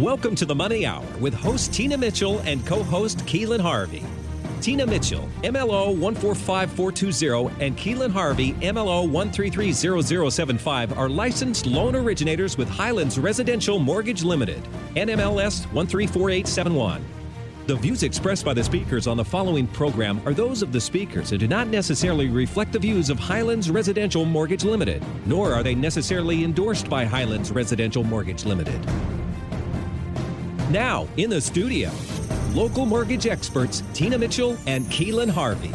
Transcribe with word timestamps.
Welcome 0.00 0.34
to 0.36 0.46
the 0.46 0.54
Money 0.54 0.86
Hour 0.86 1.04
with 1.18 1.34
host 1.34 1.74
Tina 1.74 1.98
Mitchell 1.98 2.38
and 2.46 2.66
co 2.66 2.82
host 2.82 3.18
Keelan 3.26 3.60
Harvey. 3.60 4.02
Tina 4.62 4.86
Mitchell, 4.86 5.28
MLO 5.42 5.94
145420, 5.94 7.62
and 7.62 7.76
Keelan 7.76 8.10
Harvey, 8.10 8.54
MLO 8.54 9.06
1330075, 9.06 10.96
are 10.96 11.10
licensed 11.10 11.66
loan 11.66 11.94
originators 11.94 12.56
with 12.56 12.66
Highlands 12.66 13.18
Residential 13.18 13.78
Mortgage 13.78 14.24
Limited, 14.24 14.62
NMLS 14.96 15.70
134871. 15.74 17.04
The 17.66 17.76
views 17.76 18.02
expressed 18.02 18.46
by 18.46 18.54
the 18.54 18.64
speakers 18.64 19.06
on 19.06 19.18
the 19.18 19.24
following 19.24 19.66
program 19.66 20.22
are 20.24 20.32
those 20.32 20.62
of 20.62 20.72
the 20.72 20.80
speakers 20.80 21.32
and 21.32 21.40
do 21.40 21.46
not 21.46 21.68
necessarily 21.68 22.30
reflect 22.30 22.72
the 22.72 22.78
views 22.78 23.10
of 23.10 23.18
Highlands 23.18 23.70
Residential 23.70 24.24
Mortgage 24.24 24.64
Limited, 24.64 25.04
nor 25.26 25.52
are 25.52 25.62
they 25.62 25.74
necessarily 25.74 26.42
endorsed 26.42 26.88
by 26.88 27.04
Highlands 27.04 27.52
Residential 27.52 28.02
Mortgage 28.02 28.46
Limited. 28.46 28.80
Now, 30.70 31.08
in 31.16 31.30
the 31.30 31.40
studio, 31.40 31.90
local 32.54 32.86
mortgage 32.86 33.26
experts 33.26 33.82
Tina 33.92 34.16
Mitchell 34.16 34.56
and 34.68 34.86
Keelan 34.86 35.28
Harvey. 35.28 35.72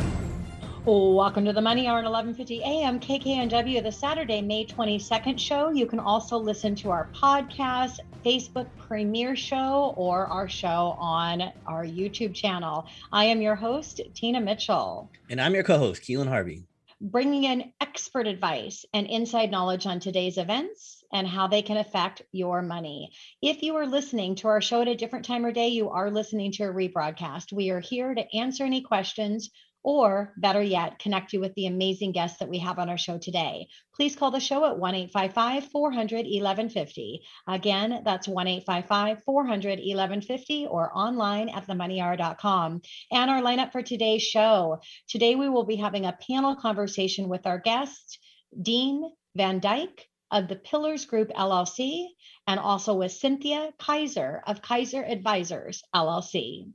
Oh, 0.87 1.13
welcome 1.13 1.43
to 1.43 1.51
the 1.51 1.59
Money 1.59 1.85
Hour 1.85 1.99
at 1.99 2.05
11:50 2.05 2.61
a.m. 2.61 3.01
KKNW, 3.01 3.83
the 3.83 3.91
Saturday, 3.91 4.41
May 4.41 4.65
22nd 4.65 5.37
show. 5.37 5.69
You 5.69 5.85
can 5.85 5.99
also 5.99 6.37
listen 6.37 6.75
to 6.75 6.91
our 6.91 7.09
podcast, 7.13 7.99
Facebook 8.23 8.67
premiere 8.77 9.35
show, 9.35 9.93
or 9.97 10.27
our 10.27 10.47
show 10.47 10.95
on 10.97 11.41
our 11.67 11.83
YouTube 11.83 12.33
channel. 12.33 12.87
I 13.11 13.25
am 13.25 13.41
your 13.41 13.55
host, 13.55 13.99
Tina 14.13 14.39
Mitchell, 14.39 15.11
and 15.29 15.41
I'm 15.41 15.53
your 15.53 15.65
co-host, 15.65 16.03
Keelan 16.03 16.29
Harvey, 16.29 16.63
bringing 17.01 17.43
in 17.43 17.73
expert 17.81 18.27
advice 18.27 18.85
and 18.93 19.07
inside 19.07 19.51
knowledge 19.51 19.87
on 19.87 19.99
today's 19.99 20.37
events 20.37 20.94
and 21.13 21.27
how 21.27 21.47
they 21.47 21.61
can 21.61 21.77
affect 21.77 22.21
your 22.31 22.61
money. 22.61 23.11
If 23.41 23.61
you 23.61 23.75
are 23.77 23.87
listening 23.87 24.35
to 24.37 24.47
our 24.47 24.61
show 24.61 24.81
at 24.81 24.87
a 24.87 24.95
different 24.95 25.25
time 25.25 25.45
or 25.45 25.51
day, 25.51 25.69
you 25.69 25.89
are 25.89 26.11
listening 26.11 26.51
to 26.53 26.63
a 26.63 26.73
rebroadcast. 26.73 27.53
We 27.53 27.69
are 27.69 27.79
here 27.79 28.13
to 28.13 28.37
answer 28.37 28.63
any 28.63 28.81
questions 28.81 29.49
or 29.85 30.33
better 30.37 30.63
yet, 30.63 30.97
connect 30.97 31.31
you 31.31 31.39
with 31.39 31.53
the 31.53 31.67
amazing 31.67 32.11
guests 32.11 32.39
that 32.39 32.49
we 32.49 32.57
have 32.57 32.79
on 32.79 32.89
our 32.89 32.97
show 32.97 33.19
today. 33.19 33.67
Please 33.95 34.15
call 34.15 34.31
the 34.31 34.39
show 34.39 34.65
at 34.65 34.79
1 34.79 34.95
855 34.95 35.69
400 35.69 36.25
1150. 36.25 37.21
Again, 37.47 38.01
that's 38.03 38.27
1 38.27 38.47
855 38.47 39.23
400 39.23 39.69
1150 39.77 40.65
or 40.65 40.91
online 40.97 41.49
at 41.49 41.67
themoneyhour.com. 41.67 42.81
And 43.11 43.29
our 43.29 43.43
lineup 43.43 43.71
for 43.71 43.83
today's 43.83 44.23
show 44.23 44.79
today, 45.07 45.35
we 45.35 45.49
will 45.49 45.65
be 45.65 45.75
having 45.75 46.07
a 46.07 46.17
panel 46.27 46.55
conversation 46.55 47.29
with 47.29 47.45
our 47.45 47.59
guest, 47.59 48.17
Dean 48.59 49.07
Van 49.35 49.59
Dyke 49.59 50.07
of 50.31 50.47
the 50.47 50.55
Pillars 50.55 51.05
Group 51.05 51.29
LLC, 51.29 52.07
and 52.47 52.59
also 52.59 52.93
with 52.93 53.11
Cynthia 53.11 53.73
Kaiser 53.79 54.41
of 54.47 54.61
Kaiser 54.61 55.03
Advisors 55.03 55.83
LLC. 55.93 56.71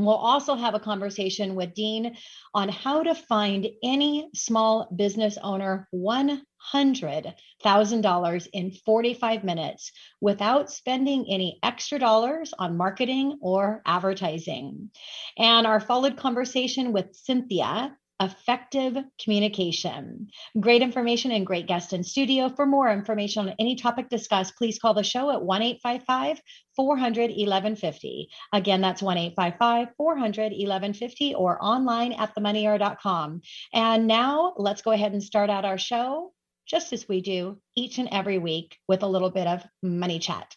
We'll 0.00 0.14
also 0.14 0.54
have 0.54 0.74
a 0.74 0.80
conversation 0.80 1.54
with 1.54 1.74
Dean 1.74 2.16
on 2.54 2.70
how 2.70 3.02
to 3.02 3.14
find 3.14 3.68
any 3.82 4.30
small 4.34 4.88
business 4.96 5.36
owner 5.42 5.86
$100,000 5.94 8.46
in 8.52 8.70
45 8.70 9.44
minutes 9.44 9.92
without 10.20 10.70
spending 10.70 11.26
any 11.28 11.58
extra 11.62 11.98
dollars 11.98 12.54
on 12.58 12.78
marketing 12.78 13.38
or 13.42 13.82
advertising. 13.84 14.88
And 15.36 15.66
our 15.66 15.80
followed 15.80 16.16
conversation 16.16 16.92
with 16.92 17.14
Cynthia 17.14 17.94
effective 18.20 18.96
communication. 19.22 20.28
Great 20.60 20.82
information 20.82 21.30
and 21.32 21.46
great 21.46 21.66
guest 21.66 21.92
in 21.92 22.04
studio. 22.04 22.48
For 22.48 22.66
more 22.66 22.90
information 22.90 23.48
on 23.48 23.54
any 23.58 23.76
topic 23.76 24.08
discussed, 24.08 24.56
please 24.56 24.78
call 24.78 24.94
the 24.94 25.02
show 25.02 25.30
at 25.30 25.42
1 25.42 25.62
855 25.62 26.40
400 26.76 27.30
1150. 27.30 28.28
Again, 28.52 28.80
that's 28.80 29.02
1 29.02 29.16
855 29.16 29.88
400 29.96 30.42
1150 30.52 31.34
or 31.34 31.62
online 31.62 32.12
at 32.12 32.34
themoneyhour.com. 32.34 33.40
And 33.72 34.06
now 34.06 34.54
let's 34.56 34.82
go 34.82 34.92
ahead 34.92 35.12
and 35.12 35.22
start 35.22 35.50
out 35.50 35.64
our 35.64 35.78
show 35.78 36.32
just 36.66 36.92
as 36.92 37.08
we 37.08 37.20
do 37.20 37.58
each 37.74 37.98
and 37.98 38.08
every 38.12 38.38
week 38.38 38.78
with 38.86 39.02
a 39.02 39.08
little 39.08 39.30
bit 39.30 39.46
of 39.46 39.64
money 39.82 40.18
chat. 40.18 40.54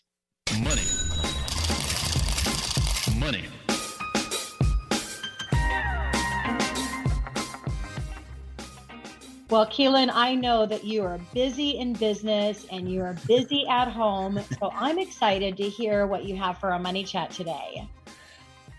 Money. 0.62 0.84
Money. 3.18 3.63
Well, 9.54 9.68
Keelan, 9.68 10.10
I 10.12 10.34
know 10.34 10.66
that 10.66 10.84
you 10.84 11.04
are 11.04 11.20
busy 11.32 11.78
in 11.78 11.94
business 11.94 12.66
and 12.72 12.92
you 12.92 13.04
are 13.04 13.16
busy 13.28 13.68
at 13.70 13.88
home. 13.88 14.40
So 14.60 14.72
I'm 14.76 14.98
excited 14.98 15.58
to 15.58 15.70
hear 15.70 16.08
what 16.08 16.26
you 16.26 16.36
have 16.38 16.58
for 16.58 16.72
our 16.72 16.80
money 16.80 17.04
chat 17.04 17.30
today. 17.30 17.88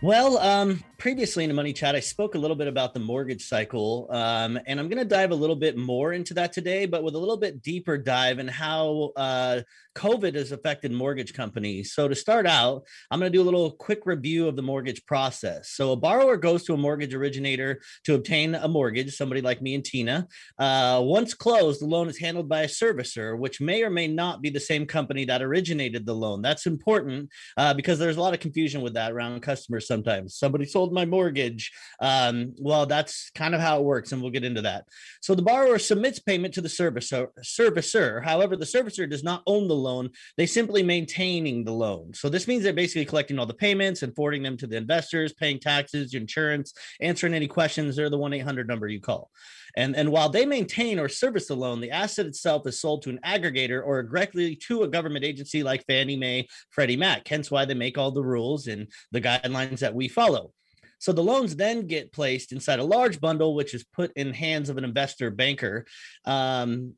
Well, 0.03 0.37
um, 0.39 0.83
previously 1.05 1.45
in 1.45 1.49
the 1.49 1.55
money 1.55 1.75
chat, 1.75 1.95
I 1.95 2.01
spoke 2.01 2.35
a 2.35 2.39
little 2.39 2.57
bit 2.57 2.67
about 2.67 2.95
the 2.95 2.99
mortgage 2.99 3.47
cycle, 3.47 4.09
um, 4.11 4.59
and 4.67 4.81
I'm 4.81 4.89
going 4.89 5.03
to 5.03 5.05
dive 5.05 5.33
a 5.33 5.35
little 5.35 5.55
bit 5.55 5.77
more 5.77 6.15
into 6.15 6.33
that 6.33 6.51
today, 6.51 6.87
but 6.87 7.03
with 7.03 7.15
a 7.15 7.19
little 7.19 7.37
bit 7.37 7.61
deeper 7.61 7.99
dive 7.99 8.39
in 8.39 8.49
how 8.49 9.13
uh, 9.15 9.61
COVID 9.95 10.35
has 10.35 10.51
affected 10.51 10.93
mortgage 10.93 11.35
companies. 11.35 11.93
So, 11.93 12.09
to 12.09 12.15
start 12.15 12.47
out, 12.47 12.87
I'm 13.11 13.21
going 13.21 13.31
to 13.31 13.37
do 13.37 13.43
a 13.43 13.45
little 13.45 13.71
quick 13.73 14.07
review 14.07 14.49
of 14.49 14.57
the 14.57 14.63
mortgage 14.63 15.05
process. 15.05 15.73
So, 15.73 15.93
a 15.93 15.97
borrower 15.97 16.39
goes 16.39 16.65
to 16.65 16.75
a 16.75 16.79
mortgage 16.79 17.13
originator 17.13 17.83
to 18.05 18.15
obtain 18.15 18.55
a 18.55 18.67
mortgage, 18.67 19.15
somebody 19.15 19.43
like 19.43 19.61
me 19.61 19.75
and 19.75 19.85
Tina. 19.85 20.27
Uh, 20.59 21.03
once 21.05 21.35
closed, 21.35 21.83
the 21.83 21.87
loan 21.87 22.09
is 22.09 22.19
handled 22.19 22.49
by 22.49 22.63
a 22.63 22.67
servicer, 22.67 23.39
which 23.39 23.61
may 23.61 23.83
or 23.83 23.91
may 23.91 24.09
not 24.09 24.41
be 24.41 24.49
the 24.49 24.59
same 24.59 24.87
company 24.87 25.27
that 25.27 25.43
originated 25.43 26.07
the 26.07 26.15
loan. 26.15 26.41
That's 26.41 26.65
important 26.65 27.29
uh, 27.59 27.75
because 27.75 27.99
there's 27.99 28.17
a 28.17 28.23
lot 28.23 28.33
of 28.33 28.41
confusion 28.41 28.81
with 28.81 28.95
that 28.95 29.13
around 29.13 29.43
customers 29.43 29.87
sometimes. 29.87 30.35
Somebody 30.35 30.65
sold 30.65 30.94
my 30.95 31.05
mortgage. 31.05 31.73
Um, 32.01 32.55
well, 32.59 32.87
that's 32.87 33.31
kind 33.35 33.55
of 33.55 33.61
how 33.61 33.81
it 33.81 33.85
works, 33.85 34.13
and 34.13 34.23
we'll 34.23 34.31
get 34.31 34.45
into 34.45 34.63
that. 34.63 34.87
So, 35.21 35.35
the 35.35 35.43
borrower 35.43 35.79
submits 35.79 36.21
payment 36.21 36.55
to 36.55 36.61
the 36.61 36.69
servicer. 36.69 37.29
servicer. 37.43 38.25
However, 38.25 38.57
the 38.57 38.65
servicer 38.65 39.09
does 39.09 39.23
not 39.23 39.43
own 39.47 39.69
the 39.69 39.75
loan, 39.75 40.11
they 40.37 40.47
simply 40.47 40.83
maintaining 40.83 41.65
the 41.65 41.73
loan. 41.73 42.13
So 42.15 42.29
this 42.29 42.49
means 42.49 42.63
they're 42.63 42.73
basically 42.73 43.05
collecting 43.05 43.39
all 43.39 43.47
the 43.47 43.55
payments 43.55 44.03
and 44.03 44.15
forwarding 44.15 44.43
them 44.43 44.57
to 44.59 44.67
the 44.67 44.77
investors, 44.77 45.33
paying 45.33 45.59
taxes, 45.59 46.15
insurance, 46.15 46.73
answering 47.01 47.35
any 47.35 47.49
questions. 47.49 47.97
They're 47.97 48.11
the 48.11 48.19
1 48.19 48.33
800 48.33 48.69
number 48.69 48.89
you 48.89 49.01
call. 49.01 49.31
And, 49.77 49.97
and 49.97 50.11
while 50.13 50.29
they 50.29 50.47
maintain 50.47 51.01
or 51.01 51.09
service 51.09 51.49
the 51.49 51.57
loan, 51.57 51.81
the 51.81 51.91
asset 51.91 52.27
itself 52.27 52.67
is 52.67 52.81
sold 52.81 53.03
to 53.03 53.11
an 53.11 53.19
aggregator 53.25 53.85
or 53.85 54.03
directly 54.05 54.55
to 54.69 54.85
a 54.85 54.89
government 54.89 55.25
agency 55.25 55.65
like 55.65 55.85
Fannie 55.87 56.17
Mae, 56.17 56.47
Freddie 56.71 56.97
Mac. 56.97 57.27
Hence 57.27 57.51
why 57.51 57.65
they 57.65 57.75
make 57.75 57.99
all 57.99 58.13
the 58.13 58.23
rules 58.23 58.69
and 58.69 58.87
the 59.11 59.21
guidelines 59.21 59.81
that 59.81 59.95
we 59.95 60.09
follow. 60.09 60.53
So 61.05 61.13
the 61.13 61.23
loans 61.23 61.55
then 61.55 61.87
get 61.87 62.13
placed 62.13 62.51
inside 62.51 62.79
a 62.79 62.85
large 62.85 63.21
bundle, 63.21 63.55
which 63.55 63.75
is 63.75 63.85
put 63.85 64.11
in 64.17 64.33
hands 64.33 64.71
of 64.71 64.79
an 64.79 64.85
investor 64.85 65.31
banker. 65.31 65.85
Um, 66.25 66.95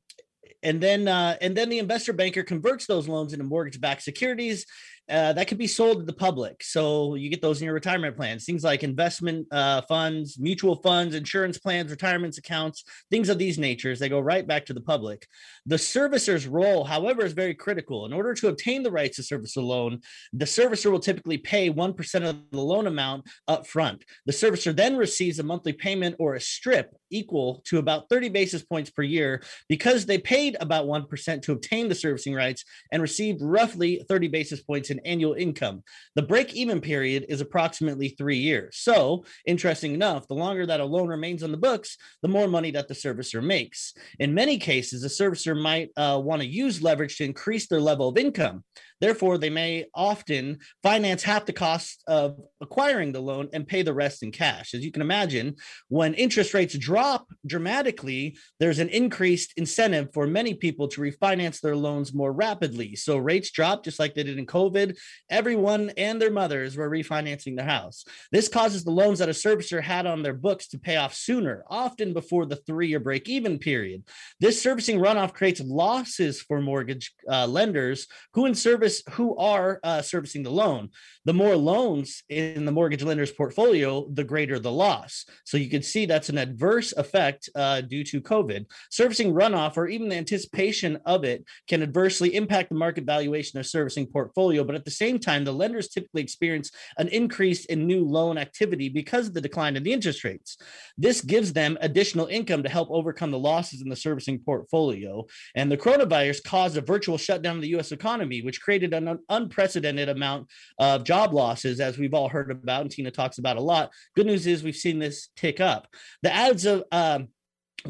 and 0.62 0.80
then 0.80 1.08
uh, 1.08 1.36
and 1.40 1.56
then 1.56 1.70
the 1.70 1.80
investor 1.80 2.12
banker 2.12 2.44
converts 2.44 2.86
those 2.86 3.08
loans 3.08 3.32
into 3.32 3.44
mortgage-backed 3.44 4.02
securities 4.02 4.64
uh, 5.08 5.32
that 5.32 5.46
could 5.46 5.58
be 5.58 5.66
sold 5.66 5.98
to 5.98 6.04
the 6.04 6.12
public. 6.12 6.62
So 6.62 7.14
you 7.14 7.30
get 7.30 7.40
those 7.40 7.60
in 7.60 7.66
your 7.66 7.74
retirement 7.74 8.16
plans, 8.16 8.44
things 8.44 8.64
like 8.64 8.82
investment 8.82 9.46
uh, 9.52 9.82
funds, 9.82 10.38
mutual 10.38 10.76
funds, 10.76 11.14
insurance 11.14 11.58
plans, 11.58 11.90
retirements 11.90 12.38
accounts, 12.38 12.84
things 13.10 13.28
of 13.28 13.38
these 13.38 13.58
natures. 13.58 13.98
They 13.98 14.08
go 14.08 14.20
right 14.20 14.46
back 14.46 14.66
to 14.66 14.74
the 14.74 14.80
public. 14.80 15.26
The 15.64 15.78
servicer's 15.78 16.46
role, 16.46 16.84
however, 16.84 17.24
is 17.24 17.32
very 17.32 17.54
critical. 17.54 18.04
In 18.06 18.12
order 18.12 18.34
to 18.34 18.48
obtain 18.48 18.82
the 18.82 18.90
rights 18.90 19.16
to 19.16 19.22
service 19.22 19.56
a 19.56 19.60
loan, 19.60 20.00
the 20.32 20.44
servicer 20.44 20.90
will 20.90 21.00
typically 21.00 21.38
pay 21.38 21.70
1% 21.70 22.28
of 22.28 22.36
the 22.50 22.60
loan 22.60 22.86
amount 22.86 23.26
up 23.46 23.66
front. 23.66 24.04
The 24.26 24.32
servicer 24.32 24.74
then 24.74 24.96
receives 24.96 25.38
a 25.38 25.44
monthly 25.44 25.72
payment 25.72 26.16
or 26.18 26.34
a 26.34 26.40
strip 26.40 26.94
equal 27.10 27.62
to 27.66 27.78
about 27.78 28.08
30 28.08 28.28
basis 28.30 28.62
points 28.62 28.90
per 28.90 29.02
year 29.02 29.42
because 29.68 30.06
they 30.06 30.18
paid 30.18 30.56
about 30.60 30.86
1% 30.86 31.42
to 31.42 31.52
obtain 31.52 31.88
the 31.88 31.94
servicing 31.94 32.34
rights 32.34 32.64
and 32.90 33.00
received 33.02 33.40
roughly 33.42 34.04
30 34.09 34.28
basis 34.28 34.60
points 34.62 34.91
in 34.91 34.96
annual 35.04 35.34
income. 35.34 35.83
The 36.15 36.22
break 36.22 36.54
even 36.54 36.81
period 36.81 37.27
is 37.28 37.41
approximately 37.41 38.10
three 38.10 38.39
years. 38.39 38.78
So, 38.78 39.25
interesting 39.47 39.95
enough, 39.95 40.28
the 40.28 40.34
longer 40.34 40.66
that 40.66 40.81
a 40.81 40.84
loan 40.84 41.09
remains 41.09 41.43
on 41.43 41.51
the 41.51 41.57
books, 41.57 41.97
the 42.22 42.28
more 42.28 42.48
money 42.48 42.71
that 42.72 42.89
the 42.89 42.95
servicer 42.95 43.43
makes. 43.43 43.95
In 44.19 44.34
many 44.34 44.59
cases, 44.59 45.04
a 45.04 45.09
servicer 45.09 45.60
might 45.60 45.91
uh, 45.97 46.21
want 46.22 46.43
to 46.43 46.48
use 46.48 46.83
leverage 46.83 47.16
to 47.19 47.25
increase 47.25 47.69
their 47.69 47.81
level 47.81 48.09
of 48.09 48.19
income. 48.19 48.65
Therefore, 49.01 49.39
they 49.39 49.51
may 49.51 49.87
often 49.95 50.59
finance 50.83 51.22
half 51.22 51.47
the 51.47 51.53
cost 51.53 52.03
of 52.07 52.39
acquiring 52.60 53.13
the 53.13 53.21
loan 53.21 53.48
and 53.53 53.66
pay 53.66 53.83
the 53.83 53.95
rest 53.95 54.22
in 54.22 54.33
cash. 54.33 54.75
As 54.75 54.84
you 54.84 54.93
can 54.93 55.03
imagine, 55.03 55.57
when 55.89 56.15
interest 56.15 56.54
rates 56.54 56.77
drop 56.78 57.27
dramatically, 57.47 58.37
there's 58.59 58.78
an 58.78 58.89
increased 58.89 59.53
incentive 59.57 60.09
for 60.15 60.27
many 60.27 60.54
people 60.54 60.89
to 60.89 61.01
refinance 61.01 61.60
their 61.60 61.77
loans 61.77 62.15
more 62.15 62.33
rapidly. 62.33 62.97
So 62.97 63.19
rates 63.19 63.51
drop 63.51 63.84
just 63.84 63.98
like 63.98 64.15
they 64.15 64.22
did 64.22 64.39
in 64.39 64.47
COVID 64.47 64.97
everyone 65.31 65.91
and 65.97 66.21
their 66.21 66.31
mothers 66.31 66.77
were 66.77 66.89
refinancing 66.89 67.57
their 67.57 67.66
house. 67.66 68.04
This 68.33 68.48
causes 68.48 68.84
the 68.84 68.91
loans 68.91 69.19
that 69.19 69.28
a 69.28 69.33
servicer 69.33 69.83
had 69.83 70.07
on 70.07 70.22
their 70.22 70.34
books 70.34 70.69
to 70.69 70.78
pay 70.78 70.97
off 70.97 71.15
sooner, 71.15 71.65
often 71.69 72.13
before 72.13 72.47
the 72.47 72.57
three 72.57 72.89
year 72.89 73.01
break 73.01 73.28
even 73.28 73.59
period. 73.59 74.04
This 74.41 74.63
servicing 74.63 74.98
runoff 74.98 75.34
creates 75.34 75.60
losses 75.60 76.41
for 76.41 76.60
mortgage 76.60 77.13
uh, 77.28 77.47
lenders 77.47 78.07
who 78.33 78.47
in 78.47 78.54
service 78.54 78.85
who 79.10 79.36
are 79.36 79.80
uh, 79.83 80.03
servicing 80.03 80.42
the 80.42 80.50
loan. 80.50 80.91
The 81.24 81.34
more 81.34 81.56
loans 81.56 82.22
in 82.28 82.65
the 82.65 82.72
mortgage 82.72 83.03
lender's 83.03 83.33
portfolio, 83.33 84.09
the 84.12 84.24
greater 84.24 84.59
the 84.59 84.71
loss. 84.71 85.24
So 85.44 85.56
you 85.56 85.68
can 85.68 85.83
see 85.83 86.06
that's 86.06 86.28
an 86.28 86.38
adverse 86.38 86.92
effect 86.92 87.50
uh, 87.54 87.80
due 87.80 88.04
to 88.04 88.21
COVID. 88.21 88.66
Servicing 88.91 89.33
runoff 89.33 89.77
or 89.77 89.88
even 89.88 90.09
the 90.09 90.16
anticipation 90.16 90.98
of 91.04 91.24
it 91.24 91.44
can 91.68 91.83
adversely 91.83 92.34
impact 92.34 92.68
the 92.68 92.77
market 92.77 93.04
valuation 93.04 93.59
of 93.59 93.66
servicing 93.66 94.06
portfolio. 94.06 94.62
But 94.65 94.77
at 94.77 94.84
the 94.84 94.91
same 94.91 95.18
time, 95.18 95.44
the 95.44 95.53
lenders 95.53 95.88
typically 95.88 96.22
experience 96.22 96.71
an 96.98 97.09
increase 97.09 97.65
in 97.65 97.86
new 97.86 98.04
loan 98.04 98.38
activity 98.38 98.88
because 98.88 99.27
of 99.27 99.34
the 99.34 99.41
decline 99.41 99.77
in 99.77 99.83
the 99.83 99.92
interest 99.92 100.22
rates. 100.22 100.56
This 100.97 101.21
gives 101.21 101.53
them 101.53 101.77
additional 101.80 102.27
income 102.27 102.62
to 102.62 102.68
help 102.68 102.88
overcome 102.91 103.30
the 103.30 103.38
losses 103.38 103.83
in 103.83 103.88
the 103.88 103.97
servicing 103.97 104.38
portfolio. 104.38 105.27
And 105.54 105.71
the 105.71 105.77
coronavirus 105.77 106.44
caused 106.44 106.77
a 106.77 106.80
virtual 106.80 107.18
shutdown 107.18 107.56
of 107.56 107.62
the 107.62 107.77
US 107.77 107.92
economy, 107.92 108.42
which 108.42 108.60
created 108.60 108.75
an 108.84 109.18
unprecedented 109.28 110.08
amount 110.08 110.48
of 110.78 111.04
job 111.04 111.32
losses, 111.32 111.80
as 111.80 111.98
we've 111.98 112.14
all 112.14 112.28
heard 112.28 112.50
about, 112.50 112.82
and 112.82 112.90
Tina 112.90 113.10
talks 113.10 113.38
about 113.38 113.56
a 113.56 113.60
lot. 113.60 113.92
Good 114.14 114.26
news 114.26 114.46
is 114.46 114.62
we've 114.62 114.76
seen 114.76 114.98
this 114.98 115.28
tick 115.36 115.60
up. 115.60 115.88
The 116.22 116.32
ads 116.32 116.66
of 116.66 116.84
um, 116.92 117.28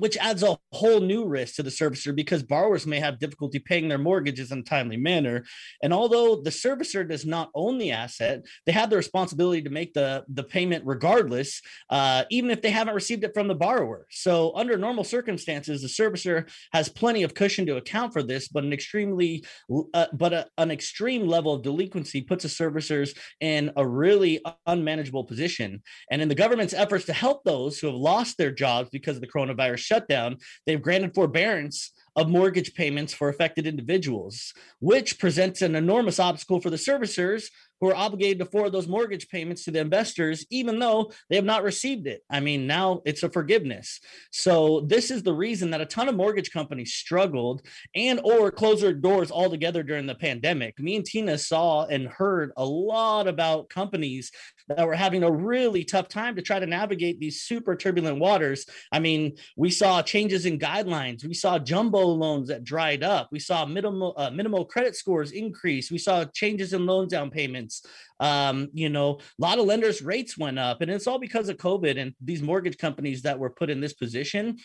which 0.00 0.16
adds 0.19 0.43
a 0.43 0.58
whole 0.72 1.00
new 1.00 1.26
risk 1.26 1.56
to 1.56 1.62
the 1.62 1.70
servicer 1.70 2.14
because 2.14 2.43
borrowers 2.43 2.87
may 2.87 3.00
have 3.00 3.19
difficulty 3.19 3.58
paying 3.58 3.88
their 3.88 3.98
mortgages 3.98 4.52
in 4.52 4.60
a 4.60 4.62
timely 4.62 4.96
manner. 4.96 5.44
And 5.82 5.93
although 5.93 6.37
the 6.37 6.50
servicer 6.50 7.08
does 7.08 7.25
not 7.25 7.50
own 7.54 7.78
the 7.78 7.93
asset, 7.93 8.44
they 8.64 8.72
have 8.72 8.90
the 8.90 8.96
responsibility 8.96 9.62
to 9.62 9.70
make 9.70 9.94
the, 9.94 10.25
the 10.28 10.44
payment 10.44 10.84
regardless, 10.87 11.60
uh, 11.90 12.25
even 12.31 12.50
if 12.50 12.62
they 12.62 12.70
haven't 12.70 12.94
received 12.94 13.25
it 13.25 13.34
from 13.34 13.48
the 13.48 13.54
borrower. 13.54 14.06
So, 14.10 14.52
under 14.54 14.76
normal 14.76 15.04
circumstances, 15.04 15.82
the 15.82 15.88
servicer 15.88 16.48
has 16.72 16.88
plenty 16.88 17.22
of 17.22 17.34
cushion 17.34 17.66
to 17.66 17.76
account 17.76 18.12
for 18.12 18.22
this, 18.22 18.48
but 18.48 18.64
an 18.64 18.72
extremely, 18.72 19.44
uh, 19.94 20.06
but 20.12 20.32
a, 20.32 20.46
an 20.58 20.70
extreme 20.70 21.26
level 21.26 21.54
of 21.54 21.62
delinquency 21.62 22.22
puts 22.22 22.43
the 22.43 22.48
servicers 22.48 23.16
in 23.40 23.72
a 23.76 23.87
really 23.87 24.40
unmanageable 24.66 25.25
position. 25.25 25.82
And 26.10 26.22
in 26.22 26.28
the 26.28 26.34
government's 26.34 26.75
efforts 26.75 27.06
to 27.06 27.12
help 27.12 27.44
those 27.44 27.78
who 27.78 27.87
have 27.88 27.96
lost 27.96 28.38
their 28.38 28.50
jobs 28.50 28.88
because 28.90 29.16
of 29.16 29.20
the 29.20 29.28
coronavirus 29.28 29.85
shutdown, 29.86 30.38
they've 30.66 30.82
granted 30.82 31.14
forbearance 31.14 31.92
of 32.16 32.28
mortgage 32.28 32.74
payments 32.74 33.12
for 33.12 33.28
affected 33.28 33.66
individuals, 33.66 34.54
which 34.80 35.18
presents 35.18 35.62
an 35.62 35.76
enormous 35.76 36.18
obstacle 36.18 36.60
for 36.60 36.70
the 36.70 36.76
servicers 36.76 37.50
who 37.80 37.90
are 37.90 37.94
obligated 37.94 38.38
to 38.38 38.46
forward 38.46 38.72
those 38.72 38.88
mortgage 38.88 39.28
payments 39.28 39.64
to 39.64 39.70
the 39.70 39.80
investors, 39.80 40.46
even 40.50 40.78
though 40.78 41.12
they 41.28 41.36
have 41.36 41.44
not 41.44 41.62
received 41.62 42.06
it. 42.06 42.22
I 42.30 42.40
mean, 42.40 42.66
now 42.66 43.02
it's 43.04 43.22
a 43.22 43.28
forgiveness. 43.28 44.00
So 44.30 44.80
this 44.88 45.10
is 45.10 45.22
the 45.22 45.34
reason 45.34 45.70
that 45.70 45.82
a 45.82 45.86
ton 45.86 46.08
of 46.08 46.16
mortgage 46.16 46.50
companies 46.50 46.94
struggled 46.94 47.62
and 47.94 48.19
or 48.24 48.50
closed 48.50 48.82
their 48.82 48.94
doors 48.94 49.30
altogether 49.30 49.82
during 49.82 50.06
the 50.06 50.14
pandemic. 50.14 50.78
Me 50.78 50.96
and 50.96 51.04
Tina 51.04 51.36
saw 51.36 51.84
and 51.84 52.08
heard 52.08 52.52
a 52.56 52.64
lot 52.64 53.28
about 53.28 53.69
companies 53.69 54.32
that 54.69 54.86
were 54.86 54.94
having 54.94 55.22
a 55.22 55.30
really 55.30 55.84
tough 55.84 56.08
time 56.08 56.36
to 56.36 56.42
try 56.42 56.58
to 56.58 56.66
navigate 56.66 57.20
these 57.20 57.42
super 57.42 57.76
turbulent 57.76 58.19
waters. 58.19 58.64
I 58.90 59.00
mean, 59.00 59.36
we 59.56 59.70
saw 59.70 60.02
changes 60.02 60.46
in 60.46 60.58
guidelines. 60.58 61.24
We 61.24 61.34
saw 61.34 61.58
jumbo 61.58 62.06
loans 62.14 62.49
that 62.49 62.64
dried 62.64 63.03
up. 63.03 63.29
We 63.32 63.38
saw 63.38 63.64
minimal 63.64 64.14
uh, 64.17 64.31
minimal 64.31 64.64
credit 64.64 64.97
scores 64.97 65.32
increase. 65.32 65.91
We 65.91 65.99
saw 65.99 66.25
changes 66.26 66.73
in 66.73 66.87
loan 66.87 67.08
down 67.08 67.31
payments. 67.31 67.85
Um, 68.20 68.69
you 68.73 68.88
know, 68.88 69.19
a 69.19 69.43
lot 69.43 69.58
of 69.58 69.67
lenders' 69.67 70.03
rates 70.03 70.37
went 70.37 70.58
up, 70.58 70.81
and 70.81 70.91
it's 70.91 71.06
all 71.06 71.19
because 71.19 71.49
of 71.49 71.56
COVID 71.56 72.00
and 72.00 72.14
these 72.20 72.43
mortgage 72.43 72.79
companies 72.79 73.23
that 73.23 73.38
were 73.38 73.50
put 73.50 73.70
in 73.70 73.81
this 73.81 73.94
position. 73.94 74.58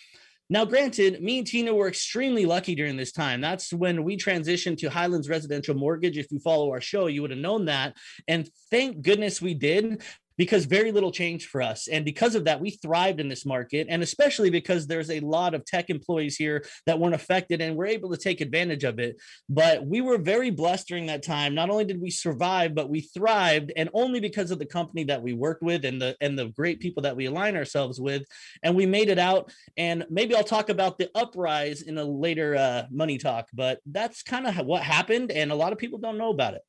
Now, 0.50 0.66
granted, 0.66 1.24
me 1.24 1.38
and 1.38 1.48
Tina 1.48 1.74
were 1.74 1.88
extremely 1.88 2.46
lucky 2.46 2.76
during 2.76 2.98
this 2.98 3.14
time. 3.14 3.40
That's 3.40 3.72
when 3.72 4.04
we 4.04 4.18
transitioned 4.18 4.80
to 4.80 4.90
Highlands 4.90 5.30
Residential 5.30 5.76
Mortgage. 5.76 6.18
If 6.18 6.30
you 6.30 6.40
follow 6.40 6.72
our 6.72 6.82
show, 6.82 7.08
you 7.08 7.22
would 7.22 7.32
have 7.32 7.40
known 7.40 7.66
that. 7.66 7.96
And 8.28 8.50
thank 8.70 9.02
goodness 9.02 9.42
we 9.42 9.54
did 9.54 10.04
because 10.42 10.66
very 10.66 10.92
little 10.92 11.12
changed 11.12 11.50
for 11.50 11.62
us. 11.62 11.88
And 11.88 12.04
because 12.04 12.34
of 12.34 12.46
that, 12.46 12.60
we 12.60 12.72
thrived 12.72 13.20
in 13.20 13.30
this 13.30 13.46
market. 13.46 13.86
And 13.92 14.02
especially 14.02 14.50
because 14.50 14.88
there's 14.88 15.12
a 15.12 15.20
lot 15.20 15.54
of 15.54 15.64
tech 15.66 15.92
employees 15.92 16.36
here 16.36 16.66
that 16.88 16.98
weren't 16.98 17.14
affected 17.14 17.62
and 17.62 17.76
we're 17.76 17.86
able 17.86 18.10
to 18.10 18.18
take 18.18 18.42
advantage 18.42 18.84
of 18.84 18.98
it. 18.98 19.22
But 19.48 19.86
we 19.86 20.02
were 20.02 20.18
very 20.18 20.50
blessed 20.50 20.88
during 20.88 21.06
that 21.06 21.22
time. 21.22 21.54
Not 21.54 21.70
only 21.70 21.86
did 21.86 22.02
we 22.02 22.10
survive, 22.10 22.74
but 22.74 22.90
we 22.90 23.02
thrived 23.02 23.72
and 23.76 23.92
only 23.94 24.20
because 24.20 24.50
of 24.50 24.58
the 24.58 24.66
company 24.66 25.04
that 25.04 25.22
we 25.22 25.34
worked 25.34 25.62
with 25.62 25.86
and 25.86 26.02
the 26.02 26.18
and 26.22 26.40
the 26.40 26.48
great 26.48 26.80
people 26.80 27.04
that 27.04 27.16
we 27.16 27.28
align 27.28 27.56
ourselves 27.56 28.02
with. 28.02 28.24
And 28.64 28.76
we 28.76 28.88
made 28.88 29.10
it 29.10 29.20
out. 29.20 29.54
And 29.78 30.08
maybe 30.10 30.34
I'll 30.34 30.44
talk 30.44 30.70
about 30.70 30.98
the 30.98 31.12
uprise 31.14 31.84
in 31.84 32.00
a 32.00 32.04
later 32.04 32.56
uh, 32.56 32.88
money 32.90 33.20
talk, 33.20 33.48
but 33.54 33.80
that's 33.86 34.24
kind 34.24 34.48
of 34.48 34.66
what 34.66 34.82
happened. 34.82 35.30
And 35.32 35.52
a 35.52 35.56
lot 35.56 35.72
of 35.72 35.78
people 35.78 36.00
don't 36.00 36.18
know 36.18 36.32
about 36.32 36.56
it. 36.56 36.64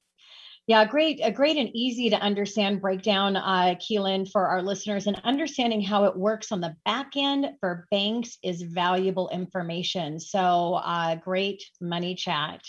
Yeah, 0.68 0.84
great, 0.84 1.18
a 1.20 1.32
great 1.32 1.56
and 1.56 1.70
easy 1.74 2.08
to 2.10 2.16
understand 2.16 2.80
breakdown, 2.80 3.36
uh, 3.36 3.74
Keelan, 3.80 4.30
for 4.30 4.46
our 4.46 4.62
listeners, 4.62 5.08
and 5.08 5.20
understanding 5.24 5.82
how 5.82 6.04
it 6.04 6.16
works 6.16 6.52
on 6.52 6.60
the 6.60 6.76
back 6.84 7.16
end 7.16 7.50
for 7.58 7.88
banks 7.90 8.38
is 8.44 8.62
valuable 8.62 9.28
information. 9.30 10.20
So, 10.20 10.74
uh, 10.74 11.16
great 11.16 11.64
money 11.80 12.14
chat. 12.14 12.62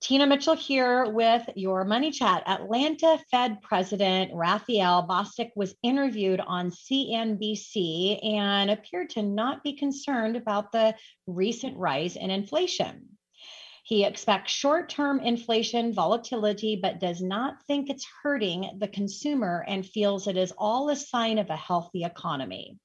Tina 0.00 0.26
Mitchell 0.26 0.54
here 0.54 1.10
with 1.10 1.48
your 1.56 1.84
money 1.84 2.12
chat. 2.12 2.46
Atlanta 2.46 3.18
Fed 3.30 3.62
President 3.62 4.30
Raphael 4.32 5.08
Bostic 5.08 5.50
was 5.56 5.74
interviewed 5.82 6.40
on 6.40 6.70
CNBC 6.70 8.22
and 8.22 8.70
appeared 8.70 9.10
to 9.10 9.22
not 9.22 9.64
be 9.64 9.72
concerned 9.72 10.36
about 10.36 10.70
the 10.70 10.94
recent 11.26 11.76
rise 11.78 12.16
in 12.16 12.30
inflation. 12.30 13.17
He 13.88 14.04
expects 14.04 14.52
short 14.52 14.90
term 14.90 15.18
inflation 15.18 15.94
volatility, 15.94 16.76
but 16.76 17.00
does 17.00 17.22
not 17.22 17.62
think 17.66 17.88
it's 17.88 18.06
hurting 18.22 18.76
the 18.76 18.88
consumer 18.88 19.64
and 19.66 19.86
feels 19.86 20.26
it 20.26 20.36
is 20.36 20.52
all 20.58 20.90
a 20.90 20.96
sign 20.96 21.38
of 21.38 21.48
a 21.48 21.56
healthy 21.56 22.04
economy. 22.04 22.78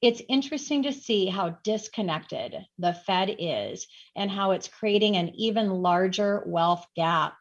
It's 0.00 0.22
interesting 0.28 0.84
to 0.84 0.92
see 0.92 1.26
how 1.26 1.58
disconnected 1.64 2.54
the 2.78 2.92
Fed 2.92 3.34
is 3.40 3.88
and 4.14 4.30
how 4.30 4.52
it's 4.52 4.68
creating 4.68 5.16
an 5.16 5.34
even 5.34 5.82
larger 5.82 6.44
wealth 6.46 6.86
gap. 6.94 7.34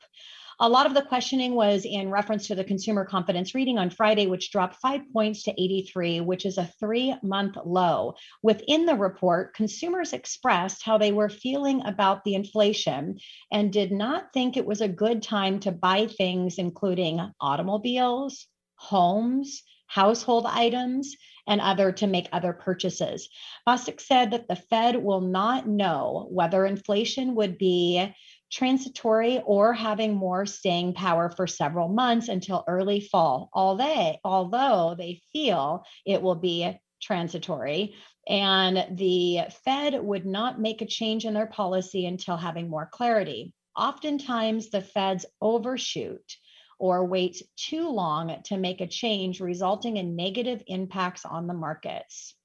A 0.64 0.70
lot 0.70 0.86
of 0.86 0.94
the 0.94 1.02
questioning 1.02 1.56
was 1.56 1.84
in 1.84 2.10
reference 2.10 2.48
to 2.48 2.56
the 2.56 2.64
consumer 2.64 3.04
confidence 3.04 3.54
reading 3.54 3.78
on 3.78 3.90
Friday, 3.90 4.28
which 4.28 4.50
dropped 4.50 4.78
five 4.78 5.02
points 5.12 5.44
to 5.44 5.52
83, 5.52 6.22
which 6.22 6.46
is 6.46 6.58
a 6.58 6.72
three 6.80 7.14
month 7.22 7.58
low. 7.66 8.14
Within 8.42 8.86
the 8.86 8.96
report, 8.96 9.56
consumers 9.56 10.14
expressed 10.14 10.82
how 10.82 10.98
they 10.98 11.12
were 11.12 11.28
feeling 11.28 11.86
about 11.86 12.24
the 12.24 12.36
inflation 12.36 13.20
and 13.52 13.74
did 13.74 13.92
not 13.92 14.32
think 14.34 14.56
it 14.56 14.66
was 14.66 14.80
a 14.80 14.88
good 14.88 15.22
time 15.22 15.60
to 15.60 15.72
buy 15.74 16.08
things, 16.08 16.58
including 16.58 17.20
automobiles, 17.42 18.48
homes, 18.76 19.64
household 19.88 20.46
items, 20.48 21.14
and 21.46 21.60
other 21.60 21.92
to 21.92 22.08
make 22.08 22.30
other 22.32 22.54
purchases. 22.54 23.28
Bostic 23.68 24.00
said 24.00 24.32
that 24.32 24.48
the 24.48 24.56
Fed 24.56 24.96
will 24.96 25.20
not 25.20 25.68
know 25.68 26.28
whether 26.32 26.66
inflation 26.66 27.36
would 27.36 27.58
be 27.58 28.14
transitory 28.54 29.42
or 29.46 29.74
having 29.74 30.14
more 30.14 30.46
staying 30.46 30.94
power 30.94 31.30
for 31.30 31.48
several 31.48 31.90
months 31.90 32.28
until 32.28 32.64
early 32.68 33.00
fall. 33.00 33.50
Although, 33.54 34.16
although 34.24 34.96
they 34.98 35.22
feel 35.32 35.84
it 36.06 36.22
will 36.22 36.36
be 36.36 36.80
transitory, 37.02 37.96
and 38.28 38.98
the 38.98 39.42
Fed 39.66 40.02
would 40.02 40.26
not 40.26 40.62
make 40.62 40.82
a 40.82 40.86
change 40.86 41.26
in 41.26 41.34
their 41.34 41.48
policy 41.48 42.06
until 42.06 42.38
having 42.38 42.70
more 42.70 42.90
clarity. 42.92 43.54
Oftentimes, 43.76 44.70
the 44.70 44.82
Feds 44.82 45.26
overshoot 45.42 46.38
or 46.80 47.06
wait 47.06 47.42
too 47.56 47.90
long 47.90 48.42
to 48.46 48.58
make 48.58 48.82
a 48.82 48.88
change, 48.88 49.40
resulting 49.40 49.98
in 49.98 50.16
negative 50.16 50.62
impacts 50.68 51.26
on 51.26 51.48
the 51.48 51.54
markets. 51.54 52.36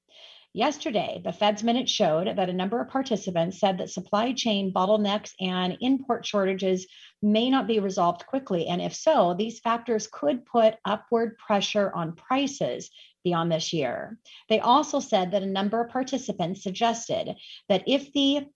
Yesterday, 0.55 1.21
the 1.23 1.33
Fed's 1.33 1.63
minute 1.63 1.89
showed 1.89 2.37
that 2.37 2.49
a 2.49 2.55
number 2.55 2.81
of 2.81 2.89
participants 2.89 3.61
said 3.61 3.79
that 3.79 3.91
supply 3.91 4.33
chain 4.33 4.73
bottlenecks 4.73 5.33
and 5.41 5.77
import 5.81 6.25
shortages 6.25 6.87
may 7.21 7.51
not 7.51 7.67
be 7.67 7.81
resolved 7.81 8.25
quickly. 8.27 8.67
And 8.67 8.81
if 8.81 8.95
so, 8.95 9.35
these 9.35 9.61
factors 9.61 10.09
could 10.11 10.47
put 10.47 10.77
upward 10.85 11.37
pressure 11.39 11.93
on 11.95 12.17
prices 12.17 12.91
beyond 13.25 13.53
this 13.53 13.73
year. 13.73 14.19
They 14.49 14.61
also 14.61 15.01
said 15.01 15.33
that 15.33 15.43
a 15.43 15.47
number 15.47 15.83
of 15.83 15.91
participants 15.91 16.63
suggested 16.63 17.37
that 17.69 17.85
if 17.87 18.13
the 18.13 18.47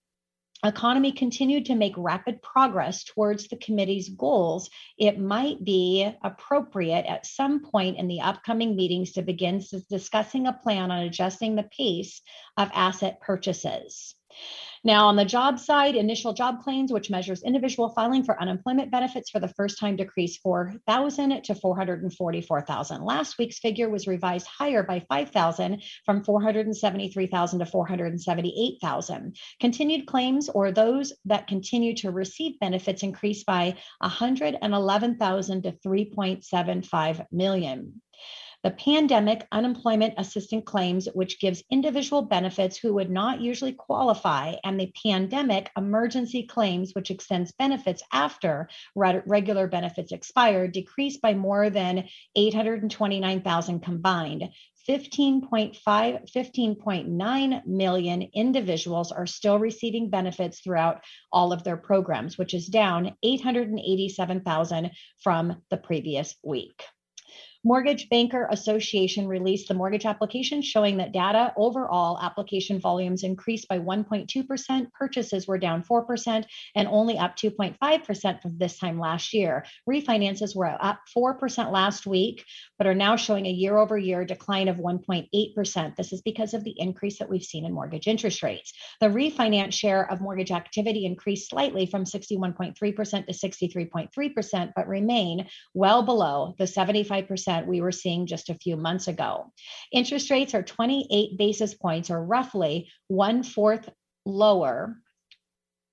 economy 0.63 1.11
continued 1.11 1.65
to 1.65 1.75
make 1.75 1.93
rapid 1.97 2.41
progress 2.41 3.03
towards 3.03 3.47
the 3.47 3.57
committee's 3.57 4.09
goals, 4.09 4.69
it 4.97 5.19
might 5.19 5.63
be 5.63 6.09
appropriate 6.23 7.05
at 7.05 7.25
some 7.25 7.61
point 7.63 7.97
in 7.97 8.07
the 8.07 8.21
upcoming 8.21 8.75
meetings 8.75 9.13
to 9.13 9.21
begin 9.21 9.61
discussing 9.89 10.47
a 10.47 10.53
plan 10.53 10.91
on 10.91 11.03
adjusting 11.03 11.55
the 11.55 11.63
pace 11.63 12.21
of 12.57 12.69
asset 12.73 13.19
purchases. 13.21 14.15
Now, 14.85 15.07
on 15.07 15.15
the 15.15 15.23
job 15.23 15.59
side, 15.59 15.95
initial 15.95 16.33
job 16.33 16.61
claims, 16.61 16.91
which 16.91 17.09
measures 17.09 17.41
individual 17.41 17.89
filing 17.91 18.21
for 18.21 18.41
unemployment 18.41 18.91
benefits 18.91 19.29
for 19.29 19.39
the 19.39 19.47
first 19.47 19.79
time, 19.79 19.95
decreased 19.95 20.41
4,000 20.41 21.41
to 21.43 21.55
444,000. 21.55 23.05
Last 23.05 23.37
week's 23.37 23.59
figure 23.59 23.89
was 23.89 24.07
revised 24.07 24.45
higher 24.45 24.83
by 24.83 24.99
5,000 24.99 25.81
from 26.05 26.21
473,000 26.25 27.59
to 27.59 27.65
478,000. 27.65 29.37
Continued 29.61 30.05
claims, 30.05 30.49
or 30.49 30.73
those 30.73 31.13
that 31.23 31.47
continue 31.47 31.95
to 31.95 32.11
receive 32.11 32.59
benefits, 32.59 33.03
increased 33.03 33.45
by 33.45 33.77
111,000 33.99 35.63
to 35.63 35.71
3.75 35.71 37.25
million. 37.31 38.01
The 38.63 38.71
pandemic 38.71 39.45
unemployment 39.51 40.13
assistance 40.17 40.63
claims, 40.65 41.09
which 41.13 41.41
gives 41.41 41.65
individual 41.69 42.21
benefits 42.21 42.77
who 42.77 42.93
would 42.93 43.09
not 43.09 43.41
usually 43.41 43.73
qualify, 43.73 44.55
and 44.63 44.79
the 44.79 44.93
pandemic 45.05 45.69
emergency 45.75 46.43
claims, 46.43 46.95
which 46.95 47.11
extends 47.11 47.51
benefits 47.51 48.01
after 48.13 48.69
regular 48.95 49.67
benefits 49.67 50.13
expire, 50.13 50.69
decreased 50.69 51.19
by 51.19 51.33
more 51.33 51.69
than 51.69 52.07
829,000 52.37 53.81
combined. 53.81 54.49
15.5 54.87 55.75
15.9 56.31 57.65
million 57.65 58.21
individuals 58.33 59.11
are 59.11 59.27
still 59.27 59.59
receiving 59.59 60.09
benefits 60.09 60.61
throughout 60.61 61.03
all 61.33 61.51
of 61.51 61.65
their 61.65 61.77
programs 61.77 62.37
which 62.37 62.53
is 62.53 62.67
down 62.67 63.15
887,000 63.23 64.91
from 65.21 65.61
the 65.69 65.77
previous 65.77 66.35
week 66.43 66.83
Mortgage 67.65 68.09
Banker 68.09 68.45
Association 68.51 69.25
released 69.25 69.69
the 69.69 69.73
mortgage 69.73 70.05
application 70.05 70.61
showing 70.61 70.97
that 70.97 71.13
data 71.13 71.53
overall 71.55 72.19
application 72.21 72.77
volumes 72.77 73.23
increased 73.23 73.69
by 73.69 73.79
1.2%, 73.79 74.91
purchases 74.91 75.47
were 75.47 75.57
down 75.57 75.81
4%, 75.81 76.43
and 76.75 76.87
only 76.89 77.17
up 77.17 77.37
2.5% 77.37 78.41
from 78.41 78.57
this 78.57 78.77
time 78.77 78.99
last 78.99 79.33
year. 79.33 79.63
Refinances 79.89 80.53
were 80.53 80.77
up 80.77 80.99
4% 81.17 81.71
last 81.71 82.05
week, 82.05 82.43
but 82.77 82.85
are 82.85 82.93
now 82.93 83.15
showing 83.15 83.45
a 83.45 83.49
year 83.49 83.77
over 83.77 83.97
year 83.97 84.25
decline 84.25 84.67
of 84.67 84.75
1.8%. 84.75 85.95
This 85.95 86.11
is 86.11 86.21
because 86.21 86.53
of 86.53 86.65
the 86.65 86.75
increase 86.77 87.19
that 87.19 87.29
we've 87.29 87.43
seen 87.43 87.63
in 87.63 87.71
mortgage 87.71 88.09
interest 88.09 88.43
rates. 88.43 88.73
The 88.99 89.07
refinance 89.07 89.71
share 89.71 90.11
of 90.11 90.19
mortgage 90.19 90.51
activity 90.51 91.05
increased 91.05 91.49
slightly 91.49 91.85
from 91.85 92.03
61.3% 92.03 92.75
to 92.75 93.31
63.3%, 93.31 94.73
but 94.75 94.87
remain 94.89 95.47
well 95.73 96.03
below 96.03 96.55
the 96.57 96.65
75% 96.65 97.52
percent 97.53 97.67
we 97.67 97.81
were 97.81 97.91
seeing 97.91 98.25
just 98.25 98.49
a 98.49 98.55
few 98.55 98.75
months 98.75 99.07
ago. 99.07 99.51
Interest 99.91 100.29
rates 100.31 100.53
are 100.53 100.63
28 100.63 101.37
basis 101.37 101.73
points, 101.73 102.09
or 102.09 102.23
roughly 102.23 102.89
one 103.07 103.43
fourth 103.43 103.89
lower 104.25 104.95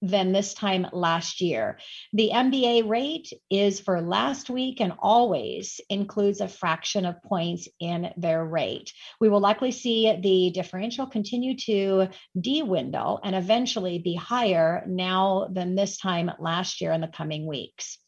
than 0.02 0.32
this 0.32 0.54
time 0.54 0.86
last 0.94 1.42
year. 1.42 1.78
The 2.14 2.30
MBA 2.32 2.88
rate 2.88 3.30
is 3.50 3.80
for 3.80 4.00
last 4.00 4.48
week 4.48 4.80
and 4.80 4.94
always 4.98 5.78
includes 5.90 6.40
a 6.40 6.48
fraction 6.48 7.04
of 7.04 7.22
points 7.22 7.68
in 7.80 8.10
their 8.16 8.42
rate. 8.42 8.94
We 9.20 9.28
will 9.28 9.40
likely 9.40 9.72
see 9.72 10.10
the 10.22 10.52
differential 10.54 11.06
continue 11.06 11.54
to 11.66 12.08
dwindle 12.40 13.20
and 13.22 13.36
eventually 13.36 13.98
be 13.98 14.14
higher 14.14 14.82
now 14.86 15.48
than 15.52 15.74
this 15.74 15.98
time 15.98 16.30
last 16.38 16.80
year 16.80 16.92
in 16.92 17.02
the 17.02 17.08
coming 17.08 17.46
weeks. 17.46 17.98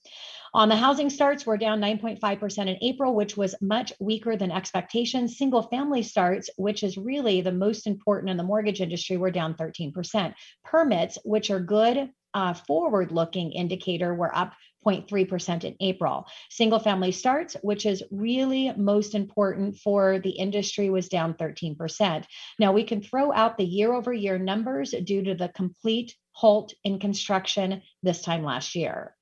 On 0.54 0.68
the 0.68 0.76
housing 0.76 1.08
starts, 1.08 1.46
we're 1.46 1.56
down 1.56 1.80
9.5% 1.80 2.58
in 2.66 2.76
April, 2.82 3.14
which 3.14 3.38
was 3.38 3.54
much 3.62 3.90
weaker 4.00 4.36
than 4.36 4.50
expectations. 4.50 5.38
Single 5.38 5.62
family 5.62 6.02
starts, 6.02 6.50
which 6.58 6.82
is 6.82 6.98
really 6.98 7.40
the 7.40 7.52
most 7.52 7.86
important 7.86 8.28
in 8.28 8.36
the 8.36 8.42
mortgage 8.42 8.82
industry, 8.82 9.16
were 9.16 9.30
down 9.30 9.54
13%. 9.54 10.34
Permits, 10.62 11.16
which 11.24 11.50
are 11.50 11.58
good 11.58 12.10
uh, 12.34 12.52
forward 12.52 13.12
looking 13.12 13.52
indicator, 13.52 14.14
were 14.14 14.36
up 14.36 14.52
0.3% 14.86 15.64
in 15.64 15.74
April. 15.80 16.26
Single 16.50 16.80
family 16.80 17.12
starts, 17.12 17.56
which 17.62 17.86
is 17.86 18.02
really 18.10 18.74
most 18.76 19.14
important 19.14 19.78
for 19.78 20.18
the 20.18 20.32
industry, 20.32 20.90
was 20.90 21.08
down 21.08 21.32
13%. 21.32 22.24
Now 22.58 22.72
we 22.72 22.84
can 22.84 23.02
throw 23.02 23.32
out 23.32 23.56
the 23.56 23.64
year 23.64 23.94
over 23.94 24.12
year 24.12 24.38
numbers 24.38 24.90
due 24.90 25.22
to 25.24 25.34
the 25.34 25.48
complete 25.48 26.14
halt 26.32 26.74
in 26.84 26.98
construction 26.98 27.80
this 28.02 28.20
time 28.20 28.44
last 28.44 28.74
year. 28.74 29.14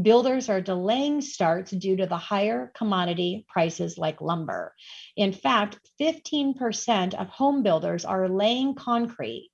Builders 0.00 0.48
are 0.48 0.62
delaying 0.62 1.20
starts 1.20 1.70
due 1.70 1.96
to 1.96 2.06
the 2.06 2.16
higher 2.16 2.72
commodity 2.74 3.44
prices 3.48 3.98
like 3.98 4.22
lumber. 4.22 4.74
In 5.16 5.32
fact, 5.32 5.78
15% 6.00 7.14
of 7.14 7.28
home 7.28 7.62
builders 7.62 8.04
are 8.06 8.28
laying 8.28 8.74
concrete 8.74 9.50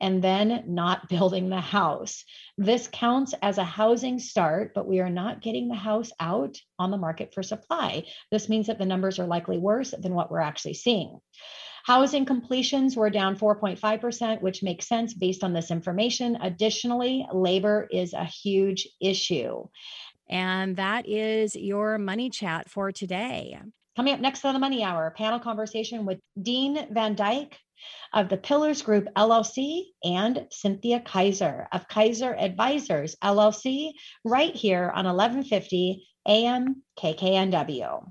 and 0.00 0.22
then 0.22 0.64
not 0.66 1.08
building 1.08 1.48
the 1.48 1.60
house. 1.60 2.24
This 2.58 2.88
counts 2.92 3.32
as 3.42 3.58
a 3.58 3.64
housing 3.64 4.18
start, 4.18 4.72
but 4.74 4.88
we 4.88 5.00
are 5.00 5.10
not 5.10 5.40
getting 5.40 5.68
the 5.68 5.74
house 5.74 6.10
out 6.18 6.56
on 6.78 6.90
the 6.90 6.96
market 6.96 7.32
for 7.32 7.44
supply. 7.44 8.04
This 8.32 8.48
means 8.48 8.66
that 8.66 8.78
the 8.78 8.86
numbers 8.86 9.18
are 9.18 9.26
likely 9.26 9.58
worse 9.58 9.94
than 9.96 10.14
what 10.14 10.30
we're 10.30 10.40
actually 10.40 10.74
seeing. 10.74 11.20
Housing 11.86 12.24
completions 12.24 12.96
were 12.96 13.10
down 13.10 13.36
4.5%, 13.36 14.42
which 14.42 14.60
makes 14.60 14.88
sense 14.88 15.14
based 15.14 15.44
on 15.44 15.52
this 15.52 15.70
information. 15.70 16.36
Additionally, 16.42 17.24
labor 17.32 17.86
is 17.92 18.12
a 18.12 18.24
huge 18.24 18.88
issue. 19.00 19.68
And 20.28 20.74
that 20.78 21.08
is 21.08 21.54
your 21.54 21.96
money 21.98 22.28
chat 22.28 22.68
for 22.68 22.90
today. 22.90 23.56
Coming 23.94 24.14
up 24.14 24.18
next 24.18 24.44
on 24.44 24.54
the 24.54 24.58
Money 24.58 24.82
Hour, 24.82 25.14
panel 25.16 25.38
conversation 25.38 26.04
with 26.04 26.18
Dean 26.42 26.88
Van 26.90 27.14
Dyke 27.14 27.56
of 28.12 28.28
the 28.28 28.36
Pillars 28.36 28.82
Group 28.82 29.06
LLC 29.14 29.84
and 30.02 30.48
Cynthia 30.50 30.98
Kaiser 30.98 31.68
of 31.70 31.86
Kaiser 31.86 32.34
Advisors 32.34 33.14
LLC, 33.22 33.92
right 34.24 34.56
here 34.56 34.90
on 34.92 35.04
1150 35.04 36.04
AM 36.26 36.82
KKNW. 36.98 38.10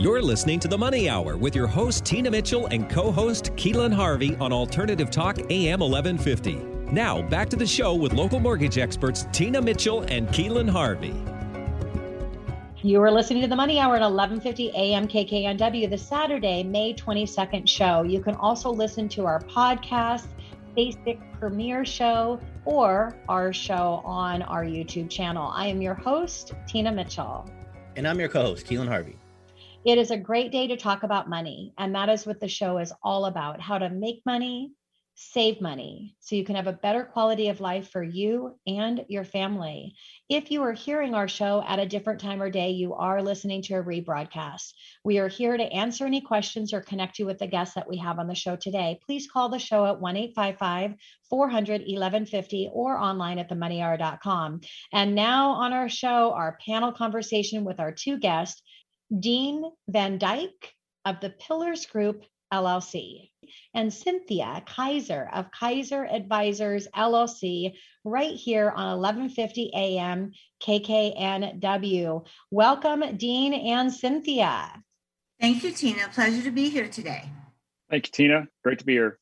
You're 0.00 0.22
listening 0.22 0.60
to 0.60 0.68
The 0.68 0.78
Money 0.78 1.08
Hour 1.08 1.36
with 1.36 1.56
your 1.56 1.66
host, 1.66 2.04
Tina 2.04 2.30
Mitchell, 2.30 2.66
and 2.66 2.88
co 2.88 3.10
host, 3.10 3.46
Keelan 3.56 3.92
Harvey 3.92 4.36
on 4.36 4.52
Alternative 4.52 5.10
Talk 5.10 5.40
AM 5.50 5.80
1150. 5.80 6.54
Now, 6.92 7.20
back 7.22 7.48
to 7.48 7.56
the 7.56 7.66
show 7.66 7.94
with 7.94 8.12
local 8.12 8.38
mortgage 8.38 8.78
experts, 8.78 9.26
Tina 9.32 9.60
Mitchell 9.60 10.02
and 10.02 10.28
Keelan 10.28 10.70
Harvey. 10.70 11.20
You 12.80 13.02
are 13.02 13.10
listening 13.10 13.42
to 13.42 13.48
the 13.48 13.56
Money 13.56 13.80
Hour 13.80 13.96
at 13.96 14.02
11:50 14.02 14.68
a.m. 14.72 15.08
KKNW, 15.08 15.90
the 15.90 15.98
Saturday, 15.98 16.62
May 16.62 16.94
22nd 16.94 17.68
show. 17.68 18.04
You 18.04 18.20
can 18.20 18.36
also 18.36 18.70
listen 18.70 19.08
to 19.08 19.26
our 19.26 19.40
podcast, 19.40 20.28
Facebook 20.76 21.20
premiere 21.40 21.84
show, 21.84 22.38
or 22.66 23.16
our 23.28 23.52
show 23.52 24.00
on 24.04 24.42
our 24.42 24.62
YouTube 24.62 25.10
channel. 25.10 25.50
I 25.52 25.66
am 25.66 25.82
your 25.82 25.94
host, 25.94 26.52
Tina 26.68 26.92
Mitchell. 26.92 27.50
And 27.96 28.06
I'm 28.06 28.20
your 28.20 28.28
co-host, 28.28 28.64
Keelan 28.64 28.86
Harvey. 28.86 29.18
It 29.84 29.96
is 29.96 30.10
a 30.10 30.18
great 30.18 30.50
day 30.50 30.66
to 30.66 30.76
talk 30.76 31.04
about 31.04 31.30
money. 31.30 31.72
And 31.78 31.94
that 31.94 32.08
is 32.08 32.26
what 32.26 32.40
the 32.40 32.48
show 32.48 32.78
is 32.78 32.92
all 33.02 33.26
about 33.26 33.60
how 33.60 33.78
to 33.78 33.88
make 33.88 34.22
money, 34.26 34.72
save 35.14 35.60
money, 35.60 36.16
so 36.20 36.34
you 36.34 36.44
can 36.44 36.56
have 36.56 36.66
a 36.66 36.72
better 36.72 37.04
quality 37.04 37.48
of 37.48 37.60
life 37.60 37.88
for 37.90 38.02
you 38.02 38.58
and 38.66 39.04
your 39.08 39.24
family. 39.24 39.94
If 40.28 40.50
you 40.50 40.62
are 40.62 40.72
hearing 40.72 41.14
our 41.14 41.28
show 41.28 41.64
at 41.66 41.78
a 41.78 41.86
different 41.86 42.20
time 42.20 42.42
or 42.42 42.50
day, 42.50 42.70
you 42.70 42.94
are 42.94 43.22
listening 43.22 43.62
to 43.62 43.74
a 43.74 43.82
rebroadcast. 43.82 44.72
We 45.04 45.18
are 45.18 45.28
here 45.28 45.56
to 45.56 45.72
answer 45.72 46.06
any 46.06 46.20
questions 46.20 46.72
or 46.72 46.80
connect 46.80 47.18
you 47.18 47.26
with 47.26 47.38
the 47.38 47.46
guests 47.46 47.74
that 47.74 47.88
we 47.88 47.96
have 47.98 48.18
on 48.18 48.26
the 48.26 48.34
show 48.34 48.56
today. 48.56 49.00
Please 49.06 49.28
call 49.30 49.48
the 49.48 49.58
show 49.58 49.86
at 49.86 50.00
1 50.00 50.16
855 50.16 50.94
400 51.30 51.80
1150 51.82 52.70
or 52.72 52.98
online 52.98 53.38
at 53.38 53.48
themoneyhour.com. 53.48 54.60
And 54.92 55.14
now 55.14 55.50
on 55.50 55.72
our 55.72 55.88
show, 55.88 56.32
our 56.32 56.58
panel 56.64 56.92
conversation 56.92 57.64
with 57.64 57.80
our 57.80 57.92
two 57.92 58.18
guests. 58.18 58.62
Dean 59.16 59.64
Van 59.88 60.18
Dyke 60.18 60.74
of 61.04 61.20
the 61.20 61.30
Pillars 61.30 61.86
Group 61.86 62.24
LLC, 62.52 63.30
and 63.74 63.92
Cynthia 63.92 64.62
Kaiser 64.66 65.28
of 65.32 65.50
Kaiser 65.50 66.04
Advisors 66.06 66.88
LLC, 66.96 67.74
right 68.04 68.34
here 68.34 68.70
on 68.70 69.00
1150 69.00 69.70
AM 69.74 70.32
KKNW. 70.62 72.26
Welcome, 72.50 73.16
Dean 73.16 73.54
and 73.54 73.92
Cynthia. 73.92 74.82
Thank 75.40 75.62
you, 75.62 75.70
Tina. 75.72 76.08
Pleasure 76.12 76.42
to 76.42 76.50
be 76.50 76.68
here 76.68 76.88
today. 76.88 77.24
Thank 77.90 78.08
you, 78.08 78.12
Tina. 78.12 78.48
Great 78.64 78.78
to 78.80 78.84
be 78.84 78.94
here. 78.94 79.18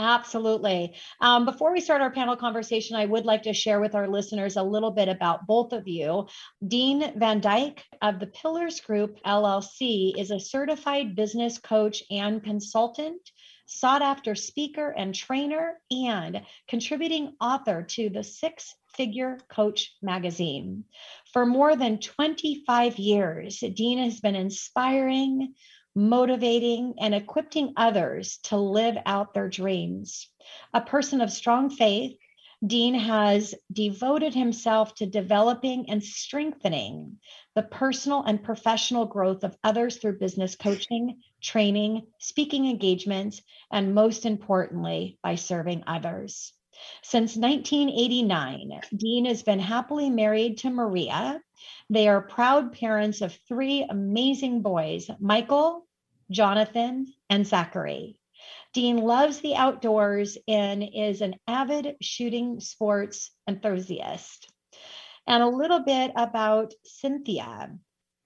Absolutely. 0.00 0.94
Um, 1.20 1.44
before 1.44 1.72
we 1.72 1.80
start 1.80 2.00
our 2.00 2.12
panel 2.12 2.36
conversation, 2.36 2.94
I 2.94 3.04
would 3.04 3.26
like 3.26 3.42
to 3.42 3.52
share 3.52 3.80
with 3.80 3.96
our 3.96 4.06
listeners 4.06 4.56
a 4.56 4.62
little 4.62 4.92
bit 4.92 5.08
about 5.08 5.44
both 5.48 5.72
of 5.72 5.88
you. 5.88 6.28
Dean 6.66 7.18
Van 7.18 7.40
Dyke 7.40 7.84
of 8.00 8.20
the 8.20 8.28
Pillars 8.28 8.80
Group 8.80 9.18
LLC 9.26 10.16
is 10.16 10.30
a 10.30 10.38
certified 10.38 11.16
business 11.16 11.58
coach 11.58 12.04
and 12.12 12.44
consultant, 12.44 13.32
sought 13.66 14.00
after 14.00 14.36
speaker 14.36 14.94
and 14.96 15.12
trainer, 15.12 15.80
and 15.90 16.42
contributing 16.68 17.34
author 17.40 17.82
to 17.82 18.08
the 18.08 18.22
Six 18.22 18.76
Figure 18.94 19.38
Coach 19.50 19.96
magazine. 20.00 20.84
For 21.32 21.44
more 21.44 21.74
than 21.74 21.98
25 21.98 22.98
years, 22.98 23.58
Dean 23.74 23.98
has 23.98 24.20
been 24.20 24.36
inspiring, 24.36 25.54
motivating, 25.98 26.94
and 27.00 27.12
equipping 27.12 27.72
others 27.76 28.38
to 28.44 28.56
live 28.56 28.96
out 29.04 29.34
their 29.34 29.48
dreams. 29.48 30.30
A 30.72 30.80
person 30.80 31.20
of 31.20 31.32
strong 31.32 31.70
faith, 31.70 32.16
Dean 32.64 32.94
has 32.94 33.52
devoted 33.72 34.32
himself 34.32 34.94
to 34.94 35.06
developing 35.06 35.90
and 35.90 36.02
strengthening 36.02 37.18
the 37.56 37.64
personal 37.64 38.22
and 38.22 38.44
professional 38.44 39.06
growth 39.06 39.42
of 39.42 39.56
others 39.64 39.96
through 39.96 40.20
business 40.20 40.54
coaching, 40.54 41.20
training, 41.42 42.06
speaking 42.18 42.66
engagements, 42.66 43.42
and 43.72 43.92
most 43.92 44.24
importantly, 44.24 45.18
by 45.20 45.34
serving 45.34 45.82
others. 45.88 46.52
Since 47.02 47.36
1989, 47.36 48.82
Dean 48.96 49.24
has 49.24 49.42
been 49.42 49.58
happily 49.58 50.10
married 50.10 50.58
to 50.58 50.70
Maria. 50.70 51.40
They 51.90 52.06
are 52.06 52.22
proud 52.22 52.72
parents 52.72 53.20
of 53.20 53.36
three 53.48 53.84
amazing 53.88 54.62
boys 54.62 55.10
Michael, 55.18 55.87
Jonathan, 56.30 57.06
and 57.30 57.46
Zachary. 57.46 58.18
Dean 58.74 58.98
loves 58.98 59.40
the 59.40 59.56
outdoors 59.56 60.38
and 60.46 60.84
is 60.94 61.20
an 61.20 61.34
avid 61.46 61.96
shooting 62.00 62.60
sports 62.60 63.30
enthusiast. 63.48 64.52
And 65.26 65.42
a 65.42 65.48
little 65.48 65.80
bit 65.80 66.12
about 66.16 66.74
Cynthia. 66.84 67.70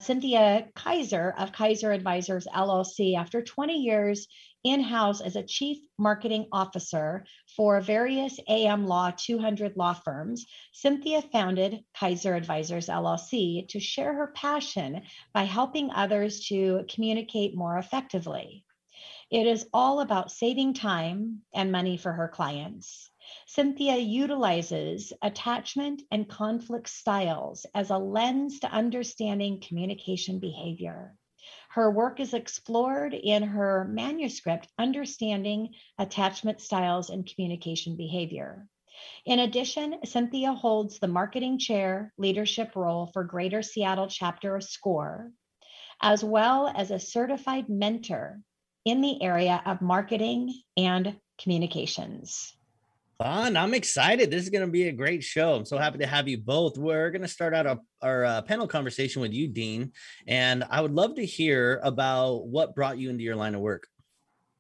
Cynthia 0.00 0.68
Kaiser 0.74 1.32
of 1.38 1.52
Kaiser 1.52 1.92
Advisors 1.92 2.46
LLC, 2.46 3.16
after 3.16 3.40
20 3.40 3.78
years 3.78 4.26
in 4.64 4.80
house 4.80 5.20
as 5.20 5.36
a 5.36 5.42
chief 5.42 5.78
marketing 5.98 6.46
officer 6.52 7.24
for 7.56 7.80
various 7.80 8.38
AM 8.48 8.86
Law 8.86 9.10
200 9.10 9.76
law 9.76 9.92
firms, 9.92 10.46
Cynthia 10.72 11.22
founded 11.22 11.84
Kaiser 11.94 12.34
Advisors 12.34 12.86
LLC 12.86 13.68
to 13.68 13.80
share 13.80 14.14
her 14.14 14.28
passion 14.28 15.02
by 15.32 15.44
helping 15.44 15.90
others 15.90 16.46
to 16.46 16.84
communicate 16.88 17.56
more 17.56 17.78
effectively. 17.78 18.64
It 19.30 19.46
is 19.46 19.66
all 19.72 20.00
about 20.00 20.30
saving 20.30 20.74
time 20.74 21.42
and 21.54 21.72
money 21.72 21.96
for 21.96 22.12
her 22.12 22.28
clients. 22.28 23.10
Cynthia 23.46 23.96
utilizes 23.96 25.12
attachment 25.22 26.02
and 26.10 26.28
conflict 26.28 26.88
styles 26.88 27.64
as 27.74 27.90
a 27.90 27.98
lens 27.98 28.60
to 28.60 28.70
understanding 28.70 29.60
communication 29.60 30.38
behavior. 30.38 31.16
Her 31.74 31.90
work 31.90 32.20
is 32.20 32.34
explored 32.34 33.14
in 33.14 33.42
her 33.42 33.86
manuscript, 33.86 34.68
Understanding 34.78 35.70
Attachment 35.98 36.60
Styles 36.60 37.08
and 37.08 37.26
Communication 37.26 37.96
Behavior. 37.96 38.68
In 39.24 39.38
addition, 39.38 40.04
Cynthia 40.04 40.52
holds 40.52 40.98
the 40.98 41.08
marketing 41.08 41.58
chair 41.58 42.12
leadership 42.18 42.76
role 42.76 43.06
for 43.06 43.24
Greater 43.24 43.62
Seattle 43.62 44.06
chapter 44.06 44.54
of 44.54 44.64
SCORE, 44.64 45.32
as 46.02 46.22
well 46.22 46.68
as 46.68 46.90
a 46.90 46.98
certified 46.98 47.70
mentor 47.70 48.42
in 48.84 49.00
the 49.00 49.22
area 49.22 49.62
of 49.64 49.80
marketing 49.80 50.52
and 50.76 51.18
communications. 51.38 52.54
Fun. 53.22 53.56
I'm 53.56 53.72
excited. 53.72 54.32
This 54.32 54.42
is 54.42 54.50
going 54.50 54.66
to 54.66 54.70
be 54.72 54.88
a 54.88 54.92
great 54.92 55.22
show. 55.22 55.54
I'm 55.54 55.64
so 55.64 55.78
happy 55.78 55.98
to 55.98 56.08
have 56.08 56.26
you 56.26 56.38
both. 56.38 56.76
We're 56.76 57.12
going 57.12 57.22
to 57.22 57.28
start 57.28 57.54
out 57.54 57.68
our, 57.68 57.78
our 58.02 58.24
uh, 58.24 58.42
panel 58.42 58.66
conversation 58.66 59.22
with 59.22 59.32
you, 59.32 59.46
Dean. 59.46 59.92
And 60.26 60.64
I 60.68 60.80
would 60.80 60.90
love 60.90 61.14
to 61.14 61.24
hear 61.24 61.80
about 61.84 62.48
what 62.48 62.74
brought 62.74 62.98
you 62.98 63.10
into 63.10 63.22
your 63.22 63.36
line 63.36 63.54
of 63.54 63.60
work. 63.60 63.86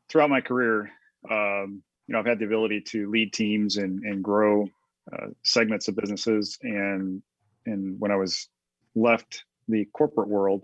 Throughout 0.08 0.30
my 0.30 0.40
career, 0.40 0.92
um, 1.28 1.82
you 2.06 2.12
know, 2.12 2.20
I've 2.20 2.26
had 2.26 2.38
the 2.38 2.44
ability 2.44 2.82
to 2.90 3.10
lead 3.10 3.32
teams 3.32 3.78
and, 3.78 4.04
and 4.04 4.22
grow 4.22 4.68
uh, 5.12 5.26
segments 5.42 5.88
of 5.88 5.96
businesses. 5.96 6.56
And, 6.62 7.20
and 7.66 7.98
when 7.98 8.12
I 8.12 8.16
was 8.16 8.46
left 8.94 9.42
the 9.66 9.86
corporate 9.86 10.28
world, 10.28 10.62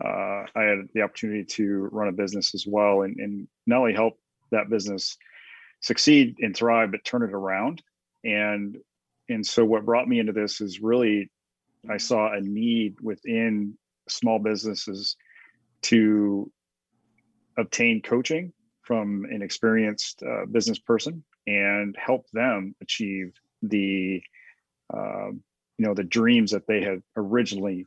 uh, 0.00 0.44
I 0.54 0.62
had 0.62 0.78
the 0.94 1.02
opportunity 1.02 1.42
to 1.56 1.88
run 1.90 2.06
a 2.06 2.12
business 2.12 2.54
as 2.54 2.68
well 2.68 3.02
and, 3.02 3.16
and 3.16 3.48
not 3.66 3.80
only 3.80 3.94
help 3.94 4.20
that 4.52 4.70
business 4.70 5.18
succeed 5.82 6.36
and 6.40 6.56
thrive, 6.56 6.90
but 6.90 7.04
turn 7.04 7.22
it 7.22 7.34
around. 7.34 7.82
And 8.24 8.78
and 9.28 9.46
so 9.46 9.64
what 9.64 9.84
brought 9.84 10.08
me 10.08 10.18
into 10.18 10.32
this 10.32 10.60
is 10.60 10.80
really 10.80 11.30
I 11.90 11.98
saw 11.98 12.32
a 12.32 12.40
need 12.40 13.00
within 13.00 13.76
small 14.08 14.38
businesses 14.38 15.16
to 15.82 16.50
obtain 17.56 18.02
coaching 18.02 18.52
from 18.82 19.24
an 19.30 19.42
experienced 19.42 20.22
uh, 20.22 20.46
business 20.46 20.78
person 20.78 21.24
and 21.46 21.96
help 21.98 22.28
them 22.32 22.74
achieve 22.80 23.32
the 23.62 24.22
uh, 24.92 25.28
you 25.28 25.86
know 25.86 25.94
the 25.94 26.04
dreams 26.04 26.52
that 26.52 26.66
they 26.66 26.82
had 26.82 27.02
originally 27.16 27.86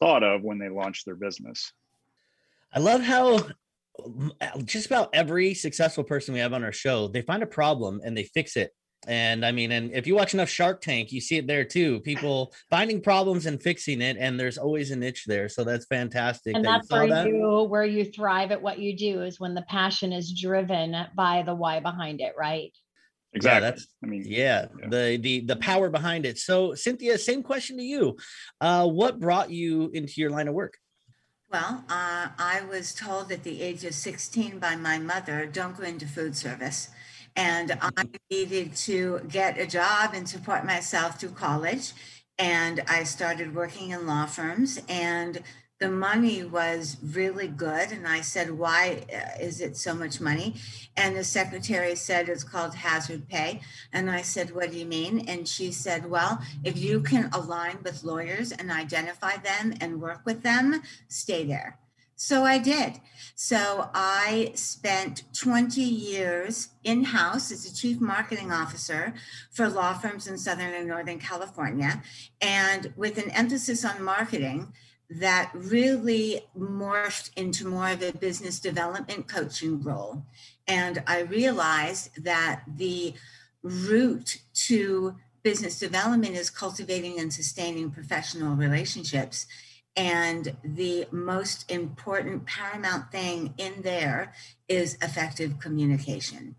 thought 0.00 0.22
of 0.22 0.42
when 0.42 0.58
they 0.58 0.68
launched 0.68 1.04
their 1.04 1.16
business. 1.16 1.72
I 2.72 2.78
love 2.78 3.02
how 3.02 3.38
just 4.64 4.86
about 4.86 5.10
every 5.14 5.54
successful 5.54 6.04
person 6.04 6.34
we 6.34 6.40
have 6.40 6.52
on 6.52 6.64
our 6.64 6.72
show, 6.72 7.08
they 7.08 7.22
find 7.22 7.42
a 7.42 7.46
problem 7.46 8.00
and 8.04 8.16
they 8.16 8.24
fix 8.24 8.56
it. 8.56 8.72
And 9.08 9.44
I 9.44 9.50
mean, 9.50 9.72
and 9.72 9.92
if 9.92 10.06
you 10.06 10.14
watch 10.14 10.32
enough 10.32 10.48
Shark 10.48 10.80
Tank, 10.80 11.10
you 11.10 11.20
see 11.20 11.36
it 11.36 11.48
there 11.48 11.64
too. 11.64 12.00
People 12.00 12.54
finding 12.70 13.00
problems 13.00 13.46
and 13.46 13.60
fixing 13.60 14.00
it, 14.00 14.16
and 14.18 14.38
there's 14.38 14.58
always 14.58 14.92
a 14.92 14.96
niche 14.96 15.24
there. 15.26 15.48
So 15.48 15.64
that's 15.64 15.86
fantastic. 15.86 16.54
And 16.54 16.64
that 16.64 16.82
that's 16.88 16.90
where 16.90 17.08
that. 17.08 17.26
you 17.26 17.66
where 17.68 17.84
you 17.84 18.04
thrive 18.04 18.52
at 18.52 18.62
what 18.62 18.78
you 18.78 18.96
do 18.96 19.22
is 19.22 19.40
when 19.40 19.54
the 19.54 19.62
passion 19.62 20.12
is 20.12 20.32
driven 20.32 20.94
by 21.16 21.42
the 21.42 21.54
why 21.54 21.80
behind 21.80 22.20
it, 22.20 22.34
right? 22.38 22.72
Exactly. 23.34 23.56
Yeah, 23.56 23.70
that's 23.70 23.86
I 24.04 24.06
mean, 24.06 24.22
yeah, 24.24 24.66
yeah, 24.78 24.88
the 24.88 25.18
the 25.20 25.40
the 25.46 25.56
power 25.56 25.90
behind 25.90 26.24
it. 26.24 26.38
So 26.38 26.74
Cynthia, 26.74 27.18
same 27.18 27.42
question 27.42 27.78
to 27.78 27.82
you. 27.82 28.16
Uh, 28.60 28.86
what 28.86 29.18
brought 29.18 29.50
you 29.50 29.90
into 29.92 30.20
your 30.20 30.30
line 30.30 30.46
of 30.46 30.54
work? 30.54 30.76
Well, 31.52 31.84
uh, 31.90 32.28
I 32.38 32.62
was 32.66 32.94
told 32.94 33.30
at 33.30 33.42
the 33.42 33.60
age 33.60 33.84
of 33.84 33.92
16 33.92 34.58
by 34.58 34.74
my 34.74 34.98
mother, 34.98 35.44
don't 35.44 35.76
go 35.76 35.82
into 35.82 36.06
food 36.06 36.34
service. 36.34 36.88
And 37.36 37.76
I 37.82 38.04
needed 38.30 38.74
to 38.76 39.20
get 39.28 39.58
a 39.58 39.66
job 39.66 40.14
and 40.14 40.26
support 40.26 40.64
myself 40.64 41.20
through 41.20 41.32
college. 41.32 41.92
And 42.38 42.80
I 42.88 43.04
started 43.04 43.54
working 43.54 43.90
in 43.90 44.06
law 44.06 44.24
firms. 44.24 44.80
And 44.88 45.42
the 45.82 45.90
money 45.90 46.44
was 46.44 46.96
really 47.02 47.48
good. 47.48 47.90
And 47.90 48.06
I 48.06 48.20
said, 48.20 48.52
Why 48.52 49.04
uh, 49.12 49.42
is 49.42 49.60
it 49.60 49.76
so 49.76 49.92
much 49.92 50.20
money? 50.20 50.54
And 50.96 51.16
the 51.16 51.24
secretary 51.24 51.96
said, 51.96 52.28
It's 52.28 52.44
called 52.44 52.76
hazard 52.76 53.28
pay. 53.28 53.62
And 53.92 54.08
I 54.08 54.22
said, 54.22 54.54
What 54.54 54.70
do 54.70 54.78
you 54.78 54.86
mean? 54.86 55.28
And 55.28 55.48
she 55.48 55.72
said, 55.72 56.08
Well, 56.08 56.40
if 56.62 56.78
you 56.78 57.00
can 57.00 57.28
align 57.32 57.78
with 57.82 58.04
lawyers 58.04 58.52
and 58.52 58.70
identify 58.70 59.38
them 59.38 59.74
and 59.80 60.00
work 60.00 60.20
with 60.24 60.44
them, 60.44 60.82
stay 61.08 61.44
there. 61.44 61.80
So 62.14 62.44
I 62.44 62.58
did. 62.58 63.00
So 63.34 63.90
I 63.92 64.52
spent 64.54 65.24
20 65.36 65.80
years 65.80 66.68
in 66.84 67.02
house 67.02 67.50
as 67.50 67.66
a 67.66 67.74
chief 67.74 68.00
marketing 68.00 68.52
officer 68.52 69.14
for 69.50 69.68
law 69.68 69.94
firms 69.94 70.28
in 70.28 70.38
Southern 70.38 70.74
and 70.74 70.86
Northern 70.86 71.18
California, 71.18 72.00
and 72.40 72.92
with 72.96 73.18
an 73.18 73.32
emphasis 73.32 73.84
on 73.84 74.04
marketing 74.04 74.72
that 75.20 75.50
really 75.54 76.42
morphed 76.58 77.30
into 77.36 77.68
more 77.68 77.90
of 77.90 78.02
a 78.02 78.12
business 78.12 78.58
development 78.58 79.28
coaching 79.28 79.82
role. 79.82 80.24
And 80.66 81.02
I 81.06 81.20
realized 81.20 82.24
that 82.24 82.62
the 82.66 83.14
route 83.62 84.38
to 84.54 85.16
business 85.42 85.78
development 85.78 86.36
is 86.36 86.50
cultivating 86.50 87.18
and 87.18 87.32
sustaining 87.32 87.90
professional 87.90 88.54
relationships. 88.54 89.46
And 89.96 90.56
the 90.64 91.06
most 91.10 91.70
important 91.70 92.46
paramount 92.46 93.10
thing 93.12 93.52
in 93.58 93.82
there 93.82 94.32
is 94.68 94.96
effective 95.02 95.58
communication. 95.58 96.54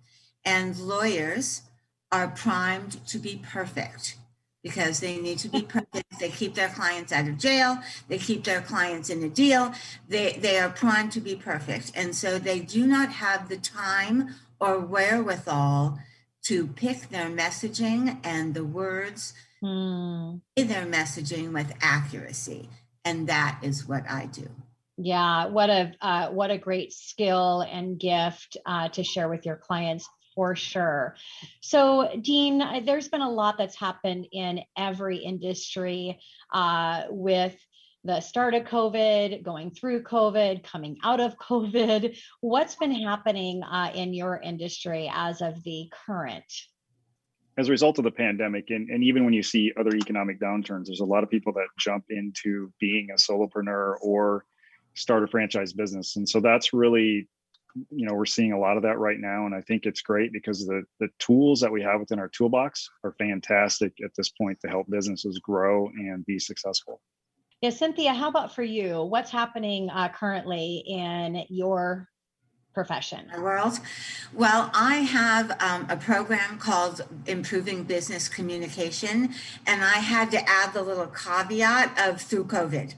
And 0.46 0.78
lawyers 0.78 1.64
are 2.12 2.28
primed 2.28 3.06
to 3.08 3.18
be 3.18 3.42
perfect 3.44 4.18
because 4.64 5.00
they 5.02 5.18
need 5.18 5.38
to 5.40 5.50
be 5.50 5.62
perfect. 5.62 6.20
they 6.20 6.30
keep 6.30 6.56
their 6.56 6.70
clients 6.70 7.12
out 7.12 7.28
of 7.28 7.38
jail. 7.38 7.78
They 8.08 8.18
keep 8.18 8.46
their 8.46 8.62
clients 8.62 9.10
in 9.10 9.22
a 9.24 9.30
deal. 9.30 9.74
They, 10.08 10.34
they 10.34 10.58
are 10.58 10.70
primed 10.70 11.12
to 11.12 11.22
be 11.22 11.36
perfect. 11.36 11.92
And 11.96 12.16
so 12.16 12.40
they 12.40 12.62
do 12.62 12.88
not 12.88 13.10
have 13.10 13.50
the 13.50 13.58
time 13.58 14.36
or 14.60 14.80
wherewithal 14.80 16.00
to 16.46 16.68
pick 16.68 17.10
their 17.10 17.30
messaging 17.30 18.18
and 18.24 18.54
the 18.54 18.66
words 18.66 19.34
mm. 19.64 20.42
in 20.56 20.68
their 20.68 20.86
messaging 20.86 21.54
with 21.54 21.74
accuracy. 21.82 22.70
And 23.06 23.28
that 23.28 23.60
is 23.62 23.88
what 23.88 24.10
I 24.10 24.28
do. 24.28 24.50
Yeah, 24.96 25.48
what 25.48 25.72
a 25.72 25.92
uh, 26.02 26.30
what 26.30 26.52
a 26.52 26.58
great 26.58 26.94
skill 26.94 27.62
and 27.62 28.00
gift 28.00 28.58
uh, 28.64 28.90
to 28.90 29.04
share 29.04 29.28
with 29.28 29.44
your 29.44 29.56
clients 29.56 30.08
for 30.36 30.56
sure. 30.56 31.16
So, 31.62 32.10
Dean, 32.22 32.86
there's 32.86 33.08
been 33.08 33.22
a 33.22 33.30
lot 33.30 33.58
that's 33.58 33.76
happened 33.76 34.28
in 34.32 34.62
every 34.78 35.18
industry 35.18 36.20
uh, 36.54 37.04
with 37.10 37.56
the 38.04 38.20
start 38.20 38.54
of 38.54 38.64
COVID, 38.64 39.44
going 39.44 39.72
through 39.72 40.04
COVID, 40.04 40.64
coming 40.64 40.98
out 41.04 41.20
of 41.20 41.38
COVID. 41.40 42.18
What's 42.42 42.76
been 42.76 42.92
happening 42.92 43.64
uh, 43.64 43.92
in 43.94 44.14
your 44.14 44.40
industry 44.42 45.10
as 45.14 45.42
of 45.42 45.64
the 45.64 45.90
current? 46.06 46.52
As 47.58 47.68
a 47.68 47.72
result 47.72 48.00
of 48.00 48.04
the 48.04 48.12
pandemic, 48.12 48.72
and, 48.72 48.90
and 48.90 49.04
even 49.04 49.26
when 49.26 49.34
you 49.34 49.44
see 49.44 49.72
other 49.80 49.96
economic 49.96 50.40
downturns, 50.40 50.86
there's 50.88 51.02
a 51.02 51.06
lot 51.06 51.24
of 51.24 51.30
people 51.30 51.54
that 51.54 51.68
jump 51.78 52.06
into 52.10 52.74
being 52.80 53.10
a 53.12 53.16
solopreneur 53.16 53.96
or 54.02 54.44
start 54.96 55.24
a 55.24 55.28
franchise 55.28 55.72
business. 55.72 56.16
And 56.16 56.28
so 56.28 56.40
that's 56.40 56.74
really 56.74 57.28
you 57.90 58.06
know 58.06 58.14
we're 58.14 58.26
seeing 58.26 58.52
a 58.52 58.60
lot 58.60 58.78
of 58.78 58.84
that 58.84 59.00
right 59.00 59.20
now 59.20 59.46
and 59.46 59.56
i 59.56 59.62
think 59.62 59.86
it's 59.86 60.02
great 60.02 60.32
because 60.32 60.66
the 60.66 60.84
the 61.00 61.10
tools 61.20 61.60
that 61.60 61.72
we 61.72 61.82
have 61.82 62.00
within 62.00 62.20
our 62.20 62.28
toolbox 62.30 62.90
are 63.04 63.16
fantastic 63.18 63.94
at 64.04 64.12
this 64.16 64.30
point 64.30 64.60
to 64.62 64.68
help 64.68 64.88
businesses 64.90 65.40
grow 65.40 65.88
and 65.90 66.26
be 66.26 66.38
successful. 66.40 67.02
Yeah 67.62 67.72
cynthia 67.72 68.14
how 68.14 68.30
about 68.30 68.54
for 68.54 68.64
you? 68.64 69.04
What's 69.04 69.32
happening 69.32 69.90
uh, 69.90 70.10
currently 70.10 70.84
in 70.86 71.46
your 71.50 72.10
profession? 72.74 73.32
World? 73.40 73.80
Well 74.34 74.70
i 74.74 74.98
have 74.98 75.52
um, 75.60 75.88
a 75.90 75.98
program 75.98 76.60
called 76.60 77.02
improving 77.26 77.84
business 77.84 78.30
communication 78.30 79.34
and 79.66 79.84
i 79.84 79.98
had 79.98 80.30
to 80.32 80.50
add 80.50 80.74
the 80.74 80.84
little 80.84 81.08
caveat 81.08 81.98
of 82.00 82.22
through 82.22 82.46
covid. 82.46 82.96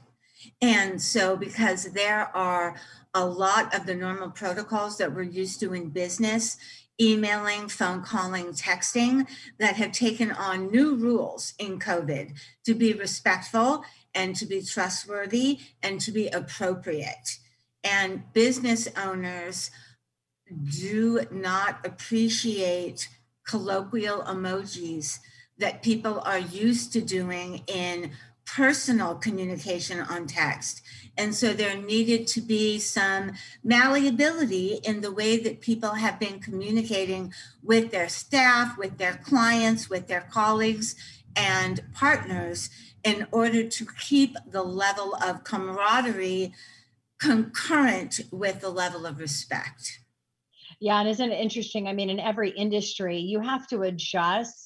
And 0.61 1.01
so 1.01 1.35
because 1.35 1.85
there 1.91 2.35
are 2.35 2.75
a 3.15 3.25
lot 3.25 3.73
of 3.73 3.87
the 3.87 3.95
normal 3.95 4.29
protocols 4.29 4.97
that 4.97 5.15
we're 5.15 5.23
used 5.23 5.59
to 5.61 5.73
in 5.73 5.89
business 5.89 6.57
emailing, 6.99 7.67
phone 7.67 8.01
calling, 8.01 8.47
texting 8.47 9.27
that 9.59 9.75
have 9.75 9.91
taken 9.91 10.31
on 10.31 10.71
new 10.71 10.95
rules 10.95 11.53
in 11.59 11.79
COVID 11.79 12.37
to 12.65 12.73
be 12.73 12.93
respectful 12.93 13.83
and 14.13 14.35
to 14.35 14.45
be 14.45 14.61
trustworthy 14.61 15.59
and 15.83 15.99
to 15.99 16.11
be 16.11 16.27
appropriate. 16.27 17.39
And 17.83 18.31
business 18.33 18.87
owners 18.97 19.71
do 20.79 21.21
not 21.31 21.85
appreciate 21.85 23.09
colloquial 23.45 24.21
emojis 24.23 25.19
that 25.57 25.83
people 25.83 26.21
are 26.21 26.39
used 26.39 26.93
to 26.93 27.01
doing 27.01 27.63
in 27.67 28.11
personal 28.45 29.15
communication 29.15 29.99
on 29.99 30.27
text. 30.27 30.81
And 31.17 31.33
so 31.33 31.53
there 31.53 31.77
needed 31.77 32.27
to 32.27 32.41
be 32.41 32.79
some 32.79 33.33
malleability 33.63 34.79
in 34.83 35.01
the 35.01 35.11
way 35.11 35.37
that 35.39 35.61
people 35.61 35.91
have 35.91 36.19
been 36.19 36.39
communicating 36.39 37.33
with 37.63 37.91
their 37.91 38.09
staff, 38.09 38.77
with 38.77 38.97
their 38.97 39.19
clients, 39.23 39.89
with 39.89 40.07
their 40.07 40.27
colleagues 40.31 40.95
and 41.35 41.81
partners 41.93 42.69
in 43.03 43.27
order 43.31 43.63
to 43.63 43.85
keep 43.99 44.35
the 44.49 44.63
level 44.63 45.15
of 45.23 45.43
camaraderie 45.43 46.53
concurrent 47.19 48.21
with 48.31 48.61
the 48.61 48.69
level 48.69 49.05
of 49.05 49.19
respect. 49.19 49.99
Yeah, 50.79 50.99
and 50.99 51.09
isn't 51.09 51.31
it 51.31 51.39
interesting? 51.39 51.87
I 51.87 51.93
mean, 51.93 52.09
in 52.09 52.19
every 52.19 52.49
industry, 52.49 53.17
you 53.17 53.39
have 53.39 53.67
to 53.67 53.83
adjust 53.83 54.64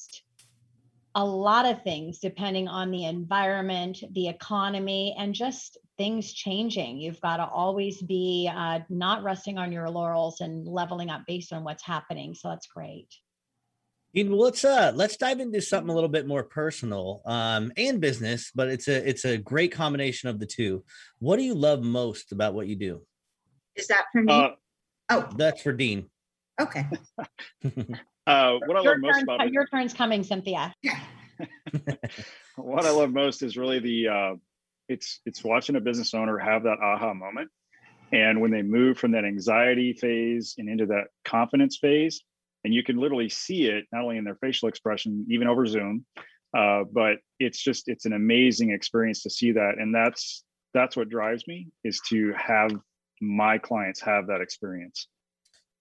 a 1.15 1.26
lot 1.26 1.65
of 1.65 1.84
things 1.84 2.19
depending 2.19 2.67
on 2.67 2.91
the 2.91 3.06
environment, 3.06 4.04
the 4.12 4.28
economy, 4.28 5.15
and 5.17 5.34
just 5.34 5.78
things 5.98 6.32
changing. 6.34 7.00
You've 7.00 7.22
got 7.22 7.38
to 7.38 7.45
always 7.45 8.02
be 8.02 8.50
uh, 8.54 8.80
not 8.89 9.24
resting 9.24 9.58
on 9.58 9.72
your 9.72 9.89
laurels 9.89 10.41
and 10.41 10.67
leveling 10.67 11.10
up 11.10 11.24
based 11.28 11.52
on 11.52 11.63
what's 11.63 11.84
happening. 11.84 12.36
So 12.36 12.50
that's 12.50 12.67
great. 12.67 13.08
Dean, 14.13 14.32
well, 14.32 14.39
let's 14.39 14.65
uh 14.65 14.91
let's 14.95 15.17
dive 15.17 15.39
into 15.39 15.62
something 15.62 15.91
a 15.91 15.93
little 15.93 16.10
bit 16.10 16.26
more 16.26 16.43
personal 16.43 17.22
um 17.26 17.72
and 17.78 18.02
business, 18.02 18.52
but 18.56 18.67
it's 18.67 18.88
a 18.88 19.08
it's 19.08 19.24
a 19.24 19.38
great 19.38 19.72
combination 19.72 20.30
of 20.30 20.39
the 20.39 20.48
two. 20.48 20.84
What 21.19 21.38
do 21.38 21.43
you 21.43 21.54
love 21.54 21.84
most 21.84 22.32
about 22.32 22.56
what 22.56 22.67
you 22.67 22.76
do? 22.76 23.02
Is 23.76 23.88
that 23.88 24.06
for 24.12 24.24
me? 24.24 24.34
Uh, 24.34 24.50
oh, 25.12 25.30
that's 25.38 25.62
for 25.62 25.74
Dean. 25.74 26.10
Okay. 26.60 26.88
Uh, 28.29 28.59
what 28.67 28.77
I 28.77 28.81
love 28.81 28.99
most 28.99 29.23
about 29.23 29.45
it, 29.45 29.53
your 29.53 29.65
turn's 29.65 29.93
coming, 29.93 30.23
Cynthia. 30.23 30.75
what 32.55 32.85
I 32.85 32.91
love 32.91 33.11
most 33.11 33.41
is 33.41 33.57
really 33.57 33.79
the 33.79 34.07
uh, 34.07 34.35
it's 34.87 35.19
it's 35.25 35.43
watching 35.43 35.75
a 35.75 35.79
business 35.79 36.13
owner 36.13 36.37
have 36.37 36.63
that 36.63 36.77
aha 36.79 37.15
moment, 37.15 37.49
and 38.11 38.39
when 38.39 38.51
they 38.51 38.61
move 38.61 38.99
from 38.99 39.13
that 39.13 39.25
anxiety 39.25 39.93
phase 39.93 40.53
and 40.59 40.69
into 40.69 40.85
that 40.87 41.05
confidence 41.25 41.79
phase, 41.81 42.21
and 42.63 42.71
you 42.71 42.83
can 42.83 42.97
literally 42.97 43.29
see 43.29 43.65
it 43.65 43.85
not 43.91 44.03
only 44.03 44.17
in 44.17 44.25
their 44.25 44.37
facial 44.41 44.69
expression, 44.69 45.25
even 45.31 45.47
over 45.47 45.65
Zoom, 45.65 46.05
uh, 46.55 46.83
but 46.91 47.17
it's 47.39 47.59
just 47.59 47.87
it's 47.87 48.05
an 48.05 48.13
amazing 48.13 48.69
experience 48.69 49.23
to 49.23 49.31
see 49.31 49.53
that, 49.53 49.79
and 49.79 49.93
that's 49.93 50.43
that's 50.75 50.95
what 50.95 51.09
drives 51.09 51.47
me 51.47 51.67
is 51.83 51.99
to 52.09 52.31
have 52.37 52.71
my 53.21 53.57
clients 53.57 54.01
have 54.01 54.27
that 54.27 54.41
experience. 54.41 55.07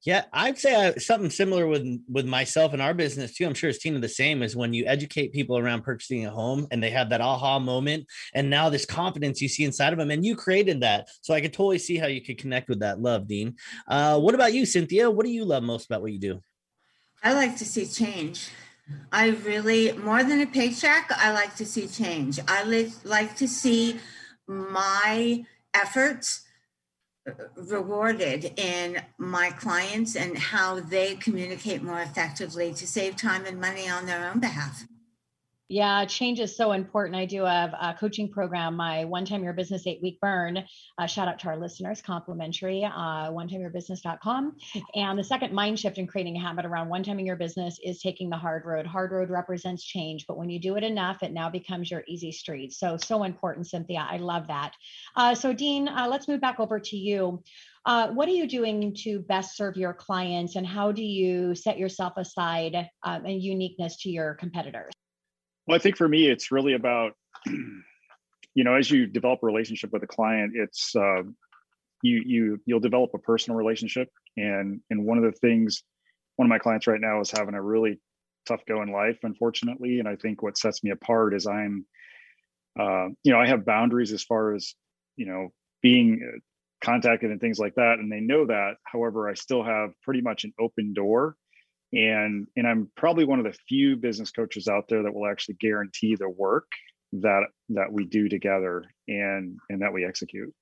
Yeah, 0.05 0.25
I'd 0.33 0.59
say 0.59 0.75
I, 0.75 0.93
something 0.95 1.29
similar 1.31 1.67
with 1.67 1.85
with 2.09 2.25
myself 2.25 2.73
and 2.73 2.81
our 2.81 2.95
business 2.95 3.35
too. 3.35 3.47
I'm 3.47 3.55
sure 3.55 3.69
it's 3.69 3.81
Tina 3.81 3.99
the 3.99 4.09
same 4.09 4.43
is 4.43 4.55
when 4.55 4.73
you 4.73 4.87
educate 4.87 5.33
people 5.33 5.59
around 5.59 5.83
purchasing 5.83 6.25
a 6.25 6.31
home 6.31 6.69
and 6.71 6.81
they 6.81 6.91
have 6.91 7.11
that 7.11 7.21
aha 7.21 7.59
moment, 7.59 8.07
and 8.33 8.49
now 8.49 8.69
this 8.69 8.85
confidence 8.85 9.43
you 9.43 9.49
see 9.49 9.65
inside 9.65 9.93
of 9.93 9.99
them, 9.99 10.13
and 10.13 10.25
you 10.25 10.37
created 10.37 10.83
that. 10.83 11.09
So 11.23 11.35
I 11.35 11.41
could 11.41 11.53
totally 11.53 11.79
see 11.79 11.97
how 11.97 12.07
you 12.07 12.23
could 12.23 12.39
connect 12.39 12.69
with 12.69 12.81
that 12.81 13.01
love, 13.01 13.27
Dean. 13.27 13.57
Uh, 13.89 14.21
what 14.21 14.37
about 14.37 14.53
you, 14.53 14.67
Cynthia? 14.67 15.11
What 15.11 15.27
do 15.27 15.33
you 15.33 15.45
love 15.45 15.65
most 15.65 15.87
about 15.87 16.03
what 16.03 16.13
you 16.13 16.21
do? 16.21 16.43
I 17.25 17.33
like 17.33 17.57
to 17.57 17.65
see 17.65 17.85
change. 17.85 18.51
I 19.11 19.31
really 19.31 19.93
more 19.93 20.23
than 20.23 20.41
a 20.41 20.47
paycheck. 20.47 21.11
I 21.11 21.33
like 21.33 21.57
to 21.57 21.67
see 21.67 21.89
change. 21.89 22.39
I 22.47 22.63
like 22.63 22.93
like 23.03 23.37
to 23.37 23.49
see 23.49 23.99
my 24.47 25.45
efforts 25.75 26.48
rewarded 27.57 28.53
in 28.59 29.03
my 29.19 29.51
clients 29.51 30.17
and 30.17 30.37
how 30.39 30.81
they 30.81 31.17
communicate 31.17 31.83
more 31.83 32.01
effectively 32.01 32.73
to 32.73 32.87
save 32.87 33.17
time 33.17 33.45
and 33.45 33.61
money 33.61 33.89
on 33.89 34.07
their 34.07 34.31
own 34.31 34.41
behalf. 34.41 34.85
Yeah, 35.71 36.07
change 36.07 36.41
is 36.41 36.57
so 36.57 36.73
important. 36.73 37.15
I 37.15 37.27
do 37.27 37.45
have 37.45 37.75
a 37.79 37.93
coaching 37.93 38.31
program, 38.31 38.75
my 38.75 39.05
One 39.05 39.27
Time 39.27 39.45
Your 39.45 39.53
Business 39.53 39.87
Eight 39.87 40.01
Week 40.03 40.19
Burn. 40.19 40.65
Uh, 40.97 41.07
shout 41.07 41.29
out 41.29 41.39
to 41.41 41.49
our 41.49 41.59
listeners, 41.59 42.01
complimentary, 42.01 42.85
uh, 42.85 43.31
onetimeyourbusiness.com. 43.31 44.57
And 44.95 45.19
the 45.19 45.25
second 45.25 45.53
mind 45.53 45.79
shift 45.79 45.99
in 45.99 46.07
creating 46.07 46.39
a 46.39 46.41
habit 46.41 46.65
around 46.65 46.89
one 46.89 47.03
timing 47.03 47.27
your 47.27 47.37
business 47.37 47.79
is 47.85 48.01
taking 48.01 48.31
the 48.31 48.37
hard 48.39 48.65
road. 48.65 48.87
Hard 48.87 49.13
road 49.13 49.29
represents 49.29 49.85
change, 49.85 50.25
but 50.27 50.39
when 50.39 50.49
you 50.49 50.59
do 50.59 50.77
it 50.77 50.85
enough, 50.85 51.23
it 51.23 51.35
now 51.35 51.51
becomes 51.51 51.91
your 51.91 52.03
easy 52.09 52.33
street. 52.33 52.73
So, 52.73 52.97
so 52.97 53.25
important, 53.25 53.67
Cynthia. 53.67 54.07
I 54.09 54.17
love 54.17 54.47
that. 54.47 54.73
Uh, 55.17 55.35
so, 55.35 55.53
Dean, 55.53 55.87
uh, 55.87 56.09
let's 56.09 56.29
move 56.29 56.41
back 56.41 56.61
over 56.61 56.81
to 56.81 56.97
you. 56.97 57.43
Uh, 57.85 58.09
what 58.09 58.27
are 58.27 58.33
you 58.33 58.47
doing 58.47 58.95
to 59.03 59.21
best 59.21 59.55
serve 59.55 59.77
your 59.77 59.93
clients 59.93 60.57
and 60.57 60.67
how 60.67 60.93
do 60.93 61.03
you 61.03 61.55
set 61.55 61.77
yourself 61.77 62.15
aside 62.17 62.89
um, 63.03 63.27
and 63.27 63.43
uniqueness 63.43 63.99
to 63.99 64.11
your 64.11 64.33
competitors? 64.35 64.93
Well, 65.69 65.77
I 65.77 65.79
think 65.79 65.99
for 65.99 66.09
me, 66.09 66.29
it's 66.31 66.51
really 66.51 66.73
about, 66.73 67.13
you 67.47 68.65
know, 68.65 68.75
as 68.75 68.91
you 68.91 69.07
develop 69.07 69.41
a 69.43 69.47
relationship 69.47 69.93
with 69.93 70.03
a 70.03 70.07
client, 70.07 70.55
it's 70.55 70.97
uh, 70.97 71.23
you 72.03 72.23
you 72.25 72.61
you'll 72.65 72.81
develop 72.81 73.11
a 73.15 73.19
personal 73.19 73.59
relationship, 73.59 74.09
and 74.39 74.81
and 74.89 75.05
one 75.05 75.19
of 75.19 75.25
the 75.25 75.39
things, 75.39 75.83
one 76.37 76.47
of 76.47 76.49
my 76.49 76.59
clients 76.59 76.87
right 76.87 77.01
now 77.01 77.21
is 77.21 77.31
having 77.31 77.55
a 77.55 77.61
really 77.63 78.01
tough 78.47 78.63
go 78.67 78.81
in 78.81 78.91
life, 78.91 79.19
unfortunately, 79.25 79.99
and 79.99 80.09
I 80.09 80.17
think 80.17 80.43
what 80.43 80.57
sets 80.57 80.83
me 80.83 80.91
apart 80.91 81.35
is 81.35 81.47
I'm, 81.47 81.85
uh, 82.81 83.09
you 83.23 83.31
know, 83.31 83.39
I 83.39 83.47
have 83.47 83.67
boundaries 83.67 84.13
as 84.13 84.25
far 84.25 84.55
as 84.55 84.75
you 85.17 85.27
know 85.27 85.49
being 85.83 86.27
uh, 86.27 86.39
contacted 86.83 87.31
and 87.31 87.43
things 87.43 87.59
like 87.59 87.75
that, 87.75 87.99
and 87.99 88.11
they 88.11 88.21
know 88.21 88.47
that. 88.47 88.77
However, 88.85 89.29
I 89.29 89.35
still 89.35 89.65
have 89.65 89.91
pretty 90.03 90.23
much 90.23 90.45
an 90.45 90.55
open 90.59 90.95
door 90.95 91.37
and 91.93 92.47
and 92.57 92.67
i'm 92.67 92.91
probably 92.97 93.25
one 93.25 93.39
of 93.39 93.45
the 93.45 93.59
few 93.69 93.97
business 93.97 94.31
coaches 94.31 94.69
out 94.69 94.85
there 94.89 95.03
that 95.03 95.15
will 95.15 95.27
actually 95.27 95.57
guarantee 95.61 96.15
the 96.17 96.29
work 96.29 96.71
that 97.13 97.45
that 97.69 97.91
we 97.91 98.05
do 98.05 98.29
together 98.29 98.85
and 99.07 99.59
and 99.71 99.81
that 99.81 99.93
we 99.93 100.05
execute 100.05 100.53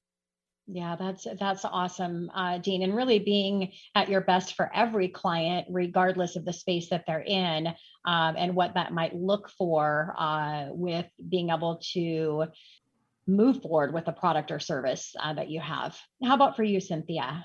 Yeah, 0.68 0.96
that's 0.96 1.28
that's 1.38 1.64
awesome, 1.64 2.28
uh, 2.34 2.58
Dean, 2.58 2.82
and 2.82 2.94
really 2.94 3.20
being 3.20 3.70
at 3.94 4.08
your 4.08 4.20
best 4.20 4.56
for 4.56 4.68
every 4.74 5.06
client, 5.06 5.68
regardless 5.70 6.34
of 6.34 6.44
the 6.44 6.52
space 6.52 6.90
that 6.90 7.04
they're 7.06 7.20
in, 7.20 7.68
um, 8.04 8.34
and 8.36 8.56
what 8.56 8.74
that 8.74 8.92
might 8.92 9.14
look 9.14 9.48
for 9.50 10.12
uh, 10.18 10.66
with 10.70 11.06
being 11.28 11.50
able 11.50 11.80
to 11.92 12.46
move 13.28 13.62
forward 13.62 13.94
with 13.94 14.08
a 14.08 14.12
product 14.12 14.50
or 14.50 14.58
service 14.58 15.14
uh, 15.22 15.34
that 15.34 15.50
you 15.50 15.60
have. 15.60 15.96
How 16.24 16.34
about 16.34 16.56
for 16.56 16.64
you, 16.64 16.80
Cynthia? 16.80 17.44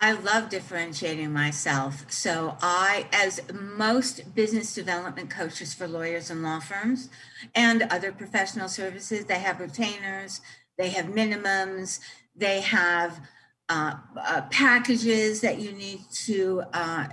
I 0.00 0.12
love 0.12 0.48
differentiating 0.48 1.32
myself. 1.32 2.04
So, 2.08 2.56
I, 2.62 3.06
as 3.12 3.40
most 3.52 4.32
business 4.32 4.72
development 4.72 5.28
coaches 5.28 5.74
for 5.74 5.88
lawyers 5.88 6.30
and 6.30 6.42
law 6.42 6.60
firms 6.60 7.08
and 7.54 7.82
other 7.82 8.12
professional 8.12 8.68
services, 8.68 9.24
they 9.24 9.40
have 9.40 9.58
retainers, 9.58 10.40
they 10.76 10.90
have 10.90 11.06
minimums, 11.06 11.98
they 12.36 12.60
have 12.60 13.20
uh, 13.68 13.94
uh, 14.16 14.42
packages 14.50 15.40
that 15.40 15.58
you 15.58 15.72
need 15.72 16.00
to 16.12 16.62
uh, 16.72 17.08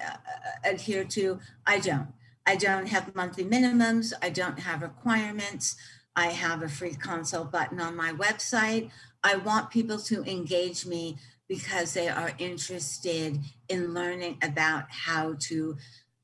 adhere 0.64 1.04
to. 1.06 1.40
I 1.66 1.80
don't. 1.80 2.08
I 2.46 2.56
don't 2.56 2.88
have 2.88 3.16
monthly 3.16 3.44
minimums. 3.44 4.14
I 4.22 4.30
don't 4.30 4.60
have 4.60 4.84
requirements. 4.84 5.76
I 6.16 6.28
have 6.28 6.62
a 6.62 6.70
free 6.70 6.94
consult 6.94 7.52
button 7.52 7.82
on 7.82 7.96
my 7.96 8.14
website. 8.14 8.92
I 9.24 9.38
want 9.38 9.72
people 9.72 9.98
to 9.98 10.24
engage 10.24 10.86
me 10.86 11.18
because 11.48 11.94
they 11.94 12.08
are 12.08 12.32
interested 12.40 13.40
in 13.70 13.94
learning 13.94 14.38
about 14.44 14.86
how 14.90 15.36
to 15.40 15.78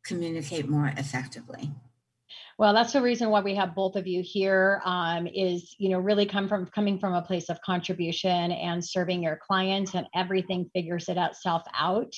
communicate 0.04 0.68
more 0.68 0.92
effectively. 0.98 1.72
Well, 2.58 2.76
that's 2.76 2.94
the 2.94 3.02
reason 3.02 3.32
why 3.32 3.42
we 3.42 3.56
have 3.56 3.74
both 3.74 3.96
of 3.96 4.06
you 4.06 4.22
here. 4.24 4.84
Um, 4.86 5.26
is 5.26 5.76
you 5.80 5.90
know 5.90 5.98
really 5.98 6.28
come 6.28 6.48
from 6.48 6.68
coming 6.68 7.00
from 7.00 7.16
a 7.16 7.22
place 7.24 7.50
of 7.50 7.60
contribution 7.62 8.52
and 8.52 8.86
serving 8.86 9.24
your 9.24 9.40
clients, 9.48 9.96
and 9.96 10.06
everything 10.14 10.70
figures 10.72 11.10
it 11.10 11.18
itself 11.18 11.64
out 11.74 12.14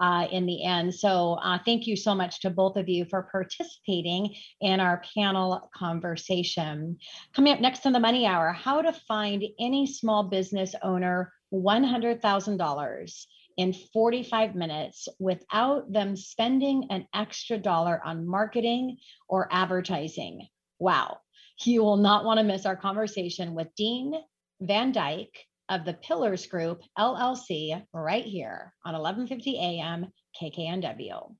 uh, 0.00 0.26
in 0.32 0.46
the 0.46 0.64
end. 0.64 0.94
So 0.94 1.34
uh, 1.34 1.58
thank 1.64 1.86
you 1.86 1.96
so 1.96 2.12
much 2.12 2.40
to 2.40 2.50
both 2.50 2.76
of 2.76 2.88
you 2.88 3.04
for 3.04 3.28
participating 3.30 4.34
in 4.60 4.80
our 4.80 5.00
panel 5.16 5.70
conversation. 5.76 6.98
Coming 7.32 7.52
up 7.52 7.60
next 7.60 7.86
on 7.86 7.92
the 7.92 8.00
Money 8.00 8.26
Hour, 8.26 8.52
how 8.52 8.82
to 8.82 8.92
find 8.92 9.44
any 9.60 9.86
small 9.86 10.24
business 10.24 10.74
owner 10.82 11.32
one 11.54 11.84
hundred 11.84 12.20
thousand 12.20 12.56
dollars 12.56 13.26
in 13.56 13.72
45 13.72 14.54
minutes 14.54 15.08
without 15.20 15.92
them 15.92 16.16
spending 16.16 16.88
an 16.90 17.06
extra 17.14 17.56
dollar 17.56 18.00
on 18.04 18.26
marketing 18.26 18.98
or 19.28 19.48
advertising. 19.50 20.48
Wow. 20.80 21.18
You 21.64 21.82
will 21.82 21.96
not 21.96 22.24
want 22.24 22.38
to 22.38 22.44
miss 22.44 22.66
our 22.66 22.76
conversation 22.76 23.54
with 23.54 23.68
Dean 23.76 24.14
Van 24.60 24.90
Dyke 24.90 25.38
of 25.68 25.84
the 25.84 25.94
Pillars 25.94 26.46
Group 26.46 26.82
LLC 26.98 27.80
right 27.92 28.24
here 28.24 28.74
on 28.84 28.94
1150 28.94 29.56
AM 29.56 30.06
KKNW. 30.40 31.36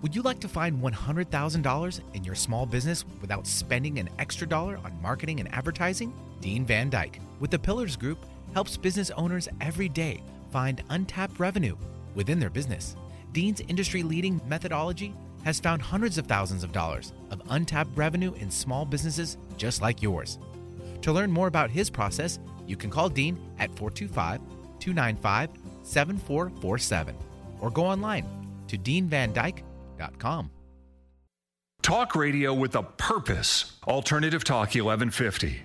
Would 0.00 0.14
you 0.14 0.22
like 0.22 0.38
to 0.40 0.48
find 0.48 0.80
$100,000 0.80 2.00
in 2.14 2.22
your 2.22 2.36
small 2.36 2.66
business 2.66 3.04
without 3.20 3.48
spending 3.48 3.98
an 3.98 4.08
extra 4.20 4.46
dollar 4.46 4.76
on 4.84 5.02
marketing 5.02 5.40
and 5.40 5.52
advertising? 5.52 6.14
Dean 6.40 6.64
Van 6.64 6.88
Dyke 6.88 7.18
with 7.40 7.50
the 7.50 7.58
Pillars 7.58 7.96
Group 7.96 8.24
helps 8.54 8.76
business 8.76 9.10
owners 9.10 9.48
every 9.60 9.88
day 9.88 10.22
find 10.52 10.84
untapped 10.90 11.40
revenue 11.40 11.76
within 12.14 12.38
their 12.38 12.48
business. 12.48 12.94
Dean's 13.32 13.60
industry 13.62 14.04
leading 14.04 14.40
methodology 14.46 15.12
has 15.42 15.58
found 15.58 15.82
hundreds 15.82 16.16
of 16.16 16.28
thousands 16.28 16.62
of 16.62 16.70
dollars 16.70 17.12
of 17.32 17.42
untapped 17.50 17.90
revenue 17.96 18.32
in 18.34 18.52
small 18.52 18.84
businesses 18.84 19.36
just 19.56 19.82
like 19.82 20.00
yours. 20.00 20.38
To 21.02 21.12
learn 21.12 21.32
more 21.32 21.48
about 21.48 21.70
his 21.70 21.90
process, 21.90 22.38
you 22.68 22.76
can 22.76 22.88
call 22.88 23.08
Dean 23.08 23.36
at 23.58 23.76
425 23.76 24.40
295 24.78 25.50
7447 25.82 27.16
or 27.60 27.70
go 27.70 27.84
online 27.84 28.24
to 28.68 28.78
deanvandyke.com 28.78 29.67
Talk 31.82 32.14
radio 32.14 32.54
with 32.54 32.76
a 32.76 32.82
purpose. 32.82 33.72
Alternative 33.86 34.44
Talk 34.44 34.74
1150. 34.74 35.62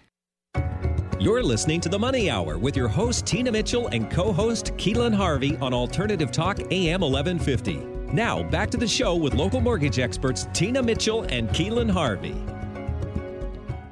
You're 1.19 1.43
listening 1.43 1.79
to 1.81 1.89
the 1.89 1.99
Money 1.99 2.29
Hour 2.29 2.57
with 2.57 2.75
your 2.75 2.87
host, 2.87 3.25
Tina 3.25 3.51
Mitchell, 3.51 3.87
and 3.87 4.09
co 4.09 4.33
host, 4.33 4.73
Keelan 4.77 5.13
Harvey 5.13 5.55
on 5.57 5.73
Alternative 5.73 6.31
Talk 6.31 6.59
AM 6.71 7.01
1150. 7.01 7.75
Now, 8.11 8.43
back 8.43 8.69
to 8.71 8.77
the 8.77 8.87
show 8.87 9.15
with 9.15 9.33
local 9.35 9.61
mortgage 9.61 9.99
experts 9.99 10.47
Tina 10.51 10.81
Mitchell 10.81 11.23
and 11.29 11.49
Keelan 11.49 11.89
Harvey. 11.89 12.35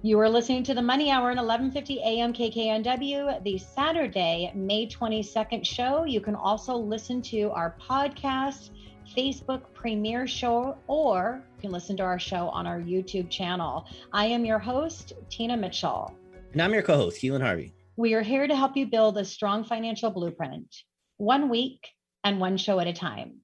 You 0.01 0.19
are 0.19 0.29
listening 0.29 0.63
to 0.63 0.73
the 0.73 0.81
Money 0.81 1.11
Hour 1.11 1.31
at 1.31 1.37
11:50 1.37 1.97
a.m. 1.97 2.33
KKNW, 2.33 3.43
the 3.43 3.57
Saturday, 3.59 4.51
May 4.55 4.87
22nd 4.87 5.63
show. 5.63 6.05
You 6.05 6.19
can 6.19 6.33
also 6.33 6.75
listen 6.75 7.21
to 7.23 7.51
our 7.51 7.75
podcast 7.79 8.71
Facebook 9.15 9.73
premiere 9.73 10.27
show, 10.27 10.77
or 10.87 11.43
you 11.57 11.61
can 11.61 11.71
listen 11.71 11.97
to 11.97 12.03
our 12.03 12.19
show 12.19 12.49
on 12.49 12.65
our 12.65 12.79
YouTube 12.79 13.29
channel. 13.29 13.85
I 14.13 14.25
am 14.25 14.45
your 14.45 14.59
host, 14.59 15.13
Tina 15.29 15.57
Mitchell. 15.57 16.15
And 16.53 16.61
I'm 16.61 16.73
your 16.73 16.83
co 16.83 16.95
host, 16.95 17.21
Keelan 17.21 17.41
Harvey. 17.41 17.73
We 17.97 18.13
are 18.13 18.21
here 18.21 18.47
to 18.47 18.55
help 18.55 18.77
you 18.77 18.87
build 18.87 19.17
a 19.17 19.25
strong 19.25 19.63
financial 19.63 20.11
blueprint, 20.11 20.73
one 21.17 21.49
week 21.49 21.89
and 22.23 22.39
one 22.39 22.57
show 22.57 22.79
at 22.79 22.87
a 22.87 22.93
time. 22.93 23.39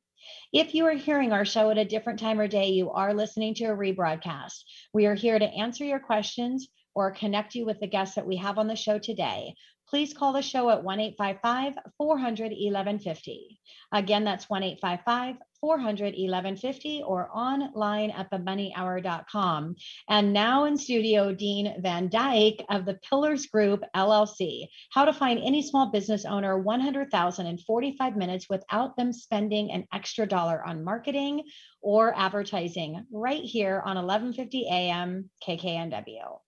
If 0.54 0.74
you 0.74 0.86
are 0.86 0.94
hearing 0.94 1.34
our 1.34 1.46
show 1.46 1.70
at 1.70 1.78
a 1.78 1.86
different 1.86 2.20
time 2.20 2.40
or 2.40 2.48
day, 2.48 2.70
you 2.70 2.90
are 2.92 3.14
listening 3.14 3.54
to 3.56 3.66
a 3.66 3.76
rebroadcast. 3.76 4.64
We 4.94 5.06
are 5.06 5.16
here 5.16 5.38
to 5.38 5.46
answer 5.46 5.84
your 5.84 6.00
questions 6.00 6.70
or 6.96 7.12
connect 7.12 7.54
you 7.54 7.66
with 7.66 7.80
the 7.80 7.88
guests 7.88 8.16
that 8.16 8.26
we 8.26 8.38
have 8.38 8.58
on 8.58 8.68
the 8.68 8.76
show 8.76 8.98
today 8.98 9.54
please 9.90 10.14
call 10.14 10.34
the 10.34 10.42
show 10.42 10.70
at 10.70 10.84
1 10.84 11.00
855 11.00 11.74
400 11.98 12.52
1150. 12.52 13.60
Again, 13.92 14.24
that's 14.24 14.50
1 14.50 14.64
855 14.64 15.38
400 15.60 16.14
1150 16.14 17.04
or 17.04 17.30
online 17.34 18.12
at 18.12 18.30
themoneyhour.com. 18.32 19.76
And 20.10 20.34
now 20.34 20.66
in 20.66 20.78
studio, 20.78 21.34
Dean 21.34 21.82
Van 21.82 22.10
Dyke 22.10 22.64
of 22.70 22.86
the 22.86 23.00
Pillars 23.10 23.48
Group 23.48 23.84
LLC. 23.96 24.68
How 24.92 25.06
to 25.06 25.14
find 25.14 25.40
any 25.40 25.64
small 25.64 25.92
business 25.92 26.26
owner 26.26 26.58
100,000 26.60 27.48
in 27.48 27.58
45 27.58 28.16
minutes 28.16 28.48
without 28.50 28.96
them 28.98 29.14
spending 29.14 29.72
an 29.72 29.86
extra 29.94 30.28
dollar 30.28 30.64
on 30.64 30.84
marketing 30.84 31.44
or 31.82 32.14
advertising 32.16 33.06
right 33.12 33.44
here 33.44 33.82
on 33.84 33.96
1150 33.96 34.68
AM 34.70 35.30
KKNW. 35.48 36.40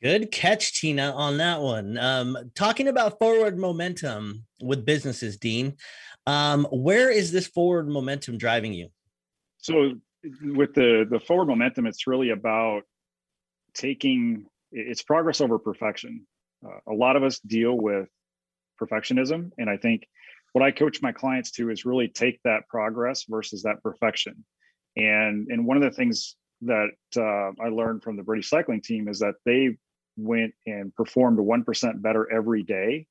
Good 0.00 0.30
catch, 0.30 0.80
Tina, 0.80 1.12
on 1.12 1.38
that 1.38 1.60
one. 1.60 1.98
Um, 1.98 2.38
talking 2.54 2.86
about 2.86 3.18
forward 3.18 3.58
momentum 3.58 4.44
with 4.62 4.84
businesses, 4.84 5.36
Dean, 5.36 5.76
um, 6.26 6.66
where 6.70 7.10
is 7.10 7.32
this 7.32 7.48
forward 7.48 7.88
momentum 7.88 8.38
driving 8.38 8.72
you? 8.72 8.90
So, 9.58 9.94
with 10.42 10.74
the 10.74 11.04
the 11.10 11.18
forward 11.18 11.46
momentum, 11.46 11.86
it's 11.86 12.06
really 12.06 12.30
about 12.30 12.82
taking 13.74 14.46
it's 14.70 15.02
progress 15.02 15.40
over 15.40 15.58
perfection. 15.58 16.26
Uh, 16.64 16.92
a 16.92 16.94
lot 16.94 17.16
of 17.16 17.24
us 17.24 17.40
deal 17.40 17.74
with 17.74 18.08
perfectionism, 18.80 19.50
and 19.58 19.68
I 19.68 19.78
think 19.78 20.06
what 20.52 20.62
I 20.62 20.70
coach 20.70 21.02
my 21.02 21.10
clients 21.10 21.50
to 21.52 21.70
is 21.70 21.84
really 21.84 22.06
take 22.06 22.40
that 22.44 22.68
progress 22.68 23.24
versus 23.28 23.64
that 23.64 23.82
perfection. 23.82 24.44
And 24.96 25.48
and 25.50 25.66
one 25.66 25.76
of 25.76 25.82
the 25.82 25.90
things 25.90 26.36
that 26.62 26.90
uh, 27.16 27.50
I 27.60 27.68
learned 27.68 28.04
from 28.04 28.16
the 28.16 28.22
British 28.22 28.48
cycling 28.48 28.80
team 28.80 29.08
is 29.08 29.18
that 29.20 29.34
they 29.44 29.76
went 30.18 30.52
and 30.66 30.94
performed 30.94 31.38
1% 31.38 32.02
better 32.02 32.30
every 32.30 32.62
day 32.62 33.06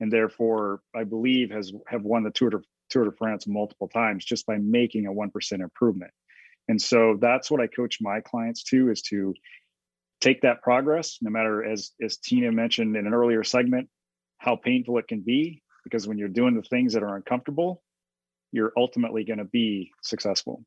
and 0.00 0.12
therefore 0.12 0.80
I 0.94 1.04
believe 1.04 1.50
has 1.50 1.72
have 1.88 2.02
won 2.02 2.22
the 2.22 2.30
Tour 2.30 2.50
de, 2.50 2.60
Tour 2.90 3.04
de 3.04 3.12
France 3.12 3.46
multiple 3.46 3.88
times 3.88 4.24
just 4.24 4.46
by 4.46 4.56
making 4.58 5.06
a 5.06 5.12
1% 5.12 5.52
improvement. 5.60 6.10
And 6.68 6.80
so 6.80 7.18
that's 7.20 7.50
what 7.50 7.60
I 7.60 7.66
coach 7.66 7.98
my 8.00 8.20
clients 8.20 8.62
to 8.64 8.90
is 8.90 9.02
to 9.02 9.34
take 10.20 10.40
that 10.42 10.62
progress 10.62 11.18
no 11.20 11.30
matter 11.30 11.64
as 11.64 11.90
as 12.02 12.16
Tina 12.18 12.50
mentioned 12.50 12.96
in 12.96 13.06
an 13.06 13.14
earlier 13.14 13.44
segment 13.44 13.88
how 14.38 14.56
painful 14.56 14.98
it 14.98 15.08
can 15.08 15.20
be 15.20 15.62
because 15.84 16.08
when 16.08 16.16
you're 16.16 16.28
doing 16.28 16.54
the 16.54 16.62
things 16.62 16.94
that 16.94 17.02
are 17.02 17.16
uncomfortable 17.16 17.82
you're 18.52 18.72
ultimately 18.76 19.24
going 19.24 19.38
to 19.38 19.44
be 19.44 19.90
successful. 20.02 20.64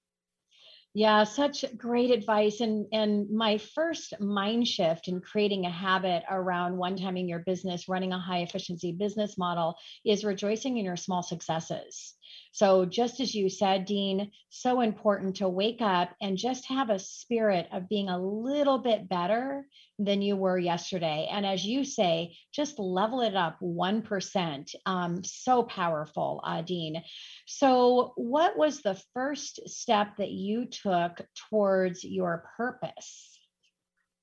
Yeah, 0.94 1.24
such 1.24 1.64
great 1.78 2.12
advice. 2.12 2.60
And 2.60 2.88
and 2.92 3.30
my 3.30 3.58
first 3.58 4.20
mind 4.20 4.68
shift 4.68 5.08
in 5.08 5.22
creating 5.22 5.66
a 5.66 5.70
habit 5.70 6.24
around 6.30 6.78
one-timing 6.78 7.30
your 7.30 7.40
business, 7.40 7.88
running 7.88 8.12
a 8.12 8.20
high 8.20 8.40
efficiency 8.40 8.92
business 8.92 9.38
model 9.38 9.76
is 10.06 10.26
rejoicing 10.26 10.78
in 10.78 10.84
your 10.86 10.98
small 10.98 11.24
successes. 11.24 12.17
So, 12.52 12.86
just 12.86 13.20
as 13.20 13.36
you 13.36 13.50
said, 13.50 13.86
Dean, 13.86 14.32
so 14.50 14.82
important 14.82 15.38
to 15.38 15.50
wake 15.50 15.82
up 15.82 16.10
and 16.22 16.38
just 16.38 16.66
have 16.68 16.90
a 16.90 17.00
spirit 17.00 17.68
of 17.72 17.90
being 17.90 18.10
a 18.10 18.20
little 18.20 18.80
bit 18.80 19.08
better 19.08 19.68
than 20.00 20.22
you 20.22 20.36
were 20.36 20.58
yesterday. 20.58 21.28
And 21.32 21.46
as 21.46 21.66
you 21.66 21.84
say, 21.84 22.36
just 22.54 22.80
level 22.80 23.22
it 23.22 23.36
up 23.36 23.58
1%. 23.62 24.76
Um, 24.86 25.24
so 25.24 25.64
powerful, 25.64 26.42
uh, 26.44 26.62
Dean. 26.62 27.04
So, 27.46 28.14
what 28.16 28.58
was 28.58 28.82
the 28.82 29.00
first 29.14 29.68
step 29.70 30.18
that 30.18 30.32
you 30.32 30.66
took 30.66 31.22
towards 31.50 32.04
your 32.04 32.50
purpose? 32.58 33.40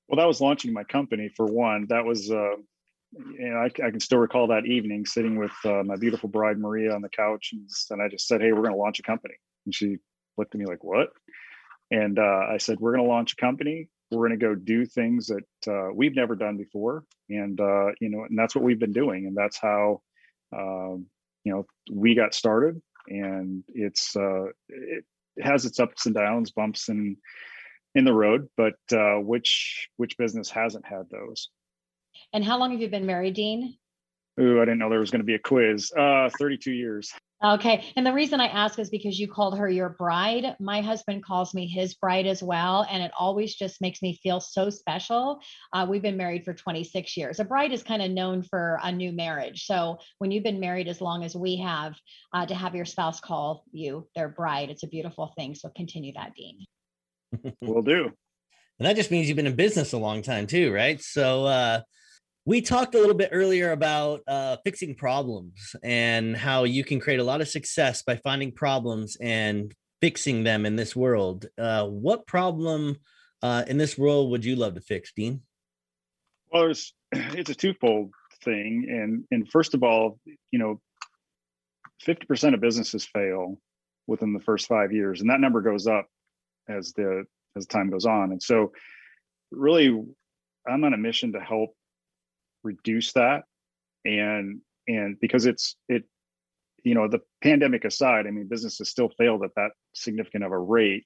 Well, 0.07 0.17
that 0.17 0.27
was 0.27 0.41
launching 0.41 0.73
my 0.73 0.83
company 0.83 1.29
for 1.35 1.45
one. 1.45 1.87
That 1.89 2.05
was, 2.05 2.29
uh, 2.29 2.55
you 3.17 3.49
know, 3.49 3.57
I, 3.57 3.65
I, 3.65 3.91
can 3.91 3.99
still 3.99 4.17
recall 4.17 4.47
that 4.47 4.65
evening 4.65 5.05
sitting 5.05 5.37
with 5.37 5.53
uh, 5.63 5.83
my 5.83 5.95
beautiful 5.95 6.29
bride 6.29 6.57
Maria 6.57 6.93
on 6.93 7.01
the 7.01 7.09
couch, 7.09 7.51
and, 7.53 7.69
and 7.91 8.01
I 8.01 8.07
just 8.07 8.27
said, 8.27 8.41
"Hey, 8.41 8.51
we're 8.51 8.61
going 8.61 8.73
to 8.73 8.79
launch 8.79 8.99
a 8.99 9.03
company." 9.03 9.35
And 9.65 9.73
she 9.73 9.97
looked 10.37 10.53
at 10.53 10.59
me 10.59 10.65
like, 10.65 10.83
"What?" 10.83 11.09
And 11.91 12.19
uh, 12.19 12.47
I 12.49 12.57
said, 12.57 12.79
"We're 12.79 12.93
going 12.93 13.05
to 13.05 13.09
launch 13.09 13.33
a 13.33 13.35
company. 13.37 13.89
We're 14.11 14.27
going 14.27 14.39
to 14.39 14.45
go 14.45 14.55
do 14.55 14.85
things 14.85 15.27
that 15.27 15.71
uh, 15.71 15.91
we've 15.93 16.15
never 16.15 16.35
done 16.35 16.57
before, 16.57 17.05
and 17.29 17.59
uh, 17.59 17.87
you 17.99 18.09
know, 18.09 18.25
and 18.29 18.37
that's 18.37 18.55
what 18.55 18.63
we've 18.63 18.79
been 18.79 18.93
doing, 18.93 19.25
and 19.27 19.35
that's 19.35 19.57
how, 19.57 20.01
um, 20.55 21.05
you 21.43 21.53
know, 21.53 21.65
we 21.91 22.15
got 22.15 22.33
started. 22.33 22.81
And 23.07 23.63
it's 23.69 24.15
uh, 24.15 24.45
it 24.67 25.05
has 25.41 25.65
its 25.65 25.79
ups 25.79 26.05
and 26.05 26.15
downs, 26.15 26.51
bumps 26.51 26.89
and 26.89 27.17
in 27.95 28.03
the 28.03 28.13
road, 28.13 28.49
but 28.57 28.75
uh, 28.91 29.15
which 29.15 29.89
which 29.97 30.17
business 30.17 30.49
hasn't 30.49 30.85
had 30.85 31.09
those? 31.09 31.49
And 32.33 32.43
how 32.43 32.57
long 32.57 32.71
have 32.71 32.81
you 32.81 32.89
been 32.89 33.05
married, 33.05 33.35
Dean? 33.35 33.77
Ooh, 34.39 34.61
I 34.61 34.65
didn't 34.65 34.79
know 34.79 34.89
there 34.89 34.99
was 34.99 35.11
going 35.11 35.21
to 35.21 35.25
be 35.25 35.35
a 35.35 35.39
quiz. 35.39 35.91
Uh, 35.97 36.29
32 36.37 36.71
years. 36.71 37.11
Okay. 37.43 37.91
And 37.95 38.05
the 38.05 38.13
reason 38.13 38.39
I 38.39 38.47
ask 38.47 38.79
is 38.79 38.89
because 38.89 39.19
you 39.19 39.27
called 39.27 39.57
her 39.57 39.69
your 39.69 39.89
bride. 39.89 40.55
My 40.59 40.81
husband 40.81 41.23
calls 41.23 41.53
me 41.53 41.67
his 41.67 41.93
bride 41.93 42.25
as 42.25 42.41
well. 42.41 42.87
And 42.89 43.03
it 43.03 43.11
always 43.17 43.55
just 43.55 43.81
makes 43.81 44.01
me 44.01 44.19
feel 44.23 44.39
so 44.39 44.69
special. 44.69 45.39
Uh, 45.71 45.85
we've 45.87 46.01
been 46.01 46.17
married 46.17 46.43
for 46.43 46.53
26 46.53 47.15
years. 47.15 47.39
A 47.39 47.43
bride 47.43 47.71
is 47.71 47.83
kind 47.83 48.01
of 48.01 48.11
known 48.11 48.41
for 48.41 48.79
a 48.81 48.91
new 48.91 49.11
marriage. 49.11 49.65
So 49.65 49.99
when 50.17 50.31
you've 50.31 50.43
been 50.43 50.59
married 50.59 50.87
as 50.87 51.01
long 51.01 51.23
as 51.23 51.35
we 51.35 51.57
have, 51.57 51.95
uh, 52.33 52.45
to 52.45 52.55
have 52.55 52.73
your 52.73 52.85
spouse 52.85 53.19
call 53.19 53.63
you 53.71 54.07
their 54.15 54.29
bride, 54.29 54.69
it's 54.69 54.83
a 54.83 54.87
beautiful 54.87 55.33
thing. 55.37 55.55
So 55.55 55.69
continue 55.75 56.13
that, 56.13 56.33
Dean. 56.35 56.65
Will 57.61 57.83
do. 57.83 58.11
And 58.79 58.87
that 58.87 58.95
just 58.95 59.11
means 59.11 59.27
you've 59.27 59.37
been 59.37 59.47
in 59.47 59.55
business 59.55 59.93
a 59.93 59.97
long 59.97 60.21
time 60.21 60.47
too, 60.47 60.73
right? 60.73 61.01
So 61.01 61.45
uh, 61.45 61.81
we 62.45 62.61
talked 62.61 62.93
a 62.93 62.99
little 62.99 63.15
bit 63.15 63.29
earlier 63.31 63.71
about 63.71 64.21
uh, 64.27 64.57
fixing 64.63 64.93
problems 64.93 65.75
and 65.81 66.37
how 66.37 66.63
you 66.63 66.83
can 66.83 66.99
create 66.99 67.19
a 67.19 67.23
lot 67.23 67.41
of 67.41 67.47
success 67.47 68.03
by 68.03 68.17
finding 68.17 68.51
problems 68.51 69.17
and 69.19 69.73
fixing 69.99 70.43
them 70.43 70.65
in 70.65 70.75
this 70.75 70.95
world. 70.95 71.47
Uh, 71.57 71.85
what 71.87 72.27
problem 72.27 72.97
uh, 73.41 73.63
in 73.67 73.77
this 73.79 73.97
world 73.97 74.29
would 74.29 74.45
you 74.45 74.55
love 74.55 74.75
to 74.75 74.81
fix, 74.81 75.11
Dean? 75.13 75.41
Well, 76.51 76.63
there's, 76.63 76.93
it's 77.11 77.49
a 77.49 77.55
twofold 77.55 78.11
thing, 78.43 78.85
and 78.89 79.25
and 79.31 79.49
first 79.49 79.73
of 79.73 79.81
all, 79.81 80.19
you 80.51 80.59
know, 80.59 80.79
fifty 81.99 82.25
percent 82.27 82.53
of 82.53 82.61
businesses 82.61 83.05
fail 83.05 83.59
within 84.05 84.33
the 84.33 84.39
first 84.39 84.67
five 84.67 84.91
years, 84.91 85.21
and 85.21 85.31
that 85.31 85.39
number 85.39 85.61
goes 85.61 85.87
up 85.87 86.07
as 86.69 86.93
the 86.93 87.25
as 87.55 87.65
time 87.65 87.89
goes 87.89 88.05
on. 88.05 88.31
And 88.31 88.41
so, 88.41 88.71
really, 89.51 89.87
I'm 90.67 90.83
on 90.83 90.93
a 90.93 90.97
mission 90.97 91.33
to 91.33 91.39
help 91.39 91.75
reduce 92.65 93.13
that, 93.13 93.43
and 94.03 94.61
and 94.87 95.19
because 95.19 95.45
it's 95.45 95.75
it, 95.87 96.03
you 96.83 96.93
know, 96.93 97.07
the 97.07 97.21
pandemic 97.41 97.85
aside, 97.85 98.27
I 98.27 98.31
mean, 98.31 98.47
businesses 98.47 98.89
still 98.89 99.09
failed 99.17 99.43
at 99.43 99.55
that 99.55 99.71
significant 99.93 100.43
of 100.43 100.51
a 100.51 100.59
rate. 100.59 101.05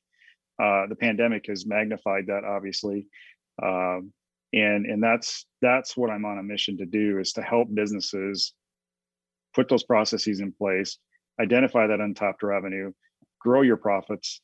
Uh, 0.61 0.87
the 0.87 0.95
pandemic 0.95 1.45
has 1.47 1.65
magnified 1.65 2.27
that, 2.27 2.43
obviously, 2.43 3.07
um, 3.63 4.11
and 4.51 4.85
and 4.85 5.01
that's 5.01 5.45
that's 5.61 5.95
what 5.95 6.09
I'm 6.09 6.25
on 6.25 6.39
a 6.39 6.43
mission 6.43 6.77
to 6.77 6.85
do 6.85 7.19
is 7.19 7.33
to 7.33 7.41
help 7.41 7.73
businesses 7.73 8.53
put 9.53 9.69
those 9.69 9.83
processes 9.83 10.39
in 10.41 10.51
place, 10.51 10.97
identify 11.39 11.87
that 11.87 12.01
untapped 12.01 12.43
revenue, 12.43 12.91
grow 13.39 13.61
your 13.61 13.77
profits, 13.77 14.41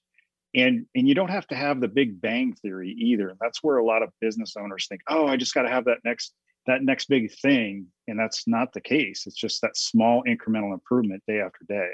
and 0.54 0.86
and 0.96 1.08
you 1.08 1.16
don't 1.16 1.30
have 1.30 1.48
to 1.48 1.56
have 1.56 1.82
the 1.82 1.88
big 1.90 2.22
bang 2.22 2.54
theory 2.54 2.96
either. 2.98 3.36
That's 3.42 3.62
where 3.62 3.78
a 3.78 3.86
lot 3.86 4.04
of 4.04 4.10
business 4.22 4.56
owners 4.58 4.88
think 4.88 5.02
oh 5.10 5.28
i 5.28 5.36
just 5.36 5.54
got 5.54 5.64
to 5.64 5.70
have 5.70 5.86
that 5.86 6.00
next 6.06 6.34
that 6.68 6.84
next 6.84 7.10
big 7.10 7.32
thing 7.32 7.88
and 8.08 8.20
that's 8.20 8.48
not 8.48 8.74
the 8.74 8.82
case 8.82 9.26
it's 9.26 9.36
just 9.36 9.62
that 9.62 9.78
small 9.78 10.24
incremental 10.24 10.74
improvement 10.74 11.22
day 11.28 11.40
after 11.40 11.66
day 11.68 11.92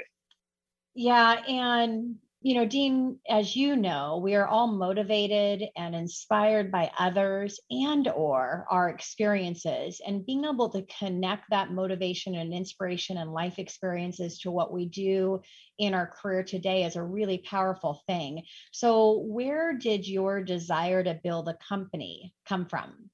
yeah 0.94 1.42
and 1.48 2.16
you 2.44 2.56
know, 2.56 2.66
Dean, 2.66 3.20
as 3.28 3.54
you 3.54 3.76
know, 3.76 4.20
we 4.20 4.34
are 4.34 4.48
all 4.48 4.66
motivated 4.66 5.62
and 5.76 5.94
inspired 5.94 6.72
by 6.72 6.90
others 6.98 7.60
and 7.70 8.08
or 8.08 8.66
our 8.68 8.88
experiences 8.88 10.00
and 10.04 10.26
being 10.26 10.44
able 10.44 10.68
to 10.70 10.84
connect 10.98 11.44
that 11.50 11.70
motivation 11.70 12.34
and 12.34 12.52
inspiration 12.52 13.18
and 13.18 13.32
life 13.32 13.60
experiences 13.60 14.40
to 14.40 14.50
what 14.50 14.72
we 14.72 14.86
do 14.86 15.40
in 15.78 15.94
our 15.94 16.08
career 16.08 16.42
today 16.42 16.82
is 16.82 16.96
a 16.96 17.02
really 17.02 17.38
powerful 17.38 18.02
thing. 18.08 18.42
So, 18.72 19.20
where 19.20 19.72
did 19.74 20.08
your 20.08 20.42
desire 20.42 21.04
to 21.04 21.20
build 21.22 21.48
a 21.48 21.56
company 21.68 22.34
come 22.48 22.66
from? 22.66 23.11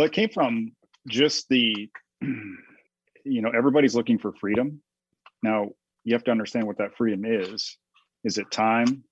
Well, 0.00 0.06
it 0.06 0.14
came 0.14 0.30
from 0.30 0.72
just 1.08 1.46
the 1.50 1.90
you 2.22 3.42
know, 3.42 3.50
everybody's 3.54 3.94
looking 3.94 4.16
for 4.16 4.32
freedom. 4.32 4.80
Now, 5.42 5.72
you 6.04 6.14
have 6.14 6.24
to 6.24 6.30
understand 6.30 6.66
what 6.66 6.78
that 6.78 6.96
freedom 6.96 7.26
is 7.26 7.76
is 8.24 8.38
it 8.38 8.50
time? 8.50 9.04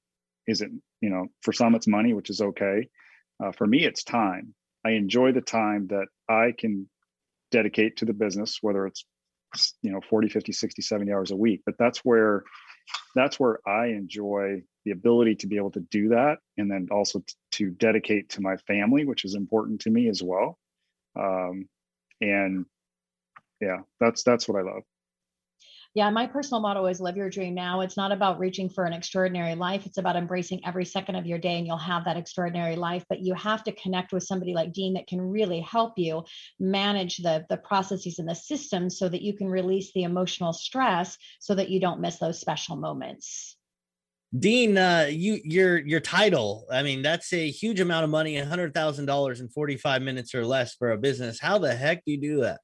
Is 0.46 0.62
it, 0.62 0.70
you 1.02 1.10
know, 1.10 1.26
for 1.42 1.52
some 1.52 1.74
it's 1.74 1.86
money, 1.86 2.14
which 2.14 2.30
is 2.30 2.40
okay. 2.40 2.88
Uh, 3.38 3.52
for 3.52 3.66
me, 3.66 3.84
it's 3.84 4.02
time. 4.02 4.54
I 4.82 4.92
enjoy 4.92 5.32
the 5.32 5.42
time 5.42 5.88
that 5.88 6.06
I 6.26 6.54
can 6.58 6.88
dedicate 7.50 7.98
to 7.98 8.06
the 8.06 8.14
business, 8.14 8.60
whether 8.62 8.86
it's, 8.86 9.04
you 9.82 9.92
know, 9.92 10.00
40, 10.08 10.30
50, 10.30 10.52
60, 10.52 10.80
70 10.80 11.12
hours 11.12 11.32
a 11.32 11.36
week. 11.36 11.60
But 11.66 11.74
that's 11.78 11.98
where, 11.98 12.44
that's 13.14 13.38
where 13.38 13.58
I 13.68 13.88
enjoy 13.88 14.62
the 14.86 14.92
ability 14.92 15.34
to 15.34 15.48
be 15.48 15.58
able 15.58 15.72
to 15.72 15.80
do 15.90 16.08
that. 16.08 16.38
And 16.56 16.70
then 16.70 16.88
also 16.90 17.18
t- 17.18 17.34
to 17.56 17.68
dedicate 17.72 18.30
to 18.30 18.40
my 18.40 18.56
family, 18.56 19.04
which 19.04 19.26
is 19.26 19.34
important 19.34 19.82
to 19.82 19.90
me 19.90 20.08
as 20.08 20.22
well. 20.22 20.58
Um, 21.18 21.68
and 22.20 22.66
yeah, 23.60 23.78
that's, 24.00 24.22
that's 24.22 24.48
what 24.48 24.58
I 24.58 24.62
love 24.62 24.82
yeah, 25.98 26.10
my 26.10 26.28
personal 26.28 26.60
motto 26.60 26.86
is 26.86 27.00
live 27.00 27.16
your 27.16 27.28
dream 27.28 27.54
now. 27.54 27.80
It's 27.80 27.96
not 27.96 28.12
about 28.12 28.38
reaching 28.38 28.68
for 28.68 28.84
an 28.84 28.92
extraordinary 28.92 29.56
life. 29.56 29.84
It's 29.84 29.98
about 29.98 30.14
embracing 30.14 30.64
every 30.64 30.84
second 30.84 31.16
of 31.16 31.26
your 31.26 31.38
day 31.38 31.58
and 31.58 31.66
you'll 31.66 31.76
have 31.76 32.04
that 32.04 32.16
extraordinary 32.16 32.76
life. 32.76 33.04
But 33.08 33.18
you 33.18 33.34
have 33.34 33.64
to 33.64 33.72
connect 33.72 34.12
with 34.12 34.22
somebody 34.22 34.54
like 34.54 34.72
Dean 34.72 34.94
that 34.94 35.08
can 35.08 35.20
really 35.20 35.58
help 35.58 35.94
you 35.96 36.22
manage 36.60 37.16
the, 37.16 37.46
the 37.48 37.56
processes 37.56 38.20
and 38.20 38.28
the 38.28 38.36
systems 38.36 38.96
so 38.96 39.08
that 39.08 39.22
you 39.22 39.34
can 39.34 39.48
release 39.48 39.90
the 39.92 40.04
emotional 40.04 40.52
stress 40.52 41.18
so 41.40 41.56
that 41.56 41.68
you 41.68 41.80
don't 41.80 42.00
miss 42.00 42.18
those 42.18 42.38
special 42.38 42.76
moments. 42.76 43.57
Dean, 44.36 44.76
uh, 44.76 45.06
you 45.10 45.40
your 45.42 45.78
your 45.78 46.00
title. 46.00 46.66
I 46.70 46.82
mean, 46.82 47.00
that's 47.00 47.32
a 47.32 47.50
huge 47.50 47.80
amount 47.80 48.04
of 48.04 48.10
money, 48.10 48.36
hundred 48.36 48.74
thousand 48.74 49.06
dollars 49.06 49.40
in 49.40 49.48
forty 49.48 49.76
five 49.76 50.02
minutes 50.02 50.34
or 50.34 50.44
less 50.44 50.74
for 50.74 50.90
a 50.90 50.98
business. 50.98 51.40
How 51.40 51.58
the 51.58 51.74
heck 51.74 52.04
do 52.04 52.12
you 52.12 52.20
do 52.20 52.40
that? 52.42 52.60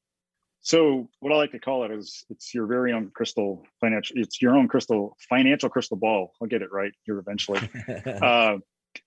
So 0.61 1.09
what 1.21 1.33
I 1.33 1.37
like 1.37 1.53
to 1.53 1.59
call 1.59 1.85
it 1.85 1.91
is 1.91 2.25
it's 2.29 2.55
your 2.55 2.67
very 2.67 2.93
own 2.93 3.11
crystal 3.15 3.67
financial. 3.81 4.17
It's 4.19 4.43
your 4.43 4.57
own 4.57 4.69
crystal 4.69 5.17
financial 5.29 5.71
crystal 5.71 5.97
ball. 5.97 6.33
I'll 6.41 6.49
get 6.49 6.61
it 6.61 6.71
right 6.71 6.93
here 7.05 7.19
eventually. 7.19 7.61
uh, 8.23 8.59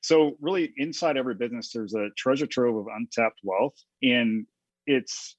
so 0.01 0.35
really, 0.39 0.73
inside 0.77 1.17
every 1.17 1.35
business, 1.35 1.71
there's 1.71 1.93
a 1.93 2.09
treasure 2.17 2.47
trove 2.47 2.75
of 2.75 2.87
untapped 2.95 3.39
wealth, 3.43 3.75
and 4.01 4.47
it's 4.87 5.35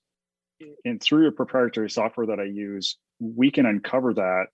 and 0.85 1.02
through 1.02 1.28
a 1.28 1.33
proprietary 1.33 1.90
software 1.90 2.26
that 2.26 2.40
I 2.40 2.44
use, 2.44 2.96
we 3.20 3.50
can 3.50 3.66
uncover 3.66 4.14
that 4.14 4.46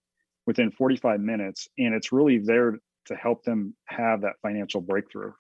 within 0.47 0.71
45 0.71 1.21
minutes, 1.21 1.69
and 1.79 1.95
it's 1.95 2.13
really 2.13 2.39
there 2.39 2.79
to 3.07 3.15
help 3.15 3.45
them 3.45 3.75
have 3.87 4.23
that 4.23 4.35
financial 4.43 4.81
breakthrough. 4.81 5.33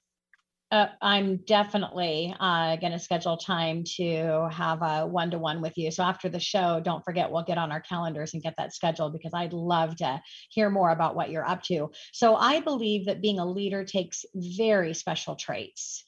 Uh, 0.70 0.88
I'm 1.00 1.36
definitely 1.46 2.34
uh, 2.40 2.74
going 2.76 2.92
to 2.92 2.98
schedule 2.98 3.36
time 3.36 3.84
to 3.96 4.48
have 4.50 4.82
a 4.82 5.06
one 5.06 5.30
to 5.30 5.38
one 5.38 5.60
with 5.60 5.76
you. 5.76 5.92
So 5.92 6.02
after 6.02 6.28
the 6.28 6.40
show, 6.40 6.80
don't 6.82 7.04
forget, 7.04 7.30
we'll 7.30 7.44
get 7.44 7.58
on 7.58 7.70
our 7.70 7.80
calendars 7.80 8.34
and 8.34 8.42
get 8.42 8.54
that 8.58 8.74
scheduled 8.74 9.12
because 9.12 9.32
I'd 9.34 9.52
love 9.52 9.94
to 9.96 10.20
hear 10.50 10.70
more 10.70 10.90
about 10.90 11.14
what 11.14 11.30
you're 11.30 11.46
up 11.46 11.62
to. 11.64 11.92
So 12.12 12.34
I 12.34 12.60
believe 12.60 13.06
that 13.06 13.22
being 13.22 13.38
a 13.38 13.46
leader 13.46 13.84
takes 13.84 14.24
very 14.34 14.94
special 14.94 15.36
traits. 15.36 16.04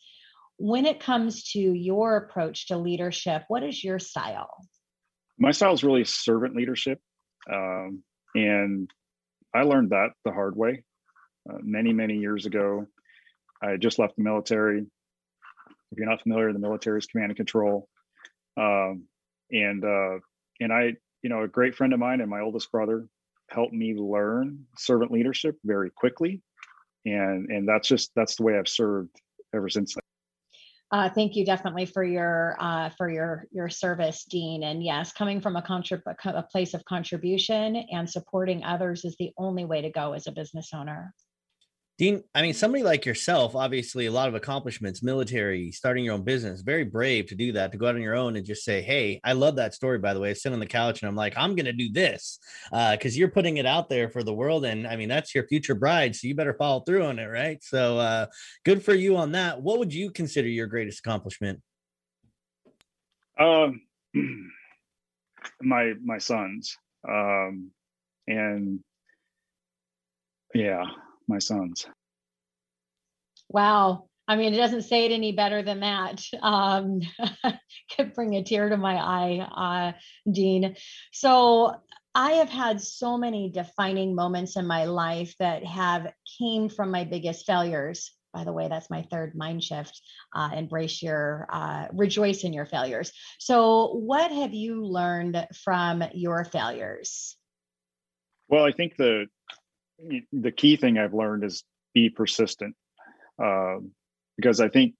When 0.58 0.84
it 0.84 0.98
comes 0.98 1.44
to 1.52 1.60
your 1.60 2.16
approach 2.16 2.66
to 2.68 2.76
leadership, 2.76 3.44
what 3.46 3.62
is 3.62 3.84
your 3.84 4.00
style? 4.00 4.50
My 5.38 5.52
style 5.52 5.74
is 5.74 5.84
really 5.84 6.04
servant 6.04 6.56
leadership. 6.56 6.98
Um, 7.52 8.02
and 8.36 8.90
I 9.54 9.62
learned 9.62 9.90
that 9.90 10.10
the 10.24 10.32
hard 10.32 10.56
way 10.56 10.84
uh, 11.48 11.58
many, 11.62 11.92
many 11.92 12.18
years 12.18 12.46
ago 12.46 12.86
I 13.62 13.76
just 13.76 13.98
left 13.98 14.16
the 14.16 14.22
military. 14.22 14.80
If 15.92 15.98
you're 15.98 16.08
not 16.08 16.22
familiar, 16.22 16.52
the 16.52 16.58
military 16.58 16.98
is 16.98 17.06
command 17.06 17.30
and 17.30 17.36
control. 17.36 17.88
Um, 18.56 19.04
and 19.50 19.84
uh, 19.84 20.18
and 20.60 20.72
I, 20.72 20.94
you 21.22 21.30
know, 21.30 21.42
a 21.42 21.48
great 21.48 21.74
friend 21.74 21.92
of 21.92 21.98
mine 21.98 22.20
and 22.20 22.30
my 22.30 22.40
oldest 22.40 22.70
brother, 22.70 23.08
helped 23.50 23.72
me 23.72 23.94
learn 23.94 24.66
servant 24.76 25.10
leadership 25.12 25.56
very 25.64 25.90
quickly 25.90 26.42
and 27.04 27.48
and 27.50 27.68
that's 27.68 27.88
just 27.88 28.10
that's 28.16 28.36
the 28.36 28.42
way 28.42 28.58
i've 28.58 28.68
served 28.68 29.10
ever 29.54 29.68
since 29.68 29.96
uh, 30.92 31.10
thank 31.10 31.34
you 31.34 31.44
definitely 31.44 31.86
for 31.86 32.04
your 32.04 32.56
uh, 32.60 32.90
for 32.90 33.10
your 33.10 33.46
your 33.50 33.68
service, 33.68 34.24
Dean. 34.24 34.62
And 34.62 34.84
yes, 34.84 35.12
coming 35.12 35.40
from 35.40 35.56
a, 35.56 35.62
contrib- 35.62 36.02
a 36.06 36.42
place 36.44 36.74
of 36.74 36.84
contribution 36.84 37.76
and 37.90 38.08
supporting 38.08 38.64
others 38.64 39.04
is 39.04 39.16
the 39.18 39.32
only 39.36 39.64
way 39.64 39.82
to 39.82 39.90
go 39.90 40.12
as 40.12 40.26
a 40.26 40.32
business 40.32 40.70
owner. 40.74 41.12
Dean, 41.98 42.22
I 42.34 42.42
mean, 42.42 42.52
somebody 42.52 42.84
like 42.84 43.06
yourself, 43.06 43.56
obviously 43.56 44.04
a 44.04 44.12
lot 44.12 44.28
of 44.28 44.34
accomplishments, 44.34 45.02
military, 45.02 45.72
starting 45.72 46.04
your 46.04 46.12
own 46.12 46.24
business, 46.24 46.60
very 46.60 46.84
brave 46.84 47.26
to 47.28 47.34
do 47.34 47.52
that, 47.52 47.72
to 47.72 47.78
go 47.78 47.86
out 47.86 47.94
on 47.94 48.02
your 48.02 48.14
own 48.14 48.36
and 48.36 48.44
just 48.44 48.66
say, 48.66 48.82
Hey, 48.82 49.18
I 49.24 49.32
love 49.32 49.56
that 49.56 49.72
story, 49.72 49.98
by 49.98 50.12
the 50.12 50.20
way. 50.20 50.28
I 50.28 50.34
sit 50.34 50.52
on 50.52 50.60
the 50.60 50.66
couch 50.66 51.00
and 51.00 51.08
I'm 51.08 51.16
like, 51.16 51.32
I'm 51.38 51.54
going 51.54 51.64
to 51.64 51.72
do 51.72 51.90
this 51.90 52.38
because 52.70 53.14
uh, 53.14 53.18
you're 53.18 53.30
putting 53.30 53.56
it 53.56 53.64
out 53.64 53.88
there 53.88 54.10
for 54.10 54.22
the 54.22 54.34
world. 54.34 54.66
And 54.66 54.86
I 54.86 54.96
mean, 54.96 55.08
that's 55.08 55.34
your 55.34 55.46
future 55.46 55.74
bride. 55.74 56.14
So 56.14 56.26
you 56.26 56.34
better 56.34 56.52
follow 56.52 56.80
through 56.80 57.04
on 57.04 57.18
it. 57.18 57.24
Right. 57.24 57.64
So 57.64 57.98
uh, 57.98 58.26
good 58.66 58.84
for 58.84 58.94
you 58.94 59.16
on 59.16 59.32
that. 59.32 59.62
What 59.62 59.78
would 59.78 59.94
you 59.94 60.10
consider 60.10 60.48
your 60.48 60.66
greatest 60.66 60.98
accomplishment? 60.98 61.62
Um, 63.40 63.80
my, 65.62 65.94
my 66.04 66.18
sons, 66.18 66.76
um, 67.08 67.70
and 68.26 68.80
yeah, 70.54 70.84
my 71.28 71.38
sons. 71.38 71.86
Wow. 73.48 74.08
I 74.28 74.36
mean, 74.36 74.54
it 74.54 74.56
doesn't 74.56 74.82
say 74.82 75.06
it 75.06 75.12
any 75.12 75.32
better 75.32 75.62
than 75.62 75.80
that. 75.80 76.20
Um, 76.42 77.00
could 77.96 78.12
bring 78.12 78.34
a 78.34 78.42
tear 78.42 78.68
to 78.68 78.76
my 78.76 78.96
eye, 78.96 79.92
uh, 79.94 80.30
Dean. 80.30 80.74
So 81.12 81.76
I 82.14 82.32
have 82.32 82.48
had 82.48 82.80
so 82.80 83.16
many 83.16 83.50
defining 83.50 84.14
moments 84.14 84.56
in 84.56 84.66
my 84.66 84.86
life 84.86 85.34
that 85.38 85.64
have 85.64 86.12
came 86.38 86.68
from 86.68 86.90
my 86.90 87.04
biggest 87.04 87.46
failures. 87.46 88.12
By 88.32 88.44
the 88.44 88.52
way, 88.52 88.68
that's 88.68 88.90
my 88.90 89.02
third 89.02 89.34
mind 89.36 89.62
shift. 89.62 90.00
Uh, 90.34 90.50
embrace 90.54 91.02
your, 91.02 91.46
uh, 91.50 91.86
rejoice 91.92 92.42
in 92.42 92.52
your 92.52 92.66
failures. 92.66 93.12
So, 93.38 93.94
what 93.94 94.30
have 94.32 94.52
you 94.54 94.84
learned 94.84 95.46
from 95.62 96.02
your 96.14 96.44
failures? 96.44 97.36
Well, 98.48 98.64
I 98.64 98.72
think 98.72 98.96
the 98.96 99.26
the 100.32 100.52
key 100.52 100.76
thing 100.76 100.98
I've 100.98 101.14
learned 101.14 101.44
is 101.44 101.64
be 101.94 102.10
persistent, 102.10 102.74
uh, 103.42 103.76
because 104.36 104.60
I 104.60 104.68
think 104.68 104.94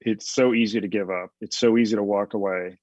it's 0.00 0.32
so 0.32 0.54
easy 0.54 0.80
to 0.80 0.88
give 0.88 1.10
up. 1.10 1.30
It's 1.40 1.58
so 1.58 1.76
easy 1.76 1.96
to 1.96 2.02
walk 2.02 2.34
away, 2.34 2.78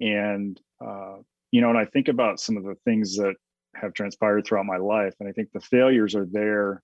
and 0.00 0.60
uh, 0.84 1.16
you 1.50 1.60
know, 1.60 1.70
and 1.70 1.78
I 1.78 1.86
think 1.86 2.08
about 2.08 2.40
some 2.40 2.56
of 2.56 2.64
the 2.64 2.76
things 2.84 3.16
that 3.16 3.34
have 3.74 3.94
transpired 3.94 4.46
throughout 4.46 4.66
my 4.66 4.78
life, 4.78 5.14
and 5.20 5.28
I 5.28 5.32
think 5.32 5.50
the 5.52 5.60
failures 5.60 6.14
are 6.14 6.26
there 6.26 6.82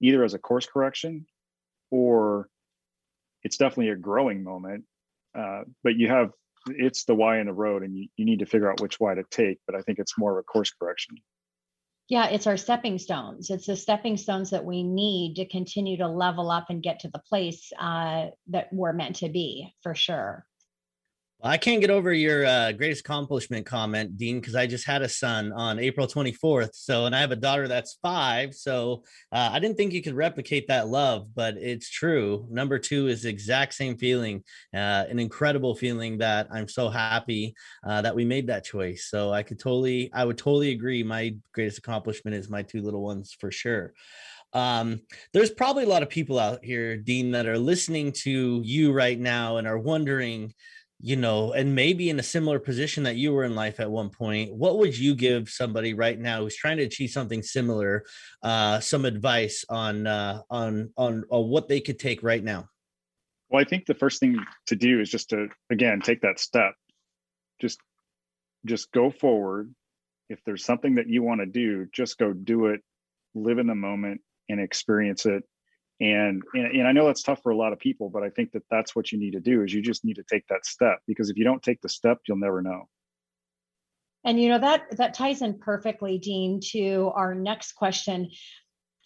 either 0.00 0.24
as 0.24 0.34
a 0.34 0.38
course 0.38 0.66
correction 0.66 1.26
or 1.90 2.48
it's 3.44 3.56
definitely 3.56 3.90
a 3.90 3.96
growing 3.96 4.42
moment. 4.42 4.84
Uh, 5.36 5.62
but 5.82 5.96
you 5.96 6.08
have 6.08 6.30
it's 6.66 7.04
the 7.04 7.14
why 7.14 7.40
in 7.40 7.46
the 7.46 7.52
road, 7.52 7.82
and 7.82 7.96
you, 7.96 8.08
you 8.16 8.24
need 8.24 8.38
to 8.38 8.46
figure 8.46 8.70
out 8.70 8.80
which 8.80 9.00
why 9.00 9.14
to 9.14 9.24
take. 9.30 9.58
But 9.66 9.76
I 9.76 9.82
think 9.82 9.98
it's 9.98 10.18
more 10.18 10.32
of 10.32 10.38
a 10.38 10.42
course 10.42 10.72
correction. 10.72 11.16
Yeah, 12.08 12.28
it's 12.28 12.46
our 12.46 12.56
stepping 12.56 12.98
stones. 12.98 13.48
It's 13.48 13.66
the 13.66 13.76
stepping 13.76 14.16
stones 14.16 14.50
that 14.50 14.64
we 14.64 14.82
need 14.82 15.36
to 15.36 15.46
continue 15.46 15.96
to 15.98 16.08
level 16.08 16.50
up 16.50 16.66
and 16.68 16.82
get 16.82 17.00
to 17.00 17.08
the 17.08 17.20
place 17.20 17.72
uh, 17.78 18.26
that 18.48 18.68
we're 18.72 18.92
meant 18.92 19.16
to 19.16 19.28
be, 19.28 19.74
for 19.82 19.94
sure. 19.94 20.44
I 21.44 21.56
can't 21.56 21.80
get 21.80 21.90
over 21.90 22.12
your 22.12 22.46
uh, 22.46 22.70
greatest 22.70 23.00
accomplishment 23.00 23.66
comment, 23.66 24.16
Dean, 24.16 24.38
because 24.38 24.54
I 24.54 24.68
just 24.68 24.86
had 24.86 25.02
a 25.02 25.08
son 25.08 25.50
on 25.52 25.80
April 25.80 26.06
24th. 26.06 26.70
So, 26.74 27.06
and 27.06 27.16
I 27.16 27.20
have 27.20 27.32
a 27.32 27.36
daughter 27.36 27.66
that's 27.66 27.98
five. 28.00 28.54
So, 28.54 29.02
uh, 29.32 29.50
I 29.52 29.58
didn't 29.58 29.76
think 29.76 29.92
you 29.92 30.02
could 30.02 30.14
replicate 30.14 30.68
that 30.68 30.86
love, 30.86 31.34
but 31.34 31.56
it's 31.56 31.90
true. 31.90 32.46
Number 32.48 32.78
two 32.78 33.08
is 33.08 33.24
the 33.24 33.30
exact 33.30 33.74
same 33.74 33.96
feeling, 33.98 34.44
uh, 34.72 35.04
an 35.08 35.18
incredible 35.18 35.74
feeling 35.74 36.18
that 36.18 36.46
I'm 36.52 36.68
so 36.68 36.88
happy 36.88 37.56
uh, 37.84 38.02
that 38.02 38.14
we 38.14 38.24
made 38.24 38.46
that 38.46 38.64
choice. 38.64 39.08
So, 39.10 39.32
I 39.32 39.42
could 39.42 39.58
totally, 39.58 40.12
I 40.14 40.24
would 40.24 40.38
totally 40.38 40.70
agree. 40.70 41.02
My 41.02 41.34
greatest 41.52 41.78
accomplishment 41.78 42.36
is 42.36 42.48
my 42.48 42.62
two 42.62 42.82
little 42.82 43.02
ones 43.02 43.36
for 43.38 43.50
sure 43.50 43.94
um, 44.54 45.00
there's 45.32 45.50
probably 45.50 45.84
a 45.84 45.88
lot 45.88 46.02
of 46.02 46.10
people 46.10 46.38
out 46.38 46.62
here 46.64 46.96
dean 46.96 47.30
that 47.30 47.46
are 47.46 47.58
listening 47.58 48.12
to 48.12 48.60
you 48.62 48.92
right 48.92 49.18
now 49.18 49.56
and 49.56 49.66
are 49.66 49.78
wondering 49.78 50.52
you 51.04 51.16
know, 51.16 51.52
and 51.52 51.74
maybe 51.74 52.10
in 52.10 52.20
a 52.20 52.22
similar 52.22 52.60
position 52.60 53.02
that 53.02 53.16
you 53.16 53.32
were 53.32 53.42
in 53.42 53.56
life 53.56 53.80
at 53.80 53.90
one 53.90 54.08
point, 54.08 54.54
what 54.54 54.78
would 54.78 54.96
you 54.96 55.16
give 55.16 55.48
somebody 55.48 55.94
right 55.94 56.18
now 56.18 56.40
who's 56.40 56.54
trying 56.54 56.76
to 56.76 56.84
achieve 56.84 57.10
something 57.10 57.42
similar, 57.42 58.04
uh, 58.44 58.78
some 58.78 59.04
advice 59.04 59.64
on 59.68 60.06
uh, 60.06 60.42
on 60.48 60.90
on 60.96 61.24
on 61.28 61.48
what 61.48 61.66
they 61.68 61.80
could 61.80 61.98
take 61.98 62.22
right 62.22 62.42
now? 62.42 62.68
Well, 63.50 63.60
I 63.60 63.64
think 63.64 63.86
the 63.86 63.94
first 63.94 64.20
thing 64.20 64.38
to 64.68 64.76
do 64.76 65.00
is 65.00 65.10
just 65.10 65.30
to 65.30 65.48
again 65.70 66.00
take 66.00 66.20
that 66.22 66.38
step. 66.38 66.74
Just 67.60 67.80
just 68.64 68.92
go 68.92 69.10
forward. 69.10 69.74
If 70.28 70.38
there's 70.46 70.64
something 70.64 70.94
that 70.94 71.08
you 71.08 71.24
want 71.24 71.40
to 71.40 71.46
do, 71.46 71.88
just 71.92 72.16
go 72.16 72.32
do 72.32 72.66
it. 72.66 72.80
Live 73.34 73.58
in 73.58 73.66
the 73.66 73.74
moment 73.74 74.20
and 74.48 74.60
experience 74.60 75.26
it 75.26 75.42
and, 76.00 76.42
and 76.54 76.86
i 76.86 76.92
know 76.92 77.06
that's 77.06 77.22
tough 77.22 77.42
for 77.42 77.50
a 77.50 77.56
lot 77.56 77.72
of 77.72 77.78
people 77.78 78.08
but 78.08 78.22
i 78.22 78.30
think 78.30 78.50
that 78.52 78.64
that's 78.70 78.96
what 78.96 79.12
you 79.12 79.18
need 79.18 79.32
to 79.32 79.40
do 79.40 79.62
is 79.62 79.72
you 79.72 79.82
just 79.82 80.04
need 80.04 80.16
to 80.16 80.24
take 80.24 80.46
that 80.48 80.64
step 80.66 81.00
because 81.06 81.30
if 81.30 81.36
you 81.36 81.44
don't 81.44 81.62
take 81.62 81.80
the 81.80 81.88
step 81.88 82.18
you'll 82.26 82.38
never 82.38 82.62
know. 82.62 82.88
And 84.24 84.40
you 84.40 84.48
know 84.48 84.58
that 84.58 84.96
that 84.98 85.14
ties 85.14 85.42
in 85.42 85.58
perfectly 85.58 86.18
dean 86.18 86.60
to 86.70 87.10
our 87.14 87.34
next 87.34 87.72
question. 87.72 88.30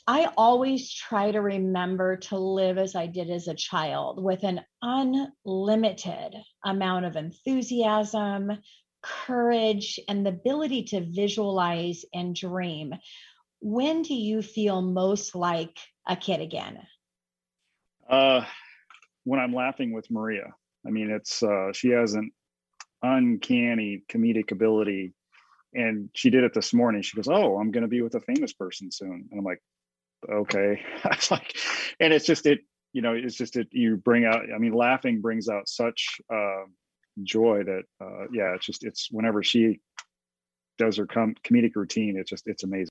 I 0.06 0.30
always 0.36 0.92
try 0.92 1.32
to 1.32 1.40
remember 1.40 2.16
to 2.16 2.38
live 2.38 2.78
as 2.78 2.94
i 2.94 3.06
did 3.06 3.30
as 3.30 3.48
a 3.48 3.54
child 3.54 4.22
with 4.22 4.44
an 4.44 4.60
unlimited 4.82 6.34
amount 6.64 7.06
of 7.06 7.16
enthusiasm 7.16 8.52
courage 9.02 9.98
and 10.08 10.24
the 10.24 10.30
ability 10.30 10.84
to 10.84 11.00
visualize 11.00 12.04
and 12.12 12.34
dream. 12.34 12.94
When 13.60 14.02
do 14.02 14.14
you 14.14 14.42
feel 14.42 14.82
most 14.82 15.34
like 15.34 15.78
a 16.06 16.16
kid 16.16 16.40
again? 16.40 16.78
Uh, 18.08 18.44
when 19.24 19.40
I'm 19.40 19.54
laughing 19.54 19.92
with 19.92 20.10
Maria. 20.10 20.54
I 20.86 20.90
mean, 20.90 21.10
it's 21.10 21.42
uh, 21.42 21.72
she 21.72 21.90
has 21.90 22.14
an 22.14 22.30
uncanny 23.02 24.04
comedic 24.08 24.52
ability, 24.52 25.12
and 25.74 26.08
she 26.14 26.30
did 26.30 26.44
it 26.44 26.54
this 26.54 26.72
morning. 26.72 27.02
She 27.02 27.16
goes, 27.16 27.28
"Oh, 27.28 27.58
I'm 27.58 27.72
going 27.72 27.82
to 27.82 27.88
be 27.88 28.02
with 28.02 28.14
a 28.14 28.20
famous 28.20 28.52
person 28.52 28.90
soon," 28.90 29.28
and 29.30 29.38
I'm 29.38 29.44
like, 29.44 29.60
"Okay." 30.30 30.80
I 31.04 31.16
was 31.16 31.30
like, 31.30 31.56
and 31.98 32.12
it's 32.12 32.26
just 32.26 32.46
it. 32.46 32.60
You 32.92 33.02
know, 33.02 33.14
it's 33.14 33.34
just 33.34 33.56
it. 33.56 33.68
You 33.72 33.96
bring 33.96 34.24
out. 34.24 34.42
I 34.54 34.58
mean, 34.58 34.72
laughing 34.72 35.20
brings 35.20 35.48
out 35.48 35.68
such 35.68 36.20
uh, 36.32 36.64
joy 37.22 37.64
that, 37.64 37.82
uh, 38.00 38.26
yeah, 38.32 38.54
it's 38.54 38.66
just 38.66 38.84
it's 38.84 39.08
whenever 39.10 39.42
she 39.42 39.80
does 40.78 40.96
her 40.98 41.06
com- 41.06 41.34
comedic 41.44 41.74
routine, 41.74 42.16
it's 42.16 42.30
just 42.30 42.44
it's 42.46 42.64
amazing. 42.64 42.90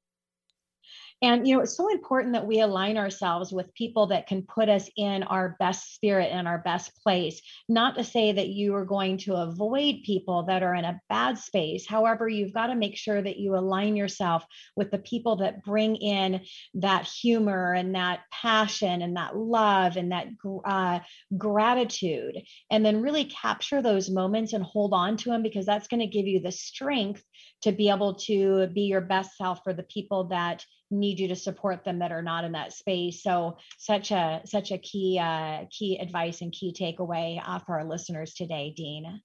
And, 1.21 1.47
you 1.47 1.55
know, 1.55 1.61
it's 1.61 1.77
so 1.77 1.89
important 1.91 2.33
that 2.33 2.45
we 2.45 2.59
align 2.59 2.97
ourselves 2.97 3.51
with 3.51 3.73
people 3.73 4.07
that 4.07 4.27
can 4.27 4.41
put 4.43 4.67
us 4.67 4.89
in 4.97 5.23
our 5.23 5.55
best 5.59 5.95
spirit 5.95 6.29
and 6.31 6.47
our 6.47 6.59
best 6.59 6.91
place. 7.01 7.41
Not 7.69 7.95
to 7.95 8.03
say 8.03 8.33
that 8.33 8.49
you 8.49 8.75
are 8.75 8.85
going 8.85 9.17
to 9.19 9.35
avoid 9.35 10.03
people 10.05 10.43
that 10.43 10.61
are 10.61 10.75
in 10.75 10.83
a 10.83 10.99
bad 11.09 11.37
space. 11.37 11.87
However, 11.87 12.27
you've 12.27 12.53
got 12.53 12.67
to 12.67 12.75
make 12.75 12.97
sure 12.97 13.21
that 13.21 13.37
you 13.37 13.55
align 13.55 13.95
yourself 13.95 14.45
with 14.75 14.91
the 14.91 14.99
people 14.99 15.37
that 15.37 15.63
bring 15.63 15.95
in 15.95 16.41
that 16.75 17.05
humor 17.05 17.73
and 17.73 17.95
that 17.95 18.21
passion 18.29 19.01
and 19.01 19.15
that 19.15 19.37
love 19.37 19.95
and 19.95 20.11
that 20.11 20.27
uh, 20.65 20.99
gratitude. 21.37 22.41
And 22.69 22.85
then 22.85 23.01
really 23.01 23.25
capture 23.25 23.81
those 23.81 24.09
moments 24.09 24.53
and 24.53 24.63
hold 24.63 24.93
on 24.93 25.15
to 25.17 25.29
them 25.29 25.43
because 25.43 25.65
that's 25.65 25.87
going 25.87 26.01
to 26.01 26.07
give 26.07 26.27
you 26.27 26.41
the 26.41 26.51
strength 26.51 27.23
to 27.65 27.71
be 27.71 27.89
able 27.89 28.13
to 28.13 28.67
be 28.67 28.81
your 28.81 29.01
best 29.01 29.35
self 29.37 29.59
for 29.63 29.73
the 29.73 29.83
people 29.83 30.25
that 30.25 30.63
need 30.91 31.19
you 31.19 31.27
to 31.27 31.35
support 31.35 31.83
them 31.83 31.97
that 31.97 32.11
are 32.11 32.21
not 32.21 32.43
in 32.43 32.51
that 32.51 32.71
space. 32.71 33.23
So 33.23 33.57
such 33.79 34.11
a 34.11 34.41
such 34.45 34.71
a 34.71 34.77
key 34.77 35.19
uh, 35.19 35.65
key 35.71 35.97
advice 35.99 36.41
and 36.41 36.51
key 36.51 36.75
takeaway 36.79 37.41
uh, 37.43 37.57
for 37.59 37.79
our 37.79 37.85
listeners 37.85 38.35
today 38.35 38.71
dean. 38.75 39.19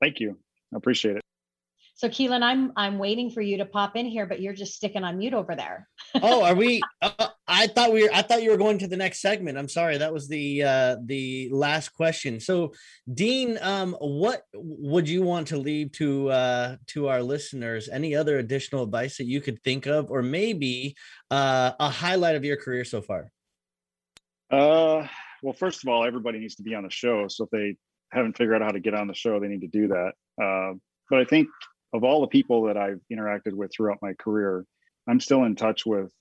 Thank 0.00 0.18
you. 0.18 0.36
I 0.74 0.76
appreciate 0.76 1.16
it 1.16 1.21
so 2.02 2.08
Keelan, 2.08 2.42
I'm 2.42 2.72
I'm 2.74 2.98
waiting 2.98 3.30
for 3.30 3.42
you 3.42 3.58
to 3.58 3.64
pop 3.64 3.94
in 3.94 4.06
here, 4.06 4.26
but 4.26 4.40
you're 4.40 4.54
just 4.54 4.74
sticking 4.74 5.04
on 5.04 5.18
mute 5.18 5.34
over 5.34 5.54
there. 5.54 5.88
oh, 6.20 6.42
are 6.42 6.54
we? 6.54 6.82
Uh, 7.00 7.28
I 7.48 7.66
thought 7.66 7.92
we 7.92 8.04
were. 8.04 8.10
I 8.14 8.22
thought 8.22 8.44
you 8.44 8.50
were 8.50 8.56
going 8.56 8.78
to 8.78 8.86
the 8.86 8.96
next 8.96 9.20
segment. 9.20 9.58
I'm 9.58 9.68
sorry, 9.68 9.98
that 9.98 10.12
was 10.12 10.28
the 10.28 10.62
uh, 10.62 10.96
the 11.04 11.48
last 11.52 11.90
question. 11.90 12.38
So, 12.38 12.74
Dean, 13.12 13.58
um, 13.60 13.96
what 14.00 14.44
would 14.54 15.08
you 15.08 15.22
want 15.22 15.48
to 15.48 15.56
leave 15.56 15.90
to 15.92 16.30
uh, 16.30 16.76
to 16.88 17.08
our 17.08 17.22
listeners? 17.22 17.88
Any 17.88 18.14
other 18.14 18.38
additional 18.38 18.84
advice 18.84 19.16
that 19.18 19.26
you 19.26 19.40
could 19.40 19.62
think 19.64 19.86
of, 19.86 20.12
or 20.12 20.22
maybe 20.22 20.94
uh, 21.30 21.72
a 21.80 21.90
highlight 21.90 22.36
of 22.36 22.44
your 22.44 22.56
career 22.56 22.84
so 22.84 23.02
far? 23.02 23.32
Uh, 24.50 25.06
well, 25.42 25.54
first 25.54 25.82
of 25.82 25.88
all, 25.88 26.04
everybody 26.04 26.38
needs 26.38 26.54
to 26.56 26.62
be 26.62 26.76
on 26.76 26.84
the 26.84 26.90
show. 26.90 27.26
So 27.26 27.44
if 27.44 27.50
they 27.50 27.76
haven't 28.12 28.36
figured 28.36 28.62
out 28.62 28.66
how 28.66 28.72
to 28.72 28.80
get 28.80 28.94
on 28.94 29.08
the 29.08 29.14
show, 29.14 29.40
they 29.40 29.48
need 29.48 29.62
to 29.62 29.66
do 29.66 29.88
that. 29.88 30.12
Uh, 30.40 30.74
but 31.10 31.18
I 31.18 31.24
think 31.24 31.48
of 31.92 32.04
all 32.04 32.20
the 32.20 32.26
people 32.26 32.64
that 32.64 32.76
I've 32.76 33.00
interacted 33.12 33.52
with 33.52 33.72
throughout 33.72 33.98
my 34.02 34.14
career, 34.14 34.64
I'm 35.08 35.20
still 35.20 35.44
in 35.44 35.56
touch 35.56 35.84
with 35.84 36.12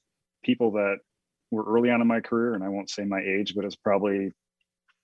people 0.43 0.71
that 0.71 0.97
were 1.51 1.63
early 1.63 1.89
on 1.89 2.01
in 2.01 2.07
my 2.07 2.21
career, 2.21 2.53
and 2.53 2.63
I 2.63 2.69
won't 2.69 2.89
say 2.89 3.03
my 3.03 3.21
age, 3.21 3.53
but 3.55 3.65
it's 3.65 3.75
probably 3.75 4.31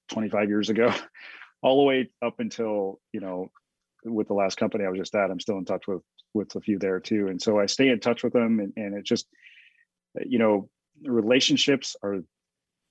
25 0.09 0.49
years 0.49 0.69
ago, 0.69 0.93
all 1.61 1.77
the 1.77 1.83
way 1.83 2.09
up 2.21 2.39
until 2.39 2.99
you 3.13 3.19
know, 3.19 3.51
with 4.03 4.27
the 4.27 4.33
last 4.33 4.57
company 4.57 4.85
I 4.85 4.89
was 4.89 4.99
just 4.99 5.15
at, 5.15 5.31
I'm 5.31 5.39
still 5.39 5.57
in 5.57 5.65
touch 5.65 5.87
with 5.87 6.01
with 6.33 6.55
a 6.55 6.61
few 6.61 6.77
there 6.77 6.99
too, 6.99 7.27
and 7.27 7.41
so 7.41 7.59
I 7.59 7.65
stay 7.65 7.89
in 7.89 7.99
touch 7.99 8.23
with 8.23 8.33
them, 8.33 8.59
and, 8.59 8.73
and 8.75 8.95
it 8.95 9.05
just, 9.05 9.27
you 10.25 10.39
know, 10.39 10.69
relationships 11.03 11.95
are 12.03 12.19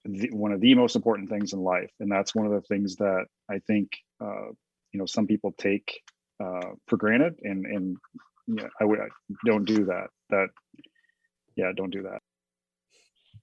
the, 0.05 0.31
one 0.31 0.53
of 0.53 0.61
the 0.61 0.75
most 0.75 0.97
important 0.97 1.29
things 1.29 1.53
in 1.53 1.61
life, 1.61 1.91
and 2.01 2.11
that's 2.11 2.35
one 2.35 2.47
of 2.47 2.53
the 2.53 2.63
things 2.63 2.97
that 2.97 3.27
I 3.51 3.59
think 3.67 3.91
uh, 4.21 4.49
you 4.93 4.99
know 4.99 5.07
some 5.07 5.27
people 5.27 5.53
take 5.59 6.01
uh, 6.43 6.73
for 6.87 6.97
granted, 6.97 7.35
and 7.43 7.67
and 7.67 7.97
yeah, 8.47 8.69
I 8.81 8.85
would 8.85 9.01
don't 9.45 9.65
do 9.65 9.87
that. 9.87 10.09
That 10.31 10.49
yeah, 11.57 11.73
don't 11.75 11.91
do 11.91 12.03
that. 12.03 12.21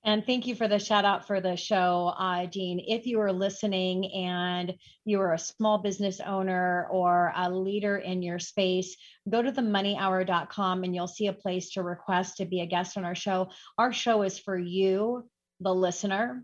And 0.05 0.25
thank 0.25 0.47
you 0.47 0.55
for 0.55 0.67
the 0.67 0.79
shout 0.79 1.05
out 1.05 1.27
for 1.27 1.39
the 1.39 1.55
show, 1.55 2.13
uh, 2.17 2.45
Dean. 2.47 2.83
If 2.85 3.05
you 3.05 3.21
are 3.21 3.31
listening 3.31 4.11
and 4.11 4.73
you 5.05 5.21
are 5.21 5.33
a 5.33 5.39
small 5.39 5.77
business 5.77 6.19
owner 6.19 6.87
or 6.91 7.31
a 7.33 7.49
leader 7.49 7.97
in 7.97 8.21
your 8.21 8.37
space, 8.37 8.97
go 9.29 9.41
to 9.41 9.51
themoneyhour.com 9.51 10.83
and 10.83 10.93
you'll 10.93 11.07
see 11.07 11.27
a 11.27 11.33
place 11.33 11.71
to 11.71 11.83
request 11.83 12.37
to 12.37 12.45
be 12.45 12.59
a 12.59 12.65
guest 12.65 12.97
on 12.97 13.05
our 13.05 13.15
show. 13.15 13.49
Our 13.77 13.93
show 13.93 14.23
is 14.23 14.37
for 14.37 14.57
you, 14.57 15.29
the 15.61 15.73
listener, 15.73 16.43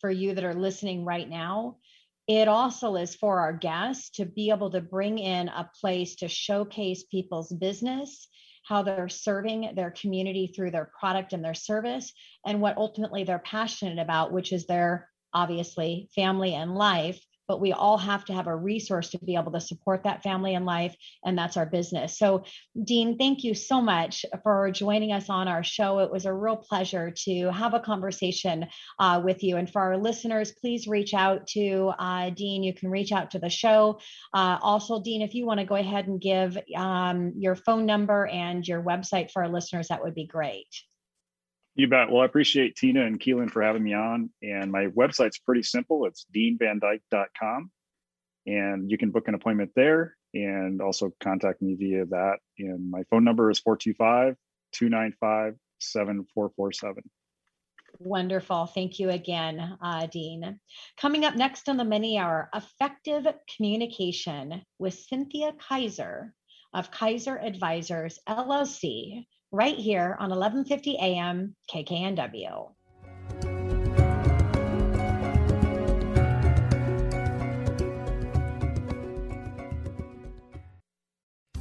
for 0.00 0.10
you 0.10 0.34
that 0.34 0.44
are 0.44 0.54
listening 0.54 1.04
right 1.04 1.28
now. 1.28 1.78
It 2.26 2.48
also 2.48 2.96
is 2.96 3.14
for 3.14 3.40
our 3.40 3.52
guests 3.52 4.10
to 4.16 4.24
be 4.24 4.50
able 4.50 4.70
to 4.70 4.80
bring 4.80 5.18
in 5.18 5.48
a 5.48 5.70
place 5.80 6.16
to 6.16 6.28
showcase 6.28 7.04
people's 7.04 7.52
business 7.52 8.28
how 8.66 8.82
they're 8.82 9.10
serving 9.10 9.74
their 9.76 9.90
community 9.90 10.46
through 10.46 10.70
their 10.70 10.90
product 10.98 11.34
and 11.34 11.44
their 11.44 11.54
service, 11.54 12.12
and 12.46 12.62
what 12.62 12.78
ultimately 12.78 13.22
they're 13.22 13.38
passionate 13.38 13.98
about, 13.98 14.32
which 14.32 14.52
is 14.52 14.66
their 14.66 15.10
obviously 15.34 16.08
family 16.14 16.54
and 16.54 16.74
life 16.74 17.22
but 17.48 17.60
we 17.60 17.72
all 17.72 17.98
have 17.98 18.24
to 18.26 18.32
have 18.32 18.46
a 18.46 18.56
resource 18.56 19.10
to 19.10 19.18
be 19.18 19.36
able 19.36 19.52
to 19.52 19.60
support 19.60 20.04
that 20.04 20.22
family 20.22 20.54
and 20.54 20.66
life 20.66 20.94
and 21.24 21.36
that's 21.36 21.56
our 21.56 21.66
business. 21.66 22.18
So 22.18 22.44
dean 22.82 23.18
thank 23.18 23.44
you 23.44 23.54
so 23.54 23.80
much 23.80 24.24
for 24.42 24.70
joining 24.70 25.12
us 25.12 25.28
on 25.28 25.48
our 25.48 25.62
show. 25.62 26.00
It 26.00 26.10
was 26.10 26.26
a 26.26 26.32
real 26.32 26.56
pleasure 26.56 27.12
to 27.24 27.50
have 27.52 27.74
a 27.74 27.80
conversation 27.80 28.66
uh, 28.98 29.20
with 29.24 29.42
you. 29.42 29.56
And 29.56 29.70
for 29.70 29.82
our 29.82 29.98
listeners 29.98 30.52
please 30.52 30.86
reach 30.86 31.14
out 31.14 31.46
to 31.48 31.92
uh, 31.98 32.30
dean. 32.30 32.62
You 32.62 32.74
can 32.74 32.90
reach 32.90 33.12
out 33.12 33.30
to 33.32 33.38
the 33.38 33.50
show. 33.50 34.00
Uh, 34.32 34.58
also 34.60 35.02
dean 35.02 35.22
if 35.22 35.34
you 35.34 35.46
want 35.46 35.60
to 35.60 35.66
go 35.66 35.76
ahead 35.76 36.06
and 36.06 36.20
give 36.20 36.58
um, 36.76 37.32
your 37.36 37.54
phone 37.54 37.86
number 37.86 38.26
and 38.26 38.66
your 38.66 38.82
website 38.82 39.30
for 39.30 39.42
our 39.42 39.48
listeners 39.48 39.88
that 39.88 40.02
would 40.02 40.14
be 40.14 40.26
great 40.26 40.68
you 41.74 41.88
bet. 41.88 42.10
Well, 42.10 42.22
I 42.22 42.26
appreciate 42.26 42.76
Tina 42.76 43.04
and 43.04 43.18
Keelan 43.18 43.50
for 43.50 43.62
having 43.62 43.82
me 43.82 43.94
on. 43.94 44.30
And 44.42 44.70
my 44.70 44.86
website's 44.86 45.38
pretty 45.38 45.62
simple. 45.62 46.06
It's 46.06 46.26
deanvandyke.com. 46.34 47.70
And 48.46 48.90
you 48.90 48.98
can 48.98 49.10
book 49.10 49.28
an 49.28 49.34
appointment 49.34 49.72
there 49.74 50.14
and 50.34 50.80
also 50.80 51.12
contact 51.20 51.62
me 51.62 51.74
via 51.74 52.04
that. 52.06 52.36
And 52.58 52.90
my 52.90 53.02
phone 53.10 53.24
number 53.24 53.50
is 53.50 53.58
425 53.60 54.36
295 54.72 55.54
7447. 55.80 57.02
Wonderful. 58.00 58.66
Thank 58.66 58.98
you 58.98 59.10
again, 59.10 59.78
uh, 59.80 60.06
Dean. 60.06 60.58
Coming 60.96 61.24
up 61.24 61.36
next 61.36 61.68
on 61.68 61.76
the 61.76 61.84
Money 61.84 62.18
Hour, 62.18 62.50
effective 62.52 63.26
communication 63.56 64.62
with 64.78 64.94
Cynthia 64.94 65.52
Kaiser 65.68 66.34
of 66.72 66.90
Kaiser 66.90 67.38
Advisors 67.38 68.18
LLC 68.28 69.26
right 69.54 69.76
here 69.76 70.16
on 70.18 70.30
1150 70.30 70.98
AM 70.98 71.54
KKNW. 71.72 72.70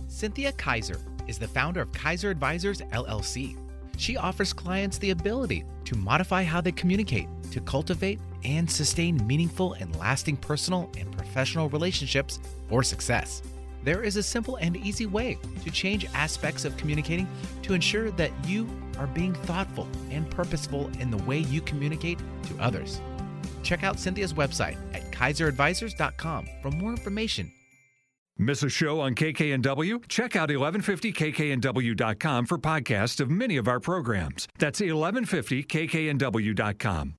Cynthia 0.07 0.51
Kaiser 0.53 0.99
is 1.27 1.37
the 1.37 1.47
founder 1.47 1.81
of 1.81 1.91
Kaiser 1.91 2.31
Advisors 2.31 2.81
LLC. 2.81 3.57
She 3.97 4.17
offers 4.17 4.53
clients 4.53 4.97
the 4.97 5.11
ability 5.11 5.63
to 5.85 5.95
modify 5.95 6.43
how 6.43 6.61
they 6.61 6.71
communicate, 6.71 7.27
to 7.51 7.61
cultivate 7.61 8.19
and 8.43 8.69
sustain 8.69 9.25
meaningful 9.27 9.73
and 9.73 9.95
lasting 9.97 10.37
personal 10.37 10.89
and 10.97 11.15
professional 11.15 11.69
relationships 11.69 12.39
for 12.69 12.81
success 12.81 13.43
there 13.83 14.03
is 14.03 14.17
a 14.17 14.23
simple 14.23 14.57
and 14.57 14.75
easy 14.77 15.05
way 15.05 15.37
to 15.63 15.71
change 15.71 16.05
aspects 16.13 16.65
of 16.65 16.75
communicating 16.77 17.27
to 17.63 17.73
ensure 17.73 18.11
that 18.11 18.31
you 18.45 18.67
are 18.97 19.07
being 19.07 19.33
thoughtful 19.33 19.87
and 20.11 20.29
purposeful 20.29 20.89
in 20.99 21.11
the 21.11 21.17
way 21.23 21.39
you 21.39 21.61
communicate 21.61 22.19
to 22.43 22.57
others. 22.59 23.01
Check 23.63 23.83
out 23.83 23.99
Cynthia's 23.99 24.33
website 24.33 24.77
at 24.93 25.11
kaiseradvisors.com 25.11 26.47
for 26.61 26.71
more 26.71 26.91
information. 26.91 27.51
Miss 28.37 28.63
a 28.63 28.69
show 28.69 28.99
on 28.99 29.13
KKNW? 29.13 30.07
Check 30.07 30.35
out 30.35 30.49
1150kknw.com 30.49 32.47
for 32.47 32.57
podcasts 32.57 33.19
of 33.19 33.29
many 33.29 33.57
of 33.57 33.67
our 33.67 33.79
programs. 33.79 34.47
That's 34.57 34.81
1150kknw.com. 34.81 37.15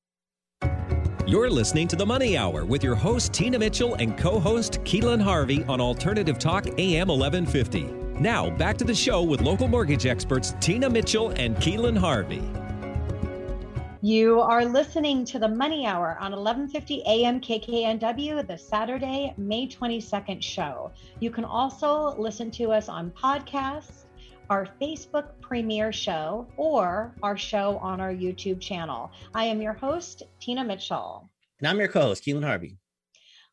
You're 1.26 1.48
listening 1.48 1.88
to 1.88 1.96
The 1.96 2.04
Money 2.04 2.36
Hour 2.36 2.66
with 2.66 2.84
your 2.84 2.94
host, 2.94 3.32
Tina 3.32 3.58
Mitchell, 3.58 3.94
and 3.94 4.18
co 4.18 4.38
host, 4.38 4.84
Keelan 4.84 5.22
Harvey 5.22 5.64
on 5.64 5.80
Alternative 5.80 6.38
Talk 6.38 6.66
AM 6.78 7.08
1150. 7.08 7.84
Now, 8.20 8.50
back 8.50 8.76
to 8.76 8.84
the 8.84 8.94
show 8.94 9.22
with 9.22 9.40
local 9.40 9.66
mortgage 9.66 10.04
experts, 10.04 10.54
Tina 10.60 10.90
Mitchell 10.90 11.30
and 11.30 11.56
Keelan 11.56 11.96
Harvey. 11.96 12.42
You 14.02 14.42
are 14.42 14.66
listening 14.66 15.24
to 15.24 15.38
the 15.38 15.48
Money 15.48 15.86
Hour 15.86 16.18
on 16.20 16.32
1150 16.32 17.02
AM 17.06 17.40
KKNW, 17.40 18.46
the 18.46 18.58
Saturday, 18.58 19.32
May 19.38 19.66
22nd 19.66 20.42
show. 20.42 20.92
You 21.20 21.30
can 21.30 21.46
also 21.46 22.14
listen 22.18 22.50
to 22.50 22.70
us 22.70 22.90
on 22.90 23.10
podcasts 23.12 24.03
our 24.50 24.66
Facebook 24.80 25.40
premiere 25.40 25.92
show 25.92 26.46
or 26.56 27.14
our 27.22 27.36
show 27.36 27.78
on 27.78 28.00
our 28.00 28.12
YouTube 28.12 28.60
channel. 28.60 29.10
I 29.34 29.44
am 29.44 29.62
your 29.62 29.72
host, 29.72 30.22
Tina 30.40 30.64
Mitchell. 30.64 31.30
And 31.60 31.68
I'm 31.68 31.78
your 31.78 31.88
co 31.88 32.02
host, 32.02 32.24
Keelan 32.24 32.44
Harvey. 32.44 32.76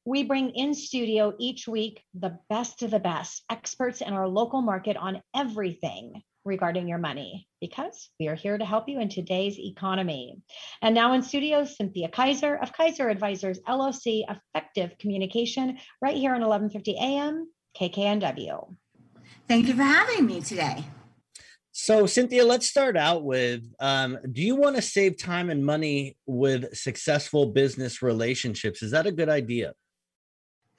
We 0.06 0.24
bring 0.24 0.50
in 0.52 0.74
studio 0.74 1.34
each 1.40 1.68
week 1.68 2.02
the 2.14 2.40
best 2.50 2.82
of 2.82 2.92
the 2.92 3.00
best 3.00 3.44
experts 3.50 4.02
in 4.02 4.14
our 4.14 4.28
local 4.28 4.62
market 4.62 4.98
on 4.98 5.22
everything 5.36 6.24
regarding 6.44 6.88
your 6.88 6.98
money 6.98 7.48
because 7.60 8.10
we 8.20 8.28
are 8.28 8.36
here 8.36 8.58
to 8.58 8.66
help 8.66 8.90
you 8.90 9.00
in 9.00 9.10
today's 9.10 9.60
economy. 9.60 10.42
And 10.82 10.96
now 10.96 11.14
in 11.14 11.22
studio, 11.22 11.66
Cynthia 11.66 12.10
Kaiser 12.10 12.56
of 12.56 12.74
Kaiser 12.74 13.10
Advisors 13.10 13.60
LLC, 13.68 14.24
Effective 14.28 14.98
Communication, 14.98 15.78
right 16.02 16.16
here 16.16 16.34
on 16.34 16.42
1150 16.42 16.98
AM 16.98 17.48
KKNW. 17.80 18.76
Thank 19.52 19.68
you 19.68 19.74
for 19.74 19.84
having 19.84 20.26
me 20.26 20.40
today. 20.40 20.86
So, 21.74 22.06
Cynthia, 22.06 22.46
let's 22.46 22.68
start 22.68 22.96
out 22.96 23.26
with 23.26 23.62
um, 23.82 24.18
Do 24.32 24.42
you 24.42 24.56
want 24.56 24.78
to 24.78 24.82
save 24.82 25.18
time 25.18 25.50
and 25.50 25.66
money 25.66 26.16
with 26.26 26.74
successful 26.74 27.48
business 27.48 28.02
relationships? 28.02 28.82
Is 28.82 28.92
that 28.92 29.08
a 29.08 29.12
good 29.12 29.28
idea? 29.28 29.74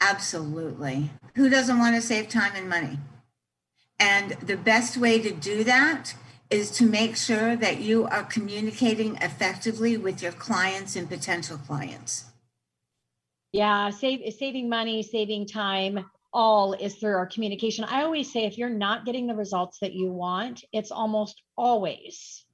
Absolutely. 0.00 1.10
Who 1.34 1.50
doesn't 1.50 1.78
want 1.78 1.96
to 1.96 2.00
save 2.00 2.30
time 2.30 2.52
and 2.54 2.66
money? 2.66 2.98
And 4.00 4.30
the 4.40 4.56
best 4.56 4.96
way 4.96 5.20
to 5.20 5.32
do 5.32 5.64
that 5.64 6.14
is 6.48 6.70
to 6.70 6.86
make 6.86 7.18
sure 7.18 7.54
that 7.54 7.80
you 7.80 8.06
are 8.06 8.24
communicating 8.24 9.16
effectively 9.16 9.98
with 9.98 10.22
your 10.22 10.32
clients 10.32 10.96
and 10.96 11.10
potential 11.10 11.58
clients. 11.58 12.24
Yeah, 13.52 13.90
save, 13.90 14.32
saving 14.32 14.70
money, 14.70 15.02
saving 15.02 15.46
time 15.46 16.06
all 16.32 16.72
is 16.72 16.94
through 16.94 17.16
our 17.16 17.26
communication. 17.26 17.84
I 17.84 18.02
always 18.02 18.32
say 18.32 18.44
if 18.44 18.58
you're 18.58 18.68
not 18.68 19.04
getting 19.04 19.26
the 19.26 19.34
results 19.34 19.78
that 19.80 19.92
you 19.92 20.12
want, 20.12 20.64
it's 20.72 20.90
almost 20.90 21.42
always 21.56 22.44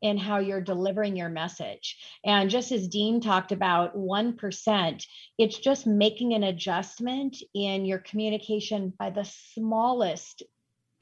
in 0.00 0.16
how 0.16 0.38
you're 0.38 0.60
delivering 0.60 1.16
your 1.16 1.28
message. 1.28 1.96
And 2.24 2.50
just 2.50 2.70
as 2.70 2.88
Dean 2.88 3.20
talked 3.20 3.50
about 3.50 3.96
1%, 3.96 5.06
it's 5.38 5.58
just 5.58 5.86
making 5.86 6.34
an 6.34 6.44
adjustment 6.44 7.36
in 7.54 7.84
your 7.84 7.98
communication 7.98 8.92
by 8.98 9.10
the 9.10 9.24
smallest 9.24 10.42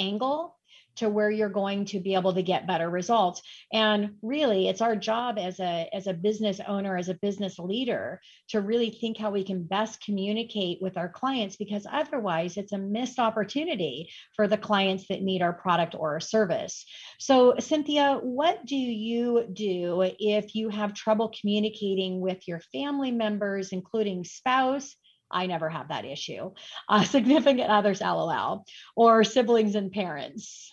angle 0.00 0.55
to 0.96 1.08
where 1.08 1.30
you're 1.30 1.48
going 1.48 1.84
to 1.84 2.00
be 2.00 2.14
able 2.14 2.34
to 2.34 2.42
get 2.42 2.66
better 2.66 2.88
results 2.88 3.42
and 3.72 4.14
really 4.22 4.68
it's 4.68 4.80
our 4.80 4.96
job 4.96 5.38
as 5.38 5.60
a 5.60 5.88
as 5.92 6.06
a 6.06 6.14
business 6.14 6.60
owner 6.66 6.96
as 6.96 7.08
a 7.08 7.14
business 7.14 7.58
leader 7.58 8.20
to 8.48 8.60
really 8.60 8.90
think 8.90 9.16
how 9.16 9.30
we 9.30 9.44
can 9.44 9.62
best 9.62 10.00
communicate 10.04 10.78
with 10.80 10.96
our 10.96 11.08
clients 11.08 11.56
because 11.56 11.86
otherwise 11.90 12.56
it's 12.56 12.72
a 12.72 12.78
missed 12.78 13.18
opportunity 13.18 14.08
for 14.34 14.48
the 14.48 14.56
clients 14.56 15.06
that 15.08 15.22
need 15.22 15.42
our 15.42 15.52
product 15.52 15.94
or 15.94 16.14
our 16.14 16.20
service 16.20 16.84
so 17.18 17.54
cynthia 17.58 18.18
what 18.22 18.64
do 18.66 18.76
you 18.76 19.46
do 19.52 20.02
if 20.18 20.54
you 20.54 20.68
have 20.68 20.94
trouble 20.94 21.32
communicating 21.40 22.20
with 22.20 22.46
your 22.48 22.60
family 22.72 23.10
members 23.10 23.72
including 23.72 24.24
spouse 24.24 24.96
I 25.30 25.46
never 25.46 25.68
have 25.68 25.88
that 25.88 26.04
issue. 26.04 26.52
Uh, 26.88 27.02
significant 27.04 27.68
others, 27.68 28.00
lol, 28.00 28.64
or 28.94 29.24
siblings 29.24 29.74
and 29.74 29.90
parents. 29.90 30.72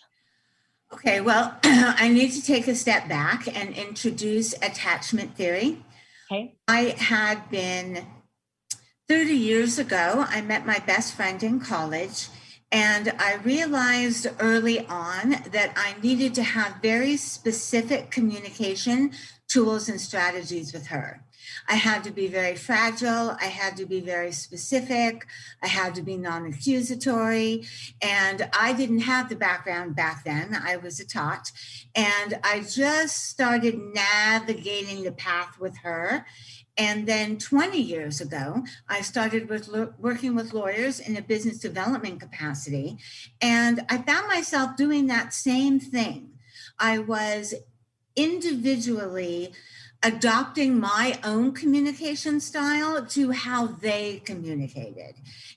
Okay, 0.94 1.20
well, 1.20 1.56
I 1.64 2.08
need 2.08 2.30
to 2.30 2.42
take 2.42 2.68
a 2.68 2.74
step 2.74 3.08
back 3.08 3.48
and 3.48 3.74
introduce 3.74 4.52
attachment 4.54 5.36
theory. 5.36 5.84
Okay. 6.30 6.54
I 6.68 6.94
had 6.96 7.50
been 7.50 8.06
30 9.08 9.32
years 9.32 9.80
ago, 9.80 10.24
I 10.28 10.40
met 10.40 10.64
my 10.64 10.78
best 10.78 11.14
friend 11.14 11.42
in 11.42 11.58
college, 11.58 12.28
and 12.70 13.12
I 13.18 13.34
realized 13.42 14.28
early 14.38 14.86
on 14.86 15.30
that 15.50 15.72
I 15.76 15.96
needed 16.00 16.32
to 16.36 16.44
have 16.44 16.76
very 16.80 17.16
specific 17.16 18.12
communication 18.12 19.10
tools 19.48 19.88
and 19.88 20.00
strategies 20.00 20.72
with 20.72 20.86
her. 20.86 21.24
I 21.68 21.74
had 21.74 22.04
to 22.04 22.10
be 22.10 22.26
very 22.26 22.56
fragile. 22.56 23.36
I 23.40 23.46
had 23.46 23.76
to 23.78 23.86
be 23.86 24.00
very 24.00 24.32
specific. 24.32 25.26
I 25.62 25.68
had 25.68 25.94
to 25.96 26.02
be 26.02 26.16
non 26.16 26.46
accusatory. 26.46 27.66
And 28.02 28.48
I 28.58 28.72
didn't 28.72 29.00
have 29.00 29.28
the 29.28 29.36
background 29.36 29.96
back 29.96 30.24
then. 30.24 30.54
I 30.54 30.76
was 30.76 31.00
a 31.00 31.06
tot. 31.06 31.50
And 31.94 32.38
I 32.42 32.60
just 32.60 33.28
started 33.28 33.78
navigating 33.78 35.04
the 35.04 35.12
path 35.12 35.58
with 35.58 35.76
her. 35.78 36.26
And 36.76 37.06
then 37.06 37.38
20 37.38 37.80
years 37.80 38.20
ago, 38.20 38.64
I 38.88 39.00
started 39.00 39.48
with 39.48 39.68
lo- 39.68 39.94
working 39.98 40.34
with 40.34 40.52
lawyers 40.52 40.98
in 40.98 41.16
a 41.16 41.22
business 41.22 41.58
development 41.58 42.20
capacity. 42.20 42.98
And 43.40 43.84
I 43.88 43.98
found 43.98 44.26
myself 44.26 44.76
doing 44.76 45.06
that 45.06 45.32
same 45.32 45.78
thing. 45.78 46.30
I 46.78 46.98
was 46.98 47.54
individually 48.16 49.52
adopting 50.04 50.78
my 50.78 51.18
own 51.24 51.52
communication 51.52 52.38
style 52.38 53.04
to 53.06 53.30
how 53.30 53.66
they 53.66 54.20
communicated. 54.26 55.14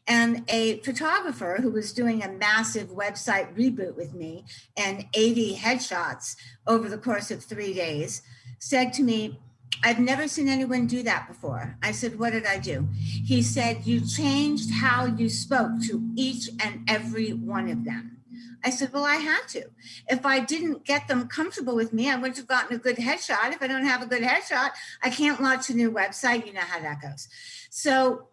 And 0.07 0.45
a 0.47 0.79
photographer 0.79 1.57
who 1.61 1.69
was 1.69 1.91
doing 1.91 2.23
a 2.23 2.31
massive 2.31 2.87
website 2.87 3.53
reboot 3.55 3.97
with 3.97 4.13
me 4.13 4.45
and 4.77 5.05
80 5.13 5.57
headshots 5.57 6.37
over 6.65 6.87
the 6.87 6.97
course 6.97 7.29
of 7.29 7.43
three 7.43 7.73
days 7.73 8.21
said 8.57 8.93
to 8.93 9.03
me, 9.03 9.37
I've 9.83 9.99
never 9.99 10.27
seen 10.29 10.47
anyone 10.47 10.87
do 10.87 11.03
that 11.03 11.27
before. 11.27 11.77
I 11.83 11.91
said, 11.91 12.17
What 12.17 12.31
did 12.31 12.45
I 12.45 12.57
do? 12.57 12.87
He 12.93 13.43
said, 13.43 13.85
You 13.85 14.01
changed 14.01 14.71
how 14.71 15.05
you 15.05 15.29
spoke 15.29 15.81
to 15.87 16.01
each 16.15 16.49
and 16.63 16.89
every 16.89 17.31
one 17.31 17.69
of 17.69 17.83
them. 17.83 18.16
I 18.67 18.69
said, 18.69 18.91
Well, 18.91 19.05
I 19.05 19.15
had 19.15 19.47
to. 19.49 19.63
If 20.09 20.25
I 20.25 20.41
didn't 20.41 20.83
get 20.83 21.07
them 21.07 21.29
comfortable 21.29 21.73
with 21.73 21.93
me, 21.93 22.11
I 22.11 22.15
wouldn't 22.15 22.35
have 22.35 22.47
gotten 22.47 22.75
a 22.75 22.79
good 22.79 22.97
headshot. 22.97 23.53
If 23.53 23.61
I 23.61 23.67
don't 23.67 23.85
have 23.85 24.01
a 24.01 24.05
good 24.05 24.21
headshot, 24.21 24.71
I 25.01 25.09
can't 25.09 25.41
launch 25.41 25.69
a 25.69 25.73
new 25.73 25.89
website. 25.89 26.45
You 26.45 26.51
know 26.51 26.59
how 26.59 26.81
that 26.81 27.01
goes. 27.01 27.29
So 27.69 28.27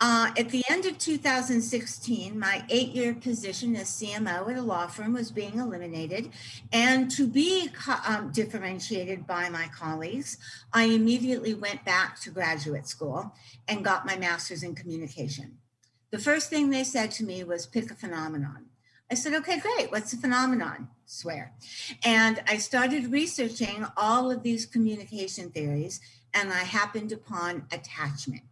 uh, 0.00 0.32
at 0.36 0.48
the 0.48 0.64
end 0.68 0.86
of 0.86 0.98
2016, 0.98 2.36
my 2.36 2.64
eight 2.68 2.88
year 2.88 3.14
position 3.14 3.76
as 3.76 3.90
CMO 3.90 4.50
at 4.50 4.58
a 4.58 4.60
law 4.60 4.88
firm 4.88 5.12
was 5.12 5.30
being 5.30 5.60
eliminated. 5.60 6.30
And 6.72 7.08
to 7.12 7.28
be 7.28 7.70
um, 8.08 8.32
differentiated 8.32 9.24
by 9.24 9.50
my 9.50 9.68
colleagues, 9.68 10.36
I 10.72 10.86
immediately 10.86 11.54
went 11.54 11.84
back 11.84 12.20
to 12.22 12.30
graduate 12.30 12.88
school 12.88 13.32
and 13.68 13.84
got 13.84 14.04
my 14.04 14.16
master's 14.16 14.64
in 14.64 14.74
communication. 14.74 15.58
The 16.10 16.18
first 16.18 16.50
thing 16.50 16.70
they 16.70 16.82
said 16.82 17.12
to 17.12 17.24
me 17.24 17.44
was 17.44 17.66
pick 17.66 17.92
a 17.92 17.94
phenomenon. 17.94 18.66
I 19.14 19.16
said, 19.16 19.34
okay, 19.34 19.60
great. 19.60 19.92
What's 19.92 20.10
the 20.10 20.16
phenomenon? 20.16 20.88
Swear. 21.06 21.52
And 22.04 22.42
I 22.48 22.56
started 22.56 23.12
researching 23.12 23.86
all 23.96 24.28
of 24.32 24.42
these 24.42 24.66
communication 24.66 25.50
theories, 25.50 26.00
and 26.34 26.52
I 26.52 26.64
happened 26.64 27.12
upon 27.12 27.66
attachment. 27.70 28.42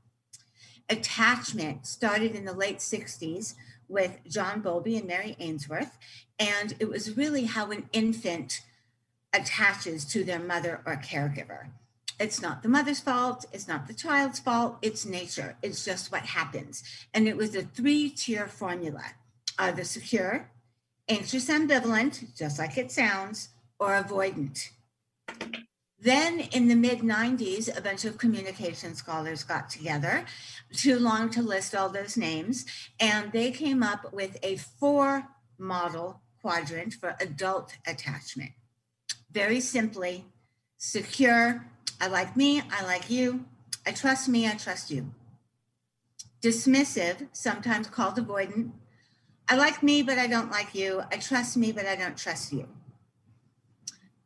Attachment 0.89 1.85
started 1.85 2.37
in 2.37 2.45
the 2.45 2.53
late 2.53 2.79
60s 2.79 3.55
with 3.89 4.21
John 4.29 4.61
Bowlby 4.61 4.97
and 4.97 5.09
Mary 5.09 5.35
Ainsworth, 5.41 5.99
and 6.39 6.77
it 6.79 6.89
was 6.89 7.17
really 7.17 7.47
how 7.47 7.73
an 7.73 7.89
infant 7.93 8.61
attaches 9.33 10.05
to 10.13 10.23
their 10.23 10.39
mother 10.39 10.81
or 10.87 10.95
caregiver. 10.95 11.71
It's 12.21 12.41
not 12.41 12.63
the 12.63 12.69
mother's 12.69 13.01
fault. 13.01 13.47
It's 13.53 13.67
not 13.67 13.89
the 13.89 13.95
child's 13.95 14.39
fault. 14.39 14.79
It's 14.81 15.05
nature. 15.05 15.57
It's 15.61 15.85
just 15.85 16.13
what 16.13 16.23
happens. 16.23 16.85
And 17.13 17.27
it 17.27 17.37
was 17.37 17.57
a 17.57 17.63
three 17.63 18.11
tier 18.11 18.47
formula 18.47 19.03
the 19.71 19.85
secure, 19.85 20.51
anxious 21.13 21.49
ambivalent, 21.49 22.35
just 22.35 22.59
like 22.59 22.79
it 22.79 22.91
sounds, 22.91 23.51
or 23.79 23.91
avoidant. 23.91 24.71
Then 26.01 26.41
in 26.41 26.69
the 26.69 26.75
mid 26.75 27.01
90s, 27.01 27.77
a 27.77 27.81
bunch 27.81 28.05
of 28.05 28.19
communication 28.19 28.95
scholars 28.95 29.45
got 29.45 29.69
together, 29.69 30.25
too 30.73 30.99
long 30.99 31.31
to 31.31 31.43
list 31.43 31.75
all 31.75 31.91
those 31.91 32.17
names, 32.17 32.65
and 32.99 33.31
they 33.31 33.51
came 33.51 33.83
up 33.83 34.13
with 34.13 34.37
a 34.43 34.57
four 34.57 35.29
model 35.59 36.23
quadrant 36.41 36.95
for 36.95 37.15
adult 37.21 37.77
attachment. 37.87 38.53
Very 39.31 39.61
simply, 39.61 40.25
secure, 40.79 41.67
I 42.01 42.09
like 42.09 42.37
me, 42.37 42.63
I 42.71 42.85
like 42.85 43.11
you, 43.11 43.45
I 43.87 43.93
trust 43.93 44.29
me, 44.29 44.49
I 44.49 44.55
trust 44.55 44.91
you. 44.91 45.13
Dismissive, 46.41 47.29
sometimes 47.33 47.87
called 47.87 48.17
avoidant, 48.17 48.73
I 49.49 49.57
like 49.57 49.83
me, 49.83 50.03
but 50.03 50.19
I 50.19 50.27
don't 50.27 50.51
like 50.51 50.75
you. 50.75 51.03
I 51.11 51.17
trust 51.17 51.57
me, 51.57 51.73
but 51.73 51.87
I 51.87 51.97
don't 51.97 52.17
trust 52.17 52.53
you. 52.53 52.69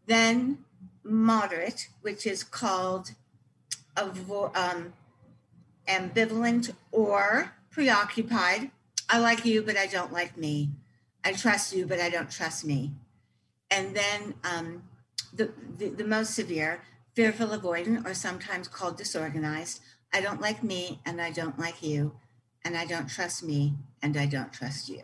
Then 0.07 0.65
moderate, 1.03 1.89
which 2.03 2.27
is 2.27 2.45
called 2.45 3.13
avo- 3.97 4.55
um, 4.57 4.93
ambivalent 5.89 6.73
or 6.93 7.53
preoccupied. 7.71 8.71
I 9.09 9.19
like 9.19 9.45
you, 9.45 9.63
but 9.63 9.77
I 9.77 9.87
don't 9.87 10.13
like 10.13 10.37
me. 10.37 10.71
I 11.25 11.33
trust 11.33 11.75
you, 11.75 11.87
but 11.87 12.01
I 12.01 12.09
don't 12.09 12.31
trust 12.31 12.65
me. 12.65 12.93
And 13.71 13.95
then 13.97 14.35
um, 14.45 14.83
the, 15.33 15.53
the, 15.77 15.89
the 15.89 16.05
most 16.05 16.35
severe, 16.35 16.83
fearful 17.15 17.49
avoidant, 17.49 18.07
or 18.07 18.15
sometimes 18.15 18.69
called 18.69 18.97
disorganized. 18.97 19.81
I 20.13 20.21
don't 20.21 20.41
like 20.41 20.63
me, 20.63 21.01
and 21.05 21.21
I 21.21 21.31
don't 21.31 21.59
like 21.59 21.83
you, 21.83 22.13
and 22.67 22.77
I 22.77 22.85
don't 22.85 23.09
trust 23.09 23.45
me, 23.45 23.75
and 24.03 24.17
I 24.17 24.27
don't 24.27 24.53
trust 24.53 24.89
you. 24.89 25.03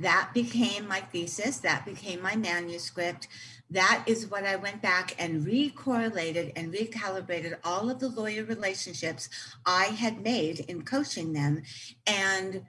That 0.00 0.30
became 0.34 0.88
my 0.88 0.98
thesis. 0.98 1.58
That 1.58 1.84
became 1.84 2.20
my 2.20 2.34
manuscript. 2.34 3.28
That 3.70 4.02
is 4.06 4.28
what 4.30 4.44
i 4.44 4.56
went 4.56 4.82
back 4.82 5.14
and 5.18 5.46
recorrelated 5.46 6.52
and 6.56 6.74
recalibrated 6.74 7.54
all 7.64 7.88
of 7.88 7.98
the 7.98 8.08
lawyer 8.08 8.44
relationships 8.44 9.28
i 9.64 9.84
had 9.84 10.22
made 10.22 10.60
in 10.68 10.82
coaching 10.82 11.32
them 11.32 11.62
and 12.06 12.64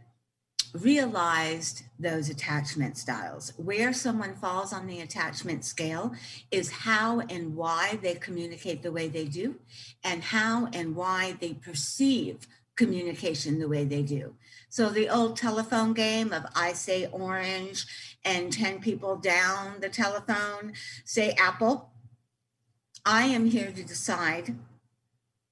realized 0.76 1.84
those 1.99 2.30
attachment 2.30 2.97
styles. 2.97 3.53
Where 3.57 3.93
someone 3.93 4.36
falls 4.36 4.74
on 4.74 4.88
the 4.88 4.99
attachment 4.99 5.63
scale 5.63 6.13
is 6.51 6.70
how 6.70 7.22
and 7.22 7.55
why 7.55 7.97
they 8.01 8.16
communicate 8.16 8.84
the 8.84 8.91
way 8.91 9.07
they 9.07 9.26
do 9.26 9.55
and 10.03 10.22
how 10.24 10.68
and 10.74 10.95
why 10.95 11.38
they 11.39 11.53
perceive 11.53 12.47
communication 12.76 13.59
the 13.59 13.67
way 13.67 13.84
they 13.84 14.01
do 14.01 14.36
so 14.69 14.89
the 14.89 15.09
old 15.09 15.38
telephone 15.38 15.93
game 15.93 16.34
of 16.34 16.45
I 16.53 16.73
say 16.73 17.07
orange 17.11 17.86
and 18.26 18.51
10 18.51 18.82
people 18.82 19.15
down 19.15 19.80
the 19.80 19.88
telephone 19.88 20.73
say 21.05 21.32
apple. 21.38 21.91
I 23.05 23.28
am 23.28 23.45
here 23.45 23.71
to 23.71 23.84
decide 23.84 24.55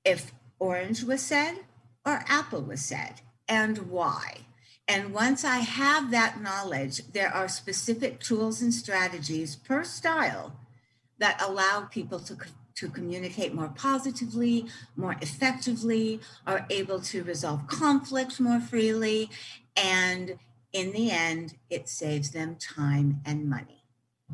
if 0.03 0.33
orange 0.59 1.03
was 1.03 1.21
said 1.21 1.59
or 2.05 2.25
apple 2.27 2.63
was 2.63 2.81
said 2.81 3.21
and 3.47 3.89
why. 3.89 4.39
And 4.87 5.13
once 5.13 5.45
I 5.45 5.59
have 5.59 6.11
that 6.11 6.41
knowledge, 6.41 7.07
there 7.13 7.33
are 7.33 7.47
specific 7.47 8.19
tools 8.19 8.61
and 8.61 8.73
strategies 8.73 9.55
per 9.55 9.85
style 9.85 10.57
that 11.19 11.41
allow 11.41 11.87
people 11.89 12.19
to 12.19 12.35
to 12.75 12.89
communicate 12.89 13.53
more 13.53 13.69
positively, 13.69 14.65
more 14.95 15.15
effectively, 15.21 16.19
are 16.47 16.65
able 16.69 16.99
to 16.99 17.23
resolve 17.23 17.67
conflicts 17.67 18.39
more 18.39 18.59
freely. 18.59 19.29
And 19.75 20.37
in 20.71 20.91
the 20.91 21.11
end, 21.11 21.55
it 21.69 21.87
saves 21.87 22.31
them 22.31 22.55
time 22.55 23.21
and 23.25 23.49
money. 23.49 23.83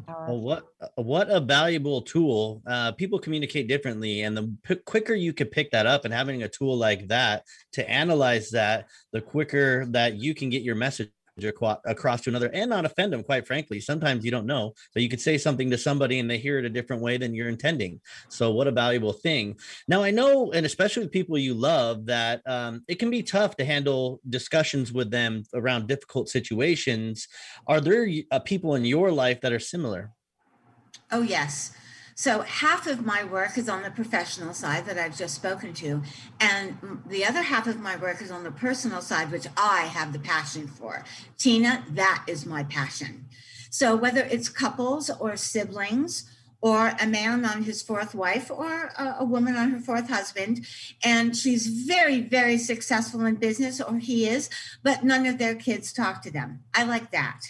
Well, 0.08 0.40
what 0.40 0.66
what 0.96 1.30
a 1.30 1.40
valuable 1.40 2.02
tool. 2.02 2.62
Uh, 2.66 2.92
people 2.94 3.20
communicate 3.20 3.68
differently, 3.68 4.22
and 4.22 4.38
the 4.38 4.56
p- 4.64 4.76
quicker 4.76 5.14
you 5.14 5.34
can 5.34 5.48
pick 5.48 5.72
that 5.72 5.86
up, 5.86 6.06
and 6.06 6.14
having 6.14 6.44
a 6.44 6.48
tool 6.48 6.78
like 6.78 7.08
that 7.10 7.44
to 7.74 7.90
analyze 7.90 8.50
that, 8.52 8.88
the 9.12 9.20
quicker 9.20 9.86
that 9.88 10.16
you 10.16 10.34
can 10.34 10.50
get 10.50 10.62
your 10.62 10.76
message 10.76 11.12
across 11.44 12.22
to 12.22 12.30
another 12.30 12.50
and 12.54 12.70
not 12.70 12.86
offend 12.86 13.14
them 13.14 13.24
quite 13.24 13.48
frankly. 13.48 13.80
Sometimes 13.80 14.26
you 14.26 14.32
don't 14.32 14.46
know 14.46 14.74
so 14.92 15.00
you 15.00 15.10
could 15.10 15.22
say 15.22 15.38
something 15.38 15.70
to 15.70 15.78
somebody 15.78 16.20
and 16.20 16.30
they 16.30 16.38
hear 16.38 16.60
it 16.60 16.66
a 16.66 16.70
different 16.70 17.02
way 17.02 17.18
than 17.18 17.34
you're 17.34 17.50
intending. 17.50 18.00
So 18.30 18.52
what 18.52 18.68
a 18.68 18.72
valuable 18.72 19.14
thing. 19.14 19.58
Now 19.88 20.04
i 20.04 20.12
know 20.12 20.52
and 20.52 20.66
especially 20.66 21.04
with 21.04 21.12
people 21.12 21.38
you 21.38 21.54
love 21.54 22.06
that 22.06 22.42
um, 22.46 22.84
it 22.88 23.00
can 23.00 23.10
be 23.10 23.24
tough 23.24 23.56
to 23.58 23.66
handle 23.66 24.20
discussions 24.30 24.92
with 24.92 25.12
them 25.12 25.44
around 25.54 25.88
difficult 25.88 26.30
situations. 26.30 27.28
Are 27.68 27.82
there 27.82 28.08
uh, 28.32 28.40
people 28.40 28.76
in 28.76 28.86
your 28.86 29.12
life 29.12 29.42
that 29.42 29.54
are 29.54 29.60
similar? 29.60 30.12
Oh 31.12 31.22
yes 31.22 31.74
So 32.20 32.42
half 32.42 32.86
of 32.86 33.06
my 33.06 33.24
work 33.24 33.58
is 33.58 33.70
on 33.70 33.82
the 33.82 33.90
professional 33.90 34.54
side 34.54 34.86
that 34.88 34.98
I've 34.98 35.18
just 35.18 35.36
spoken 35.36 35.74
to, 35.76 36.04
and 36.42 37.02
the 37.08 37.24
other 37.24 37.42
half 37.42 37.66
of 37.66 37.80
my 37.80 37.96
work 37.96 38.22
is 38.22 38.30
on 38.30 38.44
the 38.44 38.52
personal 38.52 39.00
side, 39.00 39.32
which 39.32 39.48
I 39.56 39.84
have 39.84 40.12
the 40.12 40.20
passion 40.20 40.68
for. 40.68 41.06
Tina, 41.38 41.86
that 41.92 42.26
is 42.28 42.46
my 42.46 42.64
passion. 42.64 43.24
So 43.70 43.96
whether 43.96 44.20
it's 44.20 44.50
couples 44.50 45.10
or 45.10 45.38
siblings 45.38 46.30
or 46.62 46.93
a 46.99 47.07
man 47.07 47.45
on 47.45 47.64
his 47.64 47.82
fourth 47.82 48.14
wife 48.14 48.51
or 48.51 48.91
a, 48.97 49.18
a, 49.20 49.24
woman 49.24 49.55
on 49.55 49.72
her 49.72 49.80
fourth 49.80 50.10
husband. 50.10 50.66
And 51.03 51.36
she's 51.36 51.68
very 51.68 52.22
very 52.22 52.57
successful 52.57 53.26
in 53.26 53.36
business 53.36 53.80
or 53.80 53.97
he 53.97 54.28
is 54.28 54.49
but 54.84 55.03
none 55.03 55.26
of 55.26 55.38
their 55.38 55.55
kids 55.55 55.93
talk 55.93 56.22
to 56.24 56.32
them. 56.32 56.64
I 56.74 56.84
like 56.84 57.12
that. 57.12 57.41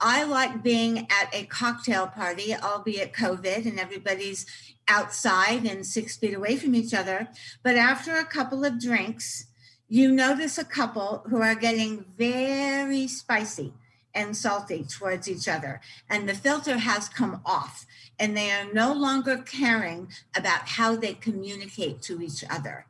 I 0.00 0.24
like 0.24 0.62
being 0.62 0.98
at 0.98 1.34
a 1.34 1.44
cocktail 1.46 2.06
party 2.06 2.54
albeit 2.54 3.12
covid 3.12 3.66
and 3.66 3.78
everybody's 3.78 4.46
outside 4.88 5.64
and 5.64 5.86
six 5.86 6.16
feet 6.16 6.34
away 6.34 6.56
from 6.56 6.74
each 6.74 6.92
other. 6.92 7.28
But 7.62 7.76
after 7.76 8.16
a 8.16 8.24
couple 8.24 8.64
of 8.64 8.80
drinks 8.80 9.46
you 9.92 10.12
notice 10.12 10.56
a 10.56 10.64
couple 10.64 11.24
who 11.28 11.42
are 11.42 11.56
getting 11.56 12.04
very 12.16 13.08
spicy 13.08 13.72
and 14.14 14.36
salty 14.36 14.84
towards 14.84 15.28
each 15.28 15.48
other 15.48 15.80
and 16.08 16.28
the 16.28 16.34
filter 16.34 16.78
has 16.78 17.08
come 17.08 17.40
off 17.44 17.86
and 18.18 18.36
they 18.36 18.50
are 18.50 18.72
no 18.72 18.92
longer 18.92 19.38
caring 19.38 20.08
about 20.36 20.68
how 20.68 20.94
they 20.94 21.14
communicate 21.14 22.02
to 22.02 22.20
each 22.20 22.44
other. 22.50 22.86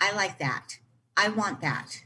I 0.00 0.14
like 0.14 0.38
that. 0.38 0.78
I 1.16 1.28
want 1.28 1.60
that. 1.60 2.02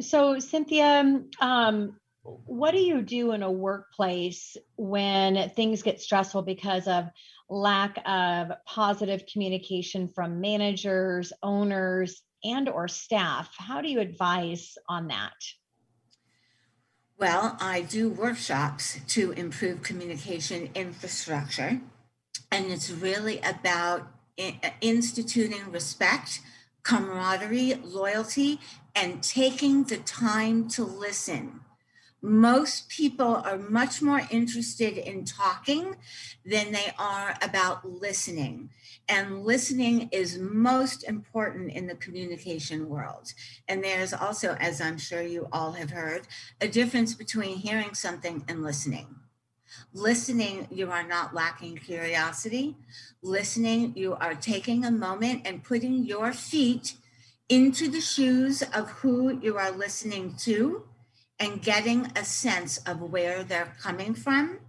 So, 0.00 0.38
Cynthia, 0.38 1.22
um, 1.40 1.96
what 2.22 2.70
do 2.70 2.78
you 2.78 3.02
do 3.02 3.32
in 3.32 3.42
a 3.42 3.50
workplace 3.50 4.56
when 4.76 5.50
things 5.50 5.82
get 5.82 6.00
stressful 6.00 6.42
because 6.42 6.86
of 6.86 7.08
lack 7.48 7.98
of 8.06 8.52
positive 8.66 9.24
communication 9.30 10.08
from 10.08 10.40
managers, 10.40 11.32
owners, 11.42 12.22
and 12.42 12.68
or 12.68 12.88
staff? 12.88 13.50
How 13.58 13.80
do 13.80 13.88
you 13.88 14.00
advise 14.00 14.74
on 14.88 15.08
that? 15.08 15.34
Well, 17.22 17.56
I 17.60 17.82
do 17.82 18.08
workshops 18.10 18.98
to 19.10 19.30
improve 19.30 19.84
communication 19.84 20.70
infrastructure, 20.74 21.80
and 22.50 22.66
it's 22.66 22.90
really 22.90 23.38
about 23.42 24.08
uh, 24.36 24.50
instituting 24.80 25.70
respect, 25.70 26.40
camaraderie, 26.82 27.74
loyalty, 27.84 28.58
and 28.96 29.22
taking 29.22 29.84
the 29.84 29.98
time 29.98 30.66
to 30.70 30.82
listen 30.82 31.60
most 32.22 32.88
people 32.88 33.42
are 33.44 33.58
much 33.58 34.00
more 34.00 34.22
interested 34.30 34.96
in 34.96 35.24
talking 35.24 35.96
than 36.46 36.70
they 36.70 36.92
are 36.96 37.34
about 37.42 37.84
listening. 37.84 38.70
And 39.08 39.44
listening 39.44 40.08
is 40.12 40.38
most 40.38 41.02
important 41.02 41.72
in 41.72 41.88
the 41.88 41.96
communication 41.96 42.88
world. 42.88 43.32
And 43.68 43.82
there's 43.82 44.12
also, 44.12 44.54
as 44.60 44.80
I'm 44.80 44.98
sure 44.98 45.22
you 45.22 45.48
all 45.52 45.72
have 45.72 45.90
heard, 45.90 46.28
a 46.60 46.68
difference 46.68 47.12
between 47.12 47.56
hearing 47.56 47.94
something 47.94 48.44
and 48.46 48.62
listening. 48.62 49.16
Listening, 49.92 50.68
you 50.70 50.90
are 50.90 51.06
not 51.06 51.34
lacking 51.34 51.76
curiosity. 51.78 52.76
Listening, 53.20 53.94
you 53.96 54.14
are 54.14 54.34
taking 54.34 54.84
a 54.84 54.90
moment 54.90 55.42
and 55.44 55.64
putting 55.64 56.04
your 56.04 56.32
feet 56.32 56.94
into 57.48 57.90
the 57.90 58.00
shoes 58.00 58.62
of 58.62 58.90
who 58.90 59.40
you 59.40 59.58
are 59.58 59.72
listening 59.72 60.34
to 60.36 60.84
and 61.42 61.60
getting 61.60 62.06
a 62.14 62.24
sense 62.24 62.78
of 62.86 63.02
where 63.02 63.42
they're 63.42 63.74
coming 63.80 64.14
from. 64.14 64.60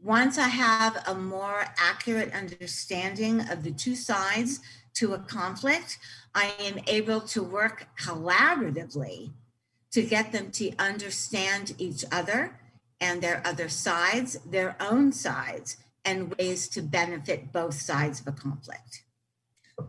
Once 0.00 0.38
I 0.38 0.46
have 0.46 1.02
a 1.04 1.14
more 1.16 1.64
accurate 1.78 2.32
understanding 2.32 3.40
of 3.50 3.64
the 3.64 3.72
two 3.72 3.96
sides 3.96 4.60
to 4.94 5.14
a 5.14 5.18
conflict, 5.18 5.98
I 6.32 6.54
am 6.60 6.78
able 6.86 7.20
to 7.22 7.42
work 7.42 7.88
collaboratively 8.00 9.32
to 9.90 10.02
get 10.02 10.30
them 10.30 10.52
to 10.52 10.72
understand 10.76 11.74
each 11.76 12.04
other 12.12 12.60
and 13.00 13.20
their 13.20 13.42
other 13.44 13.68
sides, 13.68 14.38
their 14.46 14.76
own 14.78 15.10
sides, 15.10 15.76
and 16.04 16.32
ways 16.36 16.68
to 16.68 16.82
benefit 16.82 17.52
both 17.52 17.74
sides 17.74 18.20
of 18.20 18.28
a 18.28 18.32
conflict. 18.32 19.02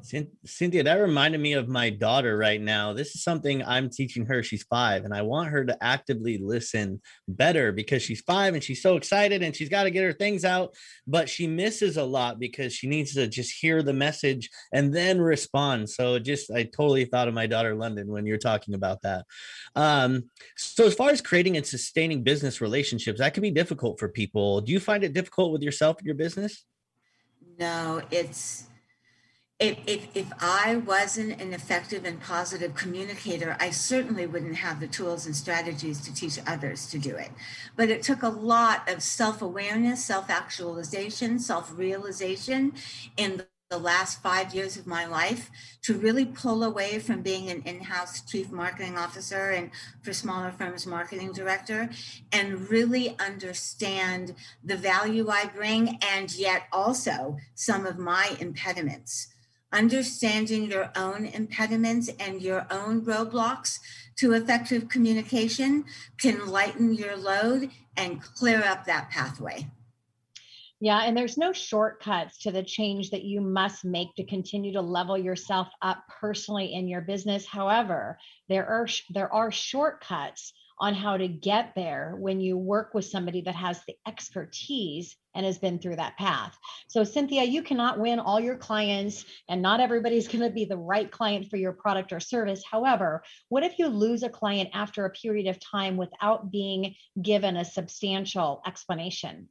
Cynthia, 0.01 0.83
that 0.83 0.95
reminded 0.95 1.41
me 1.41 1.53
of 1.53 1.67
my 1.67 1.89
daughter 1.89 2.37
right 2.37 2.61
now. 2.61 2.93
This 2.93 3.15
is 3.15 3.23
something 3.23 3.63
I'm 3.63 3.89
teaching 3.89 4.25
her. 4.25 4.43
She's 4.43 4.63
five, 4.63 5.05
and 5.05 5.13
I 5.13 5.21
want 5.21 5.49
her 5.49 5.65
to 5.65 5.83
actively 5.83 6.37
listen 6.37 7.01
better 7.27 7.71
because 7.71 8.01
she's 8.01 8.21
five 8.21 8.53
and 8.53 8.63
she's 8.63 8.81
so 8.81 8.95
excited 8.95 9.43
and 9.43 9.55
she's 9.55 9.69
got 9.69 9.83
to 9.83 9.91
get 9.91 10.03
her 10.03 10.13
things 10.13 10.45
out, 10.45 10.75
but 11.07 11.29
she 11.29 11.47
misses 11.47 11.97
a 11.97 12.03
lot 12.03 12.39
because 12.39 12.73
she 12.73 12.87
needs 12.87 13.13
to 13.13 13.27
just 13.27 13.53
hear 13.59 13.83
the 13.83 13.93
message 13.93 14.49
and 14.73 14.93
then 14.93 15.19
respond. 15.19 15.89
So, 15.89 16.19
just 16.19 16.51
I 16.51 16.63
totally 16.63 17.05
thought 17.05 17.27
of 17.27 17.33
my 17.33 17.47
daughter 17.47 17.75
London 17.75 18.07
when 18.07 18.25
you're 18.25 18.37
talking 18.37 18.73
about 18.73 19.01
that. 19.03 19.25
Um, 19.75 20.29
so, 20.57 20.85
as 20.85 20.95
far 20.95 21.09
as 21.09 21.21
creating 21.21 21.57
and 21.57 21.65
sustaining 21.65 22.23
business 22.23 22.61
relationships, 22.61 23.19
that 23.19 23.33
can 23.33 23.41
be 23.41 23.51
difficult 23.51 23.99
for 23.99 24.09
people. 24.09 24.61
Do 24.61 24.71
you 24.71 24.79
find 24.79 25.03
it 25.03 25.13
difficult 25.13 25.51
with 25.51 25.61
yourself 25.61 25.97
and 25.97 26.05
your 26.05 26.15
business? 26.15 26.65
No, 27.59 28.01
it's 28.09 28.67
if, 29.61 29.77
if, 29.85 30.07
if 30.15 30.33
I 30.39 30.77
wasn't 30.77 31.39
an 31.39 31.53
effective 31.53 32.03
and 32.03 32.19
positive 32.19 32.73
communicator, 32.73 33.55
I 33.59 33.69
certainly 33.69 34.25
wouldn't 34.25 34.55
have 34.55 34.79
the 34.79 34.87
tools 34.87 35.27
and 35.27 35.35
strategies 35.35 36.01
to 36.01 36.13
teach 36.13 36.39
others 36.47 36.89
to 36.89 36.97
do 36.97 37.15
it. 37.15 37.29
But 37.77 37.89
it 37.89 38.01
took 38.01 38.23
a 38.23 38.29
lot 38.29 38.89
of 38.89 39.03
self 39.03 39.43
awareness, 39.43 40.03
self 40.03 40.31
actualization, 40.31 41.37
self 41.37 41.71
realization 41.77 42.73
in 43.17 43.43
the 43.69 43.77
last 43.77 44.21
five 44.21 44.53
years 44.53 44.75
of 44.77 44.85
my 44.85 45.05
life 45.05 45.49
to 45.83 45.93
really 45.93 46.25
pull 46.25 46.63
away 46.63 46.99
from 46.99 47.21
being 47.21 47.49
an 47.49 47.61
in-house 47.65 48.21
chief 48.21 48.51
marketing 48.51 48.97
officer 48.97 49.51
and 49.51 49.69
for 50.01 50.11
smaller 50.11 50.51
firms 50.51 50.85
marketing 50.85 51.31
director 51.31 51.89
and 52.33 52.69
really 52.69 53.15
understand 53.17 54.35
the 54.65 54.75
value 54.75 55.29
i 55.29 55.45
bring 55.55 55.97
and 56.01 56.35
yet 56.35 56.63
also 56.73 57.37
some 57.55 57.85
of 57.85 57.97
my 57.97 58.35
impediments 58.41 59.30
understanding 59.71 60.69
your 60.69 60.91
own 60.95 61.25
impediments 61.25 62.09
and 62.19 62.41
your 62.41 62.67
own 62.69 63.01
roadblocks 63.01 63.79
to 64.17 64.33
effective 64.33 64.89
communication 64.89 65.85
can 66.17 66.47
lighten 66.47 66.93
your 66.93 67.15
load 67.15 67.69
and 67.97 68.21
clear 68.21 68.63
up 68.63 68.85
that 68.85 69.09
pathway. 69.09 69.67
Yeah, 70.83 71.03
and 71.03 71.15
there's 71.15 71.37
no 71.37 71.53
shortcuts 71.53 72.39
to 72.39 72.51
the 72.51 72.63
change 72.63 73.11
that 73.11 73.23
you 73.23 73.39
must 73.39 73.85
make 73.85 74.15
to 74.15 74.25
continue 74.25 74.73
to 74.73 74.81
level 74.81 75.15
yourself 75.15 75.67
up 75.83 76.03
personally 76.19 76.73
in 76.73 76.87
your 76.87 77.01
business. 77.01 77.45
However, 77.45 78.17
there 78.49 78.65
are 78.65 78.87
there 79.11 79.31
are 79.31 79.51
shortcuts 79.51 80.53
on 80.81 80.95
how 80.95 81.15
to 81.15 81.27
get 81.27 81.73
there 81.75 82.15
when 82.17 82.41
you 82.41 82.57
work 82.57 82.95
with 82.95 83.05
somebody 83.05 83.39
that 83.41 83.53
has 83.53 83.79
the 83.85 83.95
expertise 84.07 85.15
and 85.35 85.45
has 85.45 85.59
been 85.59 85.77
through 85.77 85.95
that 85.95 86.17
path. 86.17 86.57
So, 86.87 87.03
Cynthia, 87.03 87.43
you 87.43 87.61
cannot 87.61 87.99
win 87.99 88.19
all 88.19 88.39
your 88.39 88.57
clients, 88.57 89.23
and 89.47 89.61
not 89.61 89.79
everybody's 89.79 90.27
going 90.31 90.43
to 90.43 90.49
be 90.49 90.65
the 90.65 90.75
right 90.75 91.09
client 91.09 91.47
for 91.49 91.57
your 91.57 91.71
product 91.71 92.11
or 92.11 92.19
service. 92.19 92.63
However, 92.69 93.23
what 93.49 93.63
if 93.63 93.77
you 93.77 93.87
lose 93.87 94.23
a 94.23 94.29
client 94.29 94.69
after 94.73 95.05
a 95.05 95.11
period 95.11 95.47
of 95.47 95.59
time 95.59 95.97
without 95.97 96.51
being 96.51 96.95
given 97.21 97.57
a 97.57 97.63
substantial 97.63 98.63
explanation? 98.65 99.49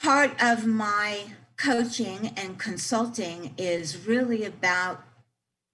Part 0.00 0.40
of 0.40 0.64
my 0.64 1.24
coaching 1.56 2.32
and 2.36 2.56
consulting 2.56 3.54
is 3.58 4.06
really 4.06 4.44
about 4.44 5.02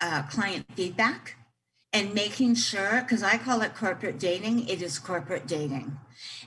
uh, 0.01 0.23
client 0.23 0.65
feedback 0.75 1.37
and 1.95 2.12
making 2.12 2.57
sure, 2.57 3.01
because 3.03 3.22
I 3.22 3.38
call 3.38 3.62
it 3.62 3.74
corporate 3.76 4.18
dating, 4.18 4.68
it 4.68 4.82
is 4.82 4.99
corporate 4.99 5.47
dating. 5.47 5.97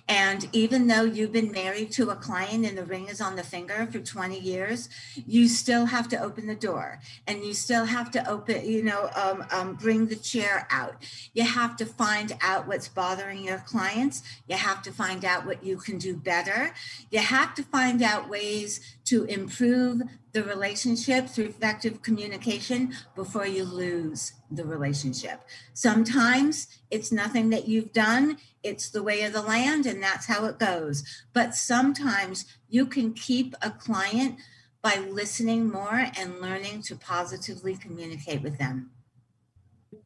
And 0.07 0.47
even 0.53 0.87
though 0.87 1.03
you've 1.03 1.31
been 1.31 1.51
married 1.51 1.91
to 1.93 2.09
a 2.09 2.15
client 2.15 2.65
and 2.65 2.77
the 2.77 2.85
ring 2.85 3.07
is 3.07 3.21
on 3.21 3.35
the 3.35 3.43
finger 3.43 3.87
for 3.91 3.99
20 3.99 4.39
years, 4.39 4.89
you 5.25 5.47
still 5.47 5.85
have 5.85 6.07
to 6.09 6.21
open 6.21 6.47
the 6.47 6.55
door 6.55 6.99
and 7.27 7.43
you 7.43 7.53
still 7.53 7.85
have 7.85 8.11
to 8.11 8.29
open, 8.29 8.65
you 8.65 8.83
know, 8.83 9.09
um, 9.15 9.45
um, 9.51 9.75
bring 9.75 10.07
the 10.07 10.15
chair 10.15 10.67
out. 10.69 10.95
You 11.33 11.43
have 11.43 11.75
to 11.77 11.85
find 11.85 12.37
out 12.41 12.67
what's 12.67 12.87
bothering 12.87 13.43
your 13.43 13.59
clients. 13.59 14.23
You 14.47 14.55
have 14.55 14.81
to 14.83 14.91
find 14.91 15.25
out 15.25 15.45
what 15.45 15.63
you 15.63 15.77
can 15.77 15.97
do 15.97 16.15
better. 16.15 16.73
You 17.11 17.19
have 17.19 17.53
to 17.55 17.63
find 17.63 18.01
out 18.01 18.29
ways 18.29 18.79
to 19.05 19.23
improve 19.25 20.01
the 20.33 20.43
relationship 20.43 21.27
through 21.27 21.45
effective 21.45 22.01
communication 22.01 22.93
before 23.15 23.47
you 23.47 23.63
lose 23.63 24.33
the 24.51 24.63
relationship. 24.63 25.41
Sometimes 25.73 26.67
it's 26.91 27.11
nothing 27.11 27.49
that 27.49 27.67
you've 27.67 27.91
done, 27.91 28.37
it's 28.63 28.89
the 28.89 29.03
way 29.03 29.23
of 29.23 29.33
the 29.33 29.41
land, 29.41 29.85
and 29.85 30.01
that's 30.01 30.25
how 30.25 30.45
it 30.45 30.59
goes. 30.59 31.03
But 31.33 31.55
sometimes 31.55 32.45
you 32.69 32.85
can 32.85 33.13
keep 33.13 33.55
a 33.61 33.71
client 33.71 34.37
by 34.81 34.97
listening 34.97 35.69
more 35.69 36.07
and 36.17 36.39
learning 36.39 36.81
to 36.83 36.95
positively 36.95 37.75
communicate 37.75 38.41
with 38.41 38.57
them. 38.57 38.91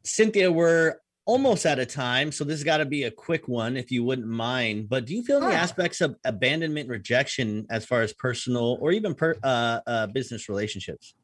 Cynthia, 0.04 0.50
we're 0.50 0.96
almost 1.24 1.66
out 1.66 1.78
of 1.78 1.88
time, 1.88 2.32
so 2.32 2.44
this 2.44 2.58
has 2.58 2.64
got 2.64 2.78
to 2.78 2.84
be 2.84 3.04
a 3.04 3.10
quick 3.10 3.46
one 3.46 3.76
if 3.76 3.90
you 3.92 4.02
wouldn't 4.02 4.26
mind. 4.26 4.88
But 4.88 5.04
do 5.04 5.14
you 5.14 5.22
feel 5.22 5.42
any 5.42 5.54
aspects 5.54 6.00
of 6.00 6.16
abandonment 6.24 6.88
rejection 6.88 7.66
as 7.70 7.84
far 7.84 8.02
as 8.02 8.12
personal 8.12 8.78
or 8.80 8.92
even 8.92 9.14
per, 9.14 9.36
uh, 9.42 9.80
uh, 9.86 10.06
business 10.08 10.48
relationships? 10.48 11.14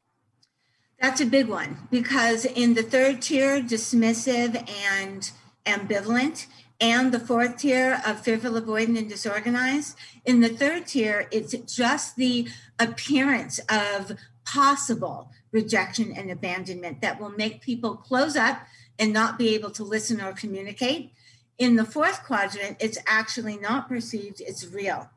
That's 1.01 1.21
a 1.21 1.27
big 1.27 1.49
one 1.49 1.79
because 1.91 2.45
in 2.45 2.75
the 2.75 2.83
third 2.83 3.23
tier, 3.23 3.61
dismissive 3.61 4.69
and 4.93 5.31
ambivalent, 5.65 6.47
and 6.81 7.13
the 7.13 7.21
fourth 7.21 7.59
tier 7.59 8.01
of 8.07 8.21
fearful, 8.21 8.53
avoidant, 8.53 8.99
and 8.99 9.09
disorganized. 9.09 9.97
In 10.25 10.41
the 10.41 10.49
third 10.49 10.87
tier, 10.87 11.29
it's 11.33 11.53
just 11.75 12.17
the 12.17 12.49
appearance 12.79 13.59
of 13.69 14.13
possible 14.45 15.31
rejection 15.51 16.13
and 16.13 16.31
abandonment 16.31 17.01
that 17.01 17.21
will 17.21 17.31
make 17.31 17.61
people 17.61 17.97
close 17.97 18.37
up 18.37 18.67
and 18.99 19.13
not 19.13 19.39
be 19.39 19.55
able 19.55 19.71
to 19.71 19.85
listen 19.85 20.21
or 20.21 20.33
communicate. 20.33 21.13
In 21.59 21.77
the 21.77 21.85
fourth 21.85 22.25
quadrant, 22.25 22.77
it's 22.81 22.99
actually 23.07 23.57
not 23.57 23.89
perceived, 23.89 24.41
it's 24.41 24.67
real. 24.67 25.11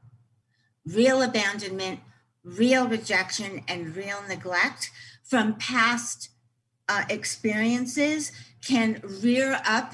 Real 0.86 1.22
abandonment, 1.22 2.00
real 2.44 2.88
rejection, 2.88 3.64
and 3.68 3.96
real 3.96 4.24
neglect 4.28 4.90
from 5.24 5.56
past 5.56 6.30
uh, 6.90 7.04
experiences 7.10 8.32
can 8.66 9.02
rear 9.22 9.62
up 9.66 9.94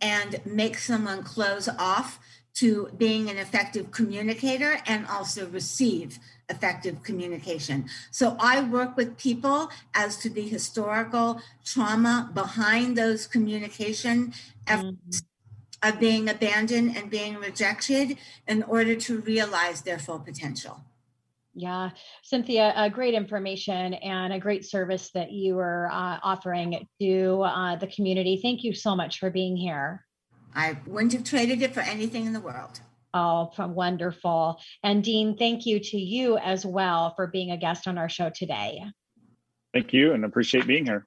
and 0.00 0.40
make 0.44 0.78
someone 0.78 1.22
close 1.22 1.68
off 1.78 2.18
to 2.54 2.90
being 2.96 3.30
an 3.30 3.38
effective 3.38 3.90
communicator 3.90 4.78
and 4.86 5.06
also 5.06 5.48
receive 5.48 6.18
effective 6.48 7.02
communication. 7.02 7.86
So 8.10 8.36
I 8.40 8.60
work 8.60 8.96
with 8.96 9.16
people 9.16 9.70
as 9.94 10.16
to 10.18 10.28
the 10.28 10.46
historical 10.46 11.40
trauma 11.64 12.30
behind 12.34 12.98
those 12.98 13.26
communication 13.26 14.34
efforts 14.66 15.22
mm-hmm. 15.22 15.88
of 15.88 16.00
being 16.00 16.28
abandoned 16.28 16.96
and 16.96 17.08
being 17.08 17.36
rejected 17.36 18.18
in 18.48 18.62
order 18.64 18.96
to 18.96 19.20
realize 19.20 19.82
their 19.82 19.98
full 19.98 20.18
potential. 20.18 20.82
Yeah, 21.54 21.90
Cynthia, 22.22 22.72
a 22.76 22.88
great 22.88 23.14
information 23.14 23.94
and 23.94 24.32
a 24.32 24.38
great 24.38 24.64
service 24.64 25.10
that 25.14 25.32
you 25.32 25.58
are 25.58 25.88
uh, 25.90 26.18
offering 26.22 26.86
to 27.00 27.42
uh, 27.42 27.76
the 27.76 27.88
community. 27.88 28.38
Thank 28.40 28.62
you 28.62 28.72
so 28.72 28.94
much 28.94 29.18
for 29.18 29.30
being 29.30 29.56
here. 29.56 30.06
I 30.54 30.78
wouldn't 30.86 31.12
have 31.12 31.24
traded 31.24 31.62
it 31.62 31.74
for 31.74 31.80
anything 31.80 32.26
in 32.26 32.32
the 32.32 32.40
world. 32.40 32.80
Oh, 33.12 33.50
from 33.56 33.74
wonderful. 33.74 34.60
And 34.84 35.02
Dean, 35.02 35.36
thank 35.36 35.66
you 35.66 35.80
to 35.80 35.98
you 35.98 36.38
as 36.38 36.64
well 36.64 37.14
for 37.16 37.26
being 37.26 37.50
a 37.50 37.56
guest 37.56 37.88
on 37.88 37.98
our 37.98 38.08
show 38.08 38.30
today. 38.30 38.84
Thank 39.72 39.92
you 39.92 40.12
and 40.12 40.24
appreciate 40.24 40.66
being 40.66 40.86
here. 40.86 41.06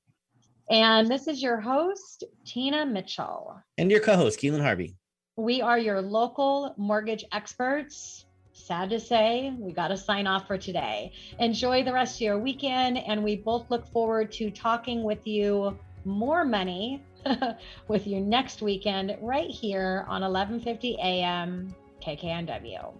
And 0.69 1.09
this 1.09 1.27
is 1.27 1.41
your 1.41 1.59
host, 1.59 2.23
Tina 2.45 2.85
Mitchell. 2.85 3.57
And 3.77 3.91
your 3.91 3.99
co 3.99 4.15
host, 4.15 4.39
Keelan 4.39 4.61
Harvey. 4.61 4.95
We 5.35 5.61
are 5.61 5.79
your 5.79 6.01
local 6.01 6.73
mortgage 6.77 7.25
experts. 7.31 8.25
Sad 8.53 8.89
to 8.91 8.99
say, 8.99 9.51
we 9.57 9.73
got 9.73 9.87
to 9.87 9.97
sign 9.97 10.27
off 10.27 10.45
for 10.47 10.57
today. 10.57 11.11
Enjoy 11.39 11.83
the 11.83 11.91
rest 11.91 12.17
of 12.17 12.21
your 12.21 12.37
weekend, 12.37 12.99
and 12.99 13.23
we 13.23 13.35
both 13.35 13.71
look 13.71 13.91
forward 13.91 14.31
to 14.33 14.51
talking 14.51 15.01
with 15.03 15.25
you 15.25 15.77
more 16.05 16.45
money 16.45 17.03
with 17.87 18.05
you 18.05 18.21
next 18.21 18.61
weekend 18.61 19.17
right 19.21 19.49
here 19.49 20.05
on 20.07 20.21
1150 20.21 20.97
AM 21.01 21.73
KKNW. 22.05 22.93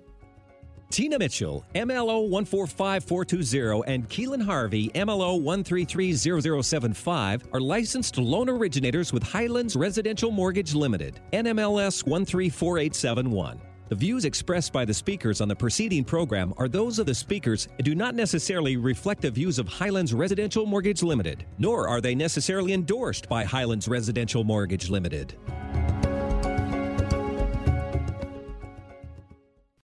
Tina 0.89 1.20
Mitchell, 1.20 1.64
MLO 1.76 2.28
145420, 2.30 3.84
and 3.91 4.10
Keelan 4.10 4.43
Harvey, 4.43 4.89
MLO 4.89 5.39
1330075, 5.41 7.41
are 7.51 7.60
licensed 7.60 8.18
loan 8.18 8.49
originators 8.49 9.12
with 9.12 9.24
Highlands 9.24 9.76
Residential 9.76 10.32
Mortgage 10.32 10.76
Limited, 10.76 11.20
NMLS 11.32 12.06
134871. 12.06 13.60
The 13.93 13.99
views 13.99 14.25
expressed 14.25 14.73
by 14.73 14.85
the 14.85 14.93
speakers 14.95 15.39
on 15.39 15.47
the 15.47 15.55
preceding 15.55 16.03
program 16.03 16.51
are 16.57 16.67
those 16.67 16.97
of 16.97 17.05
the 17.05 17.13
speakers 17.13 17.67
and 17.77 17.85
do 17.85 17.93
not 17.93 18.15
necessarily 18.15 18.75
reflect 18.75 19.21
the 19.21 19.29
views 19.29 19.59
of 19.59 19.67
Highlands 19.67 20.15
Residential 20.15 20.65
Mortgage 20.65 21.03
Limited, 21.03 21.45
nor 21.59 21.87
are 21.87 22.01
they 22.01 22.15
necessarily 22.15 22.73
endorsed 22.73 23.29
by 23.29 23.43
Highlands 23.43 23.87
Residential 23.87 24.43
Mortgage 24.43 24.89
Limited. 24.89 25.35